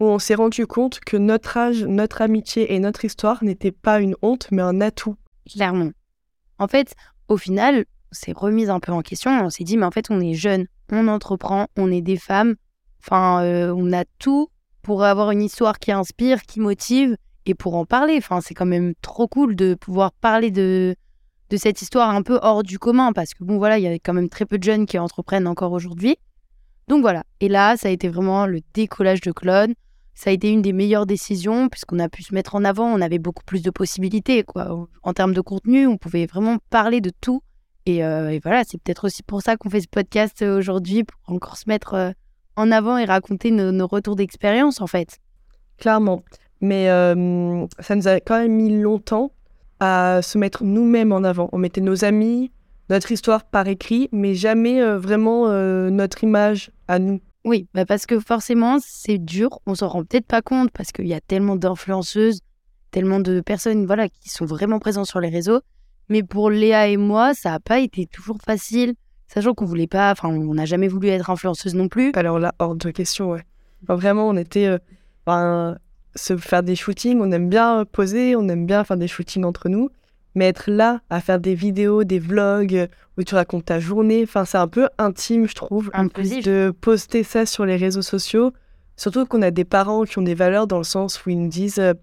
où 0.00 0.04
on 0.04 0.18
s'est 0.18 0.34
rendu 0.34 0.66
compte 0.66 1.00
que 1.00 1.16
notre 1.16 1.56
âge, 1.56 1.84
notre 1.84 2.20
amitié 2.20 2.74
et 2.74 2.78
notre 2.78 3.04
histoire 3.04 3.42
n'étaient 3.42 3.72
pas 3.72 4.00
une 4.00 4.14
honte, 4.22 4.48
mais 4.50 4.62
un 4.62 4.80
atout. 4.80 5.16
Clairement. 5.50 5.90
En 6.58 6.68
fait, 6.68 6.94
au 7.28 7.36
final, 7.36 7.86
on 8.12 8.14
s'est 8.14 8.32
remise 8.32 8.70
un 8.70 8.80
peu 8.80 8.92
en 8.92 9.02
question. 9.02 9.30
On 9.30 9.50
s'est 9.50 9.64
dit, 9.64 9.76
mais 9.76 9.86
en 9.86 9.90
fait, 9.90 10.10
on 10.10 10.20
est 10.20 10.34
jeunes, 10.34 10.66
on 10.92 11.08
entreprend, 11.08 11.66
on 11.76 11.90
est 11.90 12.02
des 12.02 12.18
femmes. 12.18 12.56
Enfin, 13.00 13.42
euh, 13.44 13.72
on 13.76 13.92
a 13.92 14.04
tout 14.18 14.48
pour 14.82 15.04
avoir 15.04 15.30
une 15.30 15.42
histoire 15.42 15.78
qui 15.78 15.92
inspire, 15.92 16.42
qui 16.42 16.60
motive 16.60 17.16
et 17.46 17.54
pour 17.54 17.76
en 17.76 17.86
parler. 17.86 18.16
Enfin, 18.18 18.40
c'est 18.40 18.54
quand 18.54 18.66
même 18.66 18.94
trop 19.00 19.28
cool 19.28 19.56
de 19.56 19.74
pouvoir 19.74 20.12
parler 20.12 20.50
de, 20.50 20.96
de 21.50 21.56
cette 21.56 21.82
histoire 21.82 22.10
un 22.10 22.22
peu 22.22 22.38
hors 22.42 22.62
du 22.62 22.78
commun 22.78 23.12
parce 23.12 23.34
que, 23.34 23.44
bon, 23.44 23.58
voilà, 23.58 23.78
il 23.78 23.84
y 23.84 23.86
a 23.86 23.92
quand 23.94 24.14
même 24.14 24.28
très 24.28 24.46
peu 24.46 24.58
de 24.58 24.64
jeunes 24.64 24.86
qui 24.86 24.98
entreprennent 24.98 25.46
encore 25.46 25.72
aujourd'hui. 25.72 26.16
Donc 26.88 27.00
voilà. 27.00 27.24
Et 27.40 27.48
là, 27.48 27.76
ça 27.76 27.88
a 27.88 27.90
été 27.90 28.08
vraiment 28.08 28.46
le 28.46 28.60
décollage 28.74 29.20
de 29.20 29.32
Clone. 29.32 29.74
Ça 30.14 30.30
a 30.30 30.32
été 30.32 30.50
une 30.50 30.62
des 30.62 30.72
meilleures 30.72 31.06
décisions 31.06 31.68
puisqu'on 31.68 31.98
a 31.98 32.08
pu 32.08 32.22
se 32.22 32.32
mettre 32.32 32.54
en 32.54 32.64
avant, 32.64 32.86
on 32.86 33.00
avait 33.00 33.18
beaucoup 33.18 33.44
plus 33.44 33.62
de 33.62 33.70
possibilités. 33.70 34.44
Quoi. 34.44 34.88
En 35.02 35.12
termes 35.12 35.34
de 35.34 35.40
contenu, 35.40 35.86
on 35.86 35.98
pouvait 35.98 36.26
vraiment 36.26 36.56
parler 36.70 37.00
de 37.00 37.10
tout. 37.20 37.42
Et, 37.84 38.04
euh, 38.04 38.38
voilà, 38.42 38.64
c'est 38.64 38.80
peut-être 38.82 39.06
aussi 39.06 39.22
pour 39.22 39.42
ça 39.42 39.56
qu'on 39.56 39.70
fait 39.70 39.80
ce 39.80 39.88
podcast 39.88 40.42
euh, 40.42 40.58
aujourd'hui, 40.58 41.04
pour 41.04 41.20
encore 41.26 41.56
se 41.56 41.68
mettre 41.68 41.94
euh, 41.94 42.10
en 42.56 42.72
avant 42.72 42.98
et 42.98 43.04
raconter 43.04 43.50
nos, 43.50 43.86
retours 43.86 44.16
d'expérience 44.16 44.80
en 44.80 44.86
fait. 44.86 45.18
Clairement. 45.78 46.22
Mais 46.62 46.86
ça 46.86 47.94
nous 47.94 48.08
a 48.08 48.18
quand 48.18 48.38
même 48.38 48.52
mis 48.52 48.80
longtemps 48.80 49.30
à 49.80 50.20
se 50.22 50.38
mettre 50.38 50.64
nous-mêmes 50.64 51.12
en 51.12 51.24
avant. 51.24 51.48
On 51.52 51.58
mettait 51.58 51.80
nos 51.80 52.04
amis, 52.04 52.50
notre 52.88 53.12
histoire 53.12 53.44
par 53.44 53.68
écrit, 53.68 54.08
mais 54.12 54.34
jamais 54.34 54.80
euh, 54.82 54.98
vraiment 54.98 55.48
euh, 55.48 55.90
notre 55.90 56.24
image 56.24 56.70
à 56.88 56.98
nous. 56.98 57.20
Oui, 57.44 57.68
bah 57.74 57.86
parce 57.86 58.06
que 58.06 58.18
forcément, 58.18 58.78
c'est 58.80 59.18
dur, 59.18 59.60
on 59.66 59.74
s'en 59.74 59.88
rend 59.88 60.04
peut-être 60.04 60.26
pas 60.26 60.42
compte 60.42 60.70
parce 60.72 60.90
qu'il 60.90 61.06
y 61.06 61.14
a 61.14 61.20
tellement 61.20 61.56
d'influenceuses, 61.56 62.40
tellement 62.90 63.20
de 63.20 63.40
personnes 63.40 63.86
voilà, 63.86 64.08
qui 64.08 64.28
sont 64.28 64.46
vraiment 64.46 64.78
présentes 64.78 65.06
sur 65.06 65.20
les 65.20 65.28
réseaux. 65.28 65.60
Mais 66.08 66.22
pour 66.22 66.50
Léa 66.50 66.88
et 66.88 66.96
moi, 66.96 67.34
ça 67.34 67.50
n'a 67.50 67.60
pas 67.60 67.78
été 67.80 68.06
toujours 68.06 68.38
facile, 68.44 68.94
sachant 69.28 69.54
qu'on 69.54 69.64
voulait 69.64 69.86
pas, 69.86 70.10
enfin, 70.12 70.28
on 70.28 70.54
n'a 70.54 70.64
jamais 70.64 70.88
voulu 70.88 71.08
être 71.08 71.30
influenceuse 71.30 71.74
non 71.74 71.88
plus. 71.88 72.12
Alors 72.14 72.38
là, 72.38 72.54
hors 72.58 72.74
de 72.74 72.90
question, 72.90 73.30
ouais. 73.30 73.42
Enfin, 73.82 73.96
vraiment, 73.96 74.28
on 74.28 74.36
était. 74.36 74.66
euh, 74.66 74.78
ben, 75.26 75.76
se 76.16 76.36
faire 76.36 76.62
des 76.62 76.74
shootings, 76.74 77.20
on 77.20 77.30
aime 77.30 77.48
bien 77.48 77.84
poser, 77.84 78.34
on 78.36 78.48
aime 78.48 78.66
bien 78.66 78.84
faire 78.84 78.96
des 78.96 79.08
shootings 79.08 79.44
entre 79.44 79.68
nous. 79.68 79.90
Mais 80.34 80.48
être 80.48 80.70
là 80.70 81.00
à 81.08 81.20
faire 81.20 81.40
des 81.40 81.54
vidéos, 81.54 82.04
des 82.04 82.18
vlogs 82.18 82.88
où 83.16 83.22
tu 83.22 83.34
racontes 83.34 83.64
ta 83.66 83.80
journée, 83.80 84.22
enfin, 84.22 84.44
c'est 84.44 84.58
un 84.58 84.68
peu 84.68 84.88
intime, 84.98 85.48
je 85.48 85.54
trouve, 85.54 85.90
Intrusif. 85.94 86.44
de 86.44 86.74
poster 86.78 87.22
ça 87.22 87.46
sur 87.46 87.64
les 87.64 87.76
réseaux 87.76 88.02
sociaux. 88.02 88.52
Surtout 88.96 89.24
qu'on 89.24 89.40
a 89.40 89.50
des 89.50 89.64
parents 89.64 90.04
qui 90.04 90.18
ont 90.18 90.22
des 90.22 90.34
valeurs 90.34 90.66
dans 90.66 90.78
le 90.78 90.84
sens 90.84 91.24
où 91.24 91.30
ils 91.30 91.40
nous 91.40 91.48
disent 91.48 91.78
euh, 91.78 91.94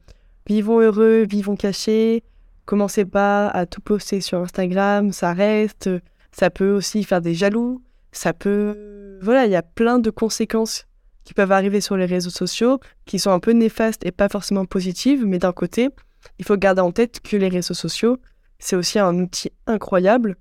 vivons 0.48 0.80
heureux, 0.80 1.26
vivons 1.30 1.56
cachés, 1.56 2.24
commencez 2.66 3.06
pas 3.06 3.50
à 3.50 3.66
tout 3.68 3.82
poster 3.82 4.22
sur 4.22 4.40
Instagram, 4.40 5.12
ça 5.12 5.34
reste. 5.34 5.90
Ça 6.32 6.50
peut 6.50 6.72
aussi 6.72 7.04
faire 7.04 7.22
des 7.22 7.36
jaloux. 7.36 7.84
Ça 8.12 8.34
peut. 8.34 9.20
Voilà, 9.22 9.46
il 9.46 9.52
y 9.52 9.56
a 9.56 9.62
plein 9.62 10.00
de 10.00 10.10
conséquences 10.10 10.86
qui 11.24 11.34
peuvent 11.34 11.52
arriver 11.52 11.82
sur 11.82 11.98
les 11.98 12.06
réseaux 12.06 12.30
sociaux 12.30 12.80
qui 13.06 13.20
sont 13.20 13.32
un 13.32 13.40
peu 13.40 13.52
néfastes 13.52 14.06
et 14.06 14.12
pas 14.12 14.30
forcément 14.30 14.66
positives, 14.66 15.26
mais 15.26 15.40
d'un 15.40 15.54
côté, 15.54 15.90
il 16.40 16.46
faut 16.46 16.58
garder 16.58 16.82
en 16.82 16.92
tête 16.92 17.20
que 17.22 17.38
les 17.38 17.50
réseaux 17.50 17.74
sociaux, 17.74 18.18
c'est 18.60 18.76
aussi 18.76 19.00
un 19.00 19.18
outil 19.20 19.52
incroyable 19.68 20.38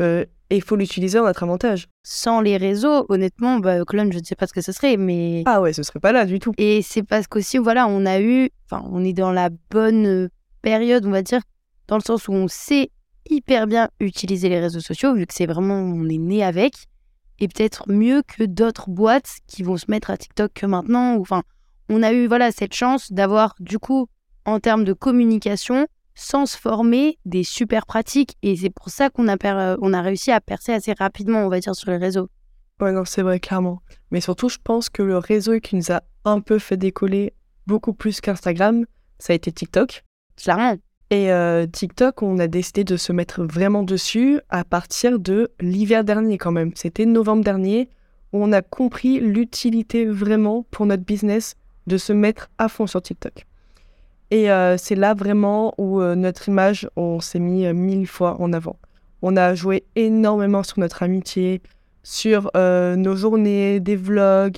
euh, 0.00 0.24
et 0.50 0.56
il 0.56 0.62
faut 0.62 0.76
l'utiliser 0.76 1.18
en 1.18 1.24
notre 1.24 1.42
avantage. 1.44 1.88
Sans 2.02 2.42
les 2.42 2.58
réseaux, 2.58 3.06
honnêtement, 3.08 3.58
bah, 3.58 3.84
Clone, 3.86 4.12
je 4.12 4.18
ne 4.18 4.24
sais 4.24 4.34
pas 4.34 4.46
ce 4.46 4.52
que 4.52 4.60
ce 4.60 4.72
serait, 4.72 4.98
mais 4.98 5.44
Ah 5.46 5.62
ouais, 5.62 5.72
ce 5.72 5.82
serait 5.82 6.00
pas 6.00 6.12
là 6.12 6.26
du 6.26 6.38
tout. 6.38 6.52
Et 6.58 6.82
c'est 6.82 7.02
parce 7.02 7.26
qu'aussi, 7.26 7.56
voilà, 7.56 7.86
on 7.86 8.04
a 8.04 8.20
eu, 8.20 8.50
enfin, 8.66 8.86
on 8.90 9.02
est 9.02 9.14
dans 9.14 9.32
la 9.32 9.48
bonne 9.70 10.28
période, 10.60 11.06
on 11.06 11.10
va 11.10 11.22
dire, 11.22 11.40
dans 11.88 11.96
le 11.96 12.02
sens 12.02 12.28
où 12.28 12.32
on 12.32 12.48
sait 12.48 12.90
hyper 13.30 13.66
bien 13.66 13.88
utiliser 14.00 14.48
les 14.48 14.60
réseaux 14.60 14.80
sociaux, 14.80 15.14
vu 15.14 15.26
que 15.26 15.32
c'est 15.32 15.46
vraiment, 15.46 15.78
on 15.78 16.08
est 16.08 16.18
né 16.18 16.44
avec, 16.44 16.74
et 17.38 17.48
peut-être 17.48 17.84
mieux 17.88 18.22
que 18.22 18.44
d'autres 18.44 18.88
boîtes 18.90 19.38
qui 19.46 19.62
vont 19.62 19.76
se 19.76 19.86
mettre 19.88 20.10
à 20.10 20.16
TikTok 20.16 20.52
que 20.52 20.66
maintenant. 20.66 21.16
Enfin, 21.18 21.42
on 21.88 22.02
a 22.02 22.12
eu, 22.12 22.26
voilà, 22.26 22.52
cette 22.52 22.74
chance 22.74 23.12
d'avoir, 23.12 23.54
du 23.60 23.78
coup, 23.78 24.08
en 24.44 24.60
termes 24.60 24.84
de 24.84 24.92
communication, 24.92 25.86
sans 26.14 26.46
se 26.46 26.56
former, 26.58 27.18
des 27.24 27.42
super 27.44 27.86
pratiques, 27.86 28.36
et 28.42 28.56
c'est 28.56 28.70
pour 28.70 28.90
ça 28.90 29.08
qu'on 29.10 29.28
a, 29.28 29.36
per- 29.36 29.48
euh, 29.48 29.76
on 29.80 29.92
a 29.92 30.02
réussi 30.02 30.30
à 30.30 30.40
percer 30.40 30.72
assez 30.72 30.92
rapidement, 30.92 31.40
on 31.40 31.48
va 31.48 31.60
dire, 31.60 31.74
sur 31.74 31.90
les 31.90 31.96
réseaux. 31.96 32.28
Ouais, 32.80 32.92
non, 32.92 33.04
c'est 33.04 33.22
vrai, 33.22 33.40
clairement. 33.40 33.82
Mais 34.10 34.20
surtout, 34.20 34.48
je 34.48 34.58
pense 34.62 34.90
que 34.90 35.02
le 35.02 35.18
réseau 35.18 35.58
qui 35.60 35.76
nous 35.76 35.90
a 35.92 36.02
un 36.24 36.40
peu 36.40 36.58
fait 36.58 36.76
décoller 36.76 37.32
beaucoup 37.66 37.94
plus 37.94 38.20
qu'Instagram, 38.20 38.84
ça 39.18 39.32
a 39.32 39.36
été 39.36 39.52
TikTok. 39.52 40.04
Clairement. 40.36 40.76
Et 41.12 41.30
euh, 41.30 41.66
TikTok, 41.66 42.22
on 42.22 42.38
a 42.38 42.46
décidé 42.46 42.84
de 42.84 42.96
se 42.96 43.12
mettre 43.12 43.44
vraiment 43.44 43.82
dessus 43.82 44.40
à 44.48 44.64
partir 44.64 45.18
de 45.18 45.50
l'hiver 45.60 46.04
dernier 46.04 46.38
quand 46.38 46.52
même. 46.52 46.72
C'était 46.74 47.04
novembre 47.04 47.44
dernier 47.44 47.90
où 48.32 48.42
on 48.42 48.50
a 48.50 48.62
compris 48.62 49.20
l'utilité 49.20 50.06
vraiment 50.06 50.64
pour 50.70 50.86
notre 50.86 51.04
business 51.04 51.54
de 51.86 51.98
se 51.98 52.14
mettre 52.14 52.48
à 52.56 52.70
fond 52.70 52.86
sur 52.86 53.02
TikTok. 53.02 53.44
Et 54.30 54.50
euh, 54.50 54.78
c'est 54.78 54.94
là 54.94 55.12
vraiment 55.12 55.74
où 55.76 56.00
euh, 56.00 56.14
notre 56.14 56.48
image, 56.48 56.88
on 56.96 57.20
s'est 57.20 57.40
mis 57.40 57.70
mille 57.74 58.06
fois 58.06 58.40
en 58.40 58.54
avant. 58.54 58.76
On 59.20 59.36
a 59.36 59.54
joué 59.54 59.84
énormément 59.96 60.62
sur 60.62 60.78
notre 60.78 61.02
amitié, 61.02 61.60
sur 62.02 62.50
nos 62.54 63.16
journées, 63.16 63.80
des 63.80 63.96
vlogs. 63.96 64.56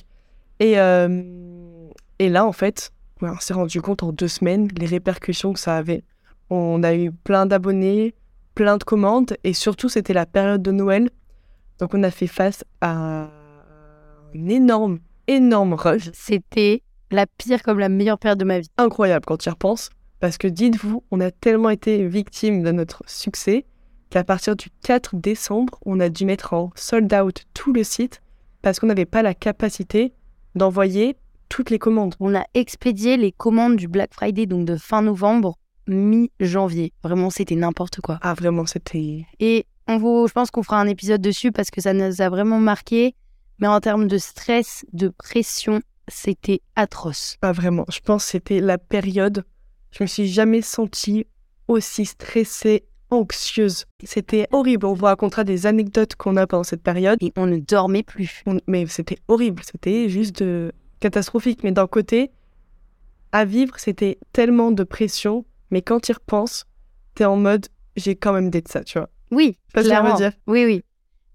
Et, 0.61 0.75
là, 0.75 2.45
en 2.45 2.53
fait, 2.53 2.93
ouais, 3.21 3.29
on 3.29 3.39
s'est 3.41 3.53
rendu 3.53 3.81
compte 3.81 4.03
en 4.03 4.13
deux 4.13 4.29
semaines 4.29 4.69
les 4.77 4.85
répercussions 4.85 5.51
que 5.51 5.59
ça 5.59 5.75
avait. 5.75 6.05
On 6.49 6.83
a 6.83 6.95
eu 6.95 7.11
plein 7.11 7.45
d'abonnés, 7.45 8.13
plein 8.53 8.77
de 8.77 8.83
commandes, 8.83 9.35
et 9.43 9.53
surtout, 9.53 9.89
c'était 9.89 10.13
la 10.13 10.25
période 10.25 10.61
de 10.61 10.71
Noël. 10.71 11.09
Donc, 11.79 11.93
on 11.93 12.03
a 12.03 12.11
fait 12.11 12.27
face 12.27 12.63
à 12.81 12.91
un 12.91 14.47
énorme, 14.47 14.99
énorme 15.27 15.73
rush. 15.73 16.09
C'était 16.13 16.83
la 17.11 17.25
pire 17.25 17.63
comme 17.63 17.79
la 17.79 17.89
meilleure 17.89 18.19
période 18.19 18.39
de 18.39 18.45
ma 18.45 18.59
vie. 18.59 18.69
Incroyable 18.77 19.25
quand 19.25 19.37
tu 19.37 19.49
y 19.49 19.51
repenses. 19.51 19.89
Parce 20.19 20.37
que 20.37 20.47
dites-vous, 20.47 21.03
on 21.11 21.19
a 21.19 21.31
tellement 21.31 21.69
été 21.69 22.07
victime 22.07 22.63
de 22.63 22.71
notre 22.71 23.03
succès 23.05 23.65
qu'à 24.09 24.23
partir 24.23 24.55
du 24.55 24.69
4 24.83 25.15
décembre, 25.15 25.77
on 25.85 25.99
a 25.99 26.09
dû 26.09 26.25
mettre 26.25 26.53
en 26.53 26.71
sold 26.75 27.13
out 27.13 27.45
tout 27.53 27.73
le 27.73 27.83
site 27.83 28.21
parce 28.61 28.79
qu'on 28.79 28.87
n'avait 28.87 29.05
pas 29.05 29.21
la 29.21 29.33
capacité 29.33 30.13
d'envoyer 30.55 31.17
toutes 31.49 31.69
les 31.69 31.79
commandes. 31.79 32.15
On 32.19 32.33
a 32.33 32.45
expédié 32.53 33.17
les 33.17 33.31
commandes 33.31 33.75
du 33.75 33.87
Black 33.87 34.13
Friday, 34.13 34.45
donc 34.45 34.65
de 34.65 34.77
fin 34.77 35.01
novembre, 35.01 35.57
mi-janvier. 35.87 36.93
Vraiment, 37.03 37.29
c'était 37.29 37.55
n'importe 37.55 38.01
quoi. 38.01 38.19
Ah, 38.21 38.33
vraiment, 38.33 38.65
c'était. 38.65 39.25
Et 39.39 39.65
on 39.87 39.97
vous, 39.97 40.27
je 40.27 40.33
pense 40.33 40.51
qu'on 40.51 40.63
fera 40.63 40.79
un 40.79 40.87
épisode 40.87 41.21
dessus 41.21 41.51
parce 41.51 41.69
que 41.71 41.81
ça 41.81 41.93
nous 41.93 42.21
a 42.21 42.29
vraiment 42.29 42.59
marqué. 42.59 43.15
Mais 43.59 43.67
en 43.67 43.79
termes 43.79 44.07
de 44.07 44.17
stress, 44.17 44.85
de 44.93 45.07
pression, 45.09 45.81
c'était 46.07 46.61
atroce. 46.75 47.37
Pas 47.39 47.51
vraiment. 47.53 47.85
Je 47.89 47.99
pense 47.99 48.25
que 48.25 48.31
c'était 48.31 48.59
la 48.59 48.77
période. 48.77 49.43
Je 49.91 50.03
me 50.03 50.07
suis 50.07 50.27
jamais 50.27 50.61
sentie 50.61 51.25
aussi 51.69 52.05
stressée, 52.05 52.83
anxieuse. 53.11 53.85
C'était 54.03 54.47
horrible. 54.51 54.85
On 54.87 54.93
vous 54.93 55.05
racontera 55.05 55.43
des 55.45 55.65
anecdotes 55.67 56.15
qu'on 56.15 56.35
a 56.35 56.45
pendant 56.47 56.63
cette 56.63 56.83
période. 56.83 57.17
Et 57.21 57.31
on 57.37 57.45
ne 57.45 57.57
dormait 57.57 58.03
plus. 58.03 58.43
On- 58.45 58.59
Mais 58.67 58.85
c'était 58.87 59.19
horrible. 59.29 59.61
C'était 59.63 60.09
juste 60.09 60.41
euh, 60.41 60.71
catastrophique. 60.99 61.63
Mais 61.63 61.71
d'un 61.71 61.87
côté, 61.87 62.31
à 63.31 63.45
vivre, 63.45 63.79
c'était 63.79 64.17
tellement 64.33 64.71
de 64.71 64.83
pression. 64.83 65.45
Mais 65.71 65.81
quand 65.81 65.99
tu 65.99 66.11
y 66.11 66.15
repenses, 66.15 66.65
t'es 67.15 67.25
en 67.25 67.37
mode, 67.37 67.67
j'ai 67.95 68.15
quand 68.15 68.33
même 68.33 68.49
d'être 68.49 68.67
ça, 68.67 68.83
tu 68.83 68.97
vois. 68.99 69.09
Oui, 69.31 69.57
que 69.73 69.81
clairement. 69.81 70.15
dire. 70.15 70.31
Oui, 70.47 70.65
oui. 70.65 70.83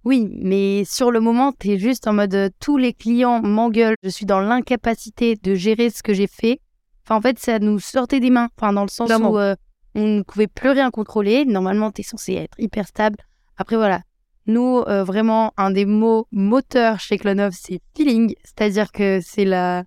Oui, 0.04 0.28
mais 0.32 0.84
sur 0.86 1.10
le 1.10 1.20
moment, 1.20 1.52
t'es 1.52 1.78
juste 1.78 2.06
en 2.06 2.14
mode 2.14 2.34
euh, 2.34 2.48
tous 2.58 2.78
les 2.78 2.94
clients 2.94 3.42
m'engueulent, 3.42 3.96
je 4.02 4.08
suis 4.08 4.24
dans 4.24 4.40
l'incapacité 4.40 5.36
de 5.36 5.54
gérer 5.54 5.90
ce 5.90 6.02
que 6.02 6.14
j'ai 6.14 6.26
fait. 6.26 6.60
Enfin, 7.04 7.16
en 7.16 7.20
fait, 7.20 7.38
ça 7.38 7.58
nous 7.58 7.78
sortait 7.78 8.20
des 8.20 8.30
mains. 8.30 8.48
Enfin, 8.56 8.72
dans 8.72 8.82
le 8.84 8.88
sens 8.88 9.06
Clairement. 9.08 9.30
où 9.32 9.38
euh, 9.38 9.54
on 9.94 10.06
ne 10.06 10.22
pouvait 10.22 10.46
plus 10.46 10.70
rien 10.70 10.90
contrôler. 10.90 11.44
Normalement, 11.44 11.90
t'es 11.90 12.02
censé 12.02 12.34
être 12.34 12.58
hyper 12.58 12.86
stable. 12.86 13.18
Après, 13.58 13.76
voilà. 13.76 14.00
Nous, 14.46 14.78
euh, 14.88 15.04
vraiment, 15.04 15.52
un 15.58 15.70
des 15.70 15.84
mots 15.84 16.26
moteurs 16.32 16.98
chez 16.98 17.18
Clonov, 17.18 17.52
c'est 17.52 17.80
feeling. 17.94 18.34
C'est-à-dire 18.42 18.92
que 18.92 19.20
c'est 19.22 19.44
la, 19.44 19.84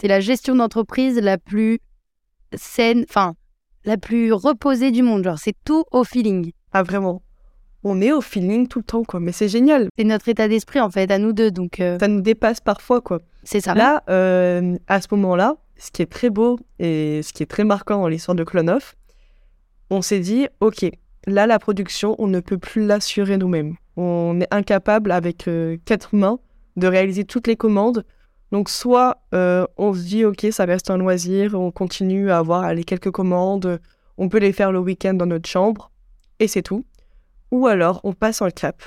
c'est 0.00 0.08
la 0.08 0.18
gestion 0.20 0.56
d'entreprise 0.56 1.16
la 1.20 1.38
plus 1.38 1.78
saine, 2.54 3.04
enfin, 3.08 3.34
la 3.84 3.96
plus 3.96 4.32
reposée 4.32 4.90
du 4.90 5.02
monde. 5.02 5.24
Genre, 5.24 5.38
c'est 5.38 5.54
tout 5.64 5.84
au 5.92 6.04
feeling. 6.04 6.52
Ah, 6.72 6.82
vraiment. 6.82 7.22
On 7.82 8.00
est 8.00 8.12
au 8.12 8.20
feeling 8.20 8.66
tout 8.66 8.78
le 8.78 8.84
temps, 8.84 9.04
quoi. 9.04 9.20
Mais 9.20 9.32
c'est 9.32 9.48
génial. 9.48 9.88
C'est 9.98 10.04
notre 10.04 10.28
état 10.28 10.48
d'esprit, 10.48 10.80
en 10.80 10.90
fait, 10.90 11.10
à 11.10 11.18
nous 11.18 11.32
deux. 11.32 11.50
Donc, 11.50 11.80
euh, 11.80 11.98
Ça 11.98 12.08
nous 12.08 12.22
dépasse 12.22 12.60
parfois, 12.60 13.00
quoi. 13.00 13.20
c'est 13.42 13.60
ça. 13.60 13.74
Là, 13.74 14.02
euh, 14.08 14.76
à 14.88 15.00
ce 15.00 15.08
moment-là, 15.12 15.56
ce 15.76 15.90
qui 15.90 16.00
est 16.02 16.10
très 16.10 16.30
beau 16.30 16.58
et 16.78 17.20
ce 17.22 17.32
qui 17.32 17.42
est 17.42 17.46
très 17.46 17.64
marquant 17.64 18.00
dans 18.00 18.08
l'histoire 18.08 18.34
de 18.34 18.44
Clonoff, 18.44 18.96
on 19.90 20.00
s'est 20.00 20.20
dit, 20.20 20.48
OK, 20.60 20.86
là, 21.26 21.46
la 21.46 21.58
production, 21.58 22.16
on 22.18 22.26
ne 22.26 22.40
peut 22.40 22.58
plus 22.58 22.86
l'assurer 22.86 23.36
nous-mêmes. 23.36 23.74
On 23.96 24.40
est 24.40 24.52
incapable, 24.52 25.12
avec 25.12 25.46
euh, 25.46 25.76
quatre 25.84 26.16
mains, 26.16 26.38
de 26.76 26.86
réaliser 26.86 27.24
toutes 27.24 27.46
les 27.46 27.56
commandes. 27.56 28.04
Donc, 28.54 28.68
soit 28.68 29.20
euh, 29.34 29.66
on 29.78 29.94
se 29.94 30.02
dit, 30.02 30.24
OK, 30.24 30.46
ça 30.52 30.64
reste 30.64 30.88
un 30.88 30.96
loisir, 30.96 31.54
on 31.60 31.72
continue 31.72 32.30
à 32.30 32.38
avoir 32.38 32.72
les 32.72 32.84
quelques 32.84 33.10
commandes, 33.10 33.80
on 34.16 34.28
peut 34.28 34.38
les 34.38 34.52
faire 34.52 34.70
le 34.70 34.78
week-end 34.78 35.14
dans 35.14 35.26
notre 35.26 35.48
chambre, 35.48 35.90
et 36.38 36.46
c'est 36.46 36.62
tout. 36.62 36.84
Ou 37.50 37.66
alors, 37.66 38.00
on 38.04 38.12
passe 38.12 38.42
un 38.42 38.50
cap, 38.50 38.80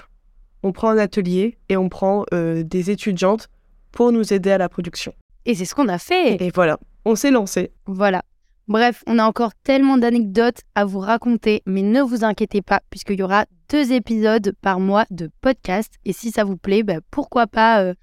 on 0.64 0.72
prend 0.72 0.92
un 0.92 0.98
atelier 0.98 1.58
et 1.68 1.76
on 1.76 1.90
prend 1.90 2.24
euh, 2.34 2.64
des 2.64 2.92
étudiantes 2.92 3.50
pour 3.92 4.14
nous 4.14 4.32
aider 4.32 4.52
à 4.52 4.58
la 4.58 4.70
production. 4.70 5.14
Et 5.46 5.54
c'est 5.54 5.66
ce 5.66 5.76
qu'on 5.76 5.90
a 5.90 5.98
fait. 5.98 6.42
Et 6.42 6.50
voilà, 6.56 6.80
on 7.04 7.16
s'est 7.18 7.32
lancé. 7.32 7.74
Voilà. 7.88 8.24
Bref, 8.70 9.04
on 9.06 9.20
a 9.20 9.26
encore 9.26 9.52
tellement 9.66 9.98
d'anecdotes 9.98 10.62
à 10.76 10.86
vous 10.86 11.00
raconter, 11.00 11.62
mais 11.66 11.82
ne 11.82 12.02
vous 12.02 12.24
inquiétez 12.24 12.62
pas, 12.62 12.80
puisqu'il 12.90 13.20
y 13.20 13.24
aura 13.24 13.44
deux 13.70 13.92
épisodes 13.92 14.54
par 14.62 14.80
mois 14.80 15.04
de 15.12 15.30
podcast. 15.42 15.94
Et 16.06 16.14
si 16.14 16.32
ça 16.32 16.46
vous 16.46 16.56
plaît, 16.56 16.84
bah, 16.84 17.02
pourquoi 17.12 17.48
pas 17.48 17.82
euh, 17.82 17.94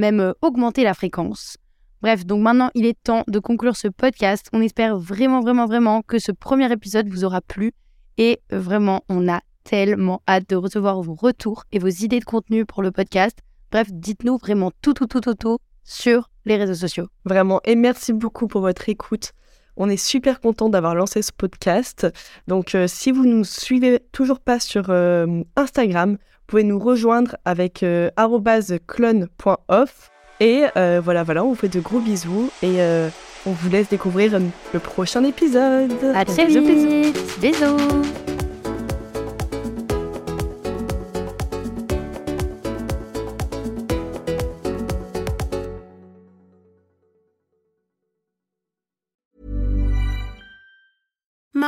même 0.00 0.20
euh, 0.20 0.32
augmenter 0.42 0.82
la 0.82 0.94
fréquence. 0.94 1.56
Bref, 2.02 2.24
donc 2.24 2.40
maintenant, 2.40 2.70
il 2.74 2.86
est 2.86 3.00
temps 3.00 3.24
de 3.28 3.38
conclure 3.38 3.76
ce 3.76 3.86
podcast. 3.86 4.48
On 4.52 4.62
espère 4.62 4.98
vraiment, 4.98 5.40
vraiment, 5.40 5.66
vraiment 5.66 6.02
que 6.02 6.18
ce 6.18 6.32
premier 6.32 6.72
épisode 6.72 7.08
vous 7.08 7.24
aura 7.24 7.42
plu. 7.42 7.72
Et 8.16 8.40
euh, 8.52 8.58
vraiment, 8.58 9.02
on 9.08 9.28
a 9.28 9.40
tellement 9.62 10.22
hâte 10.26 10.48
de 10.48 10.56
recevoir 10.56 11.00
vos 11.02 11.14
retours 11.14 11.64
et 11.70 11.78
vos 11.78 11.88
idées 11.88 12.18
de 12.18 12.24
contenu 12.24 12.64
pour 12.64 12.82
le 12.82 12.90
podcast. 12.90 13.38
Bref, 13.70 13.88
dites-nous 13.92 14.38
vraiment 14.38 14.72
tout, 14.80 14.94
tout, 14.94 15.06
tout, 15.06 15.20
tout, 15.20 15.34
tout 15.34 15.58
sur 15.84 16.30
les 16.46 16.56
réseaux 16.56 16.74
sociaux. 16.74 17.06
Vraiment. 17.24 17.60
Et 17.64 17.76
merci 17.76 18.12
beaucoup 18.14 18.48
pour 18.48 18.62
votre 18.62 18.88
écoute. 18.88 19.32
On 19.76 19.88
est 19.88 19.96
super 19.96 20.40
content 20.40 20.70
d'avoir 20.70 20.94
lancé 20.94 21.20
ce 21.22 21.32
podcast. 21.32 22.06
Donc, 22.48 22.74
euh, 22.74 22.86
si 22.88 23.12
vous 23.12 23.26
nous 23.26 23.44
suivez 23.44 24.00
toujours 24.12 24.40
pas 24.40 24.58
sur 24.58 24.90
Instagram, 25.56 26.16
pouvez 26.50 26.64
nous 26.64 26.80
rejoindre 26.80 27.36
avec 27.44 27.82
euh, 27.82 28.10
clone.off. 28.86 30.10
Et 30.40 30.64
euh, 30.76 31.00
voilà, 31.02 31.22
voilà, 31.22 31.44
on 31.44 31.50
vous 31.50 31.54
fait 31.54 31.68
de 31.68 31.80
gros 31.80 32.00
bisous 32.00 32.50
et 32.62 32.80
euh, 32.80 33.08
on 33.46 33.52
vous 33.52 33.68
laisse 33.70 33.88
découvrir 33.88 34.38
le 34.72 34.80
prochain 34.80 35.22
épisode. 35.24 35.92
À 36.14 36.24
très 36.24 36.46
Bisous, 36.46 36.60
bisous. 36.62 36.88
vite. 36.88 37.40
Bisous. 37.40 38.39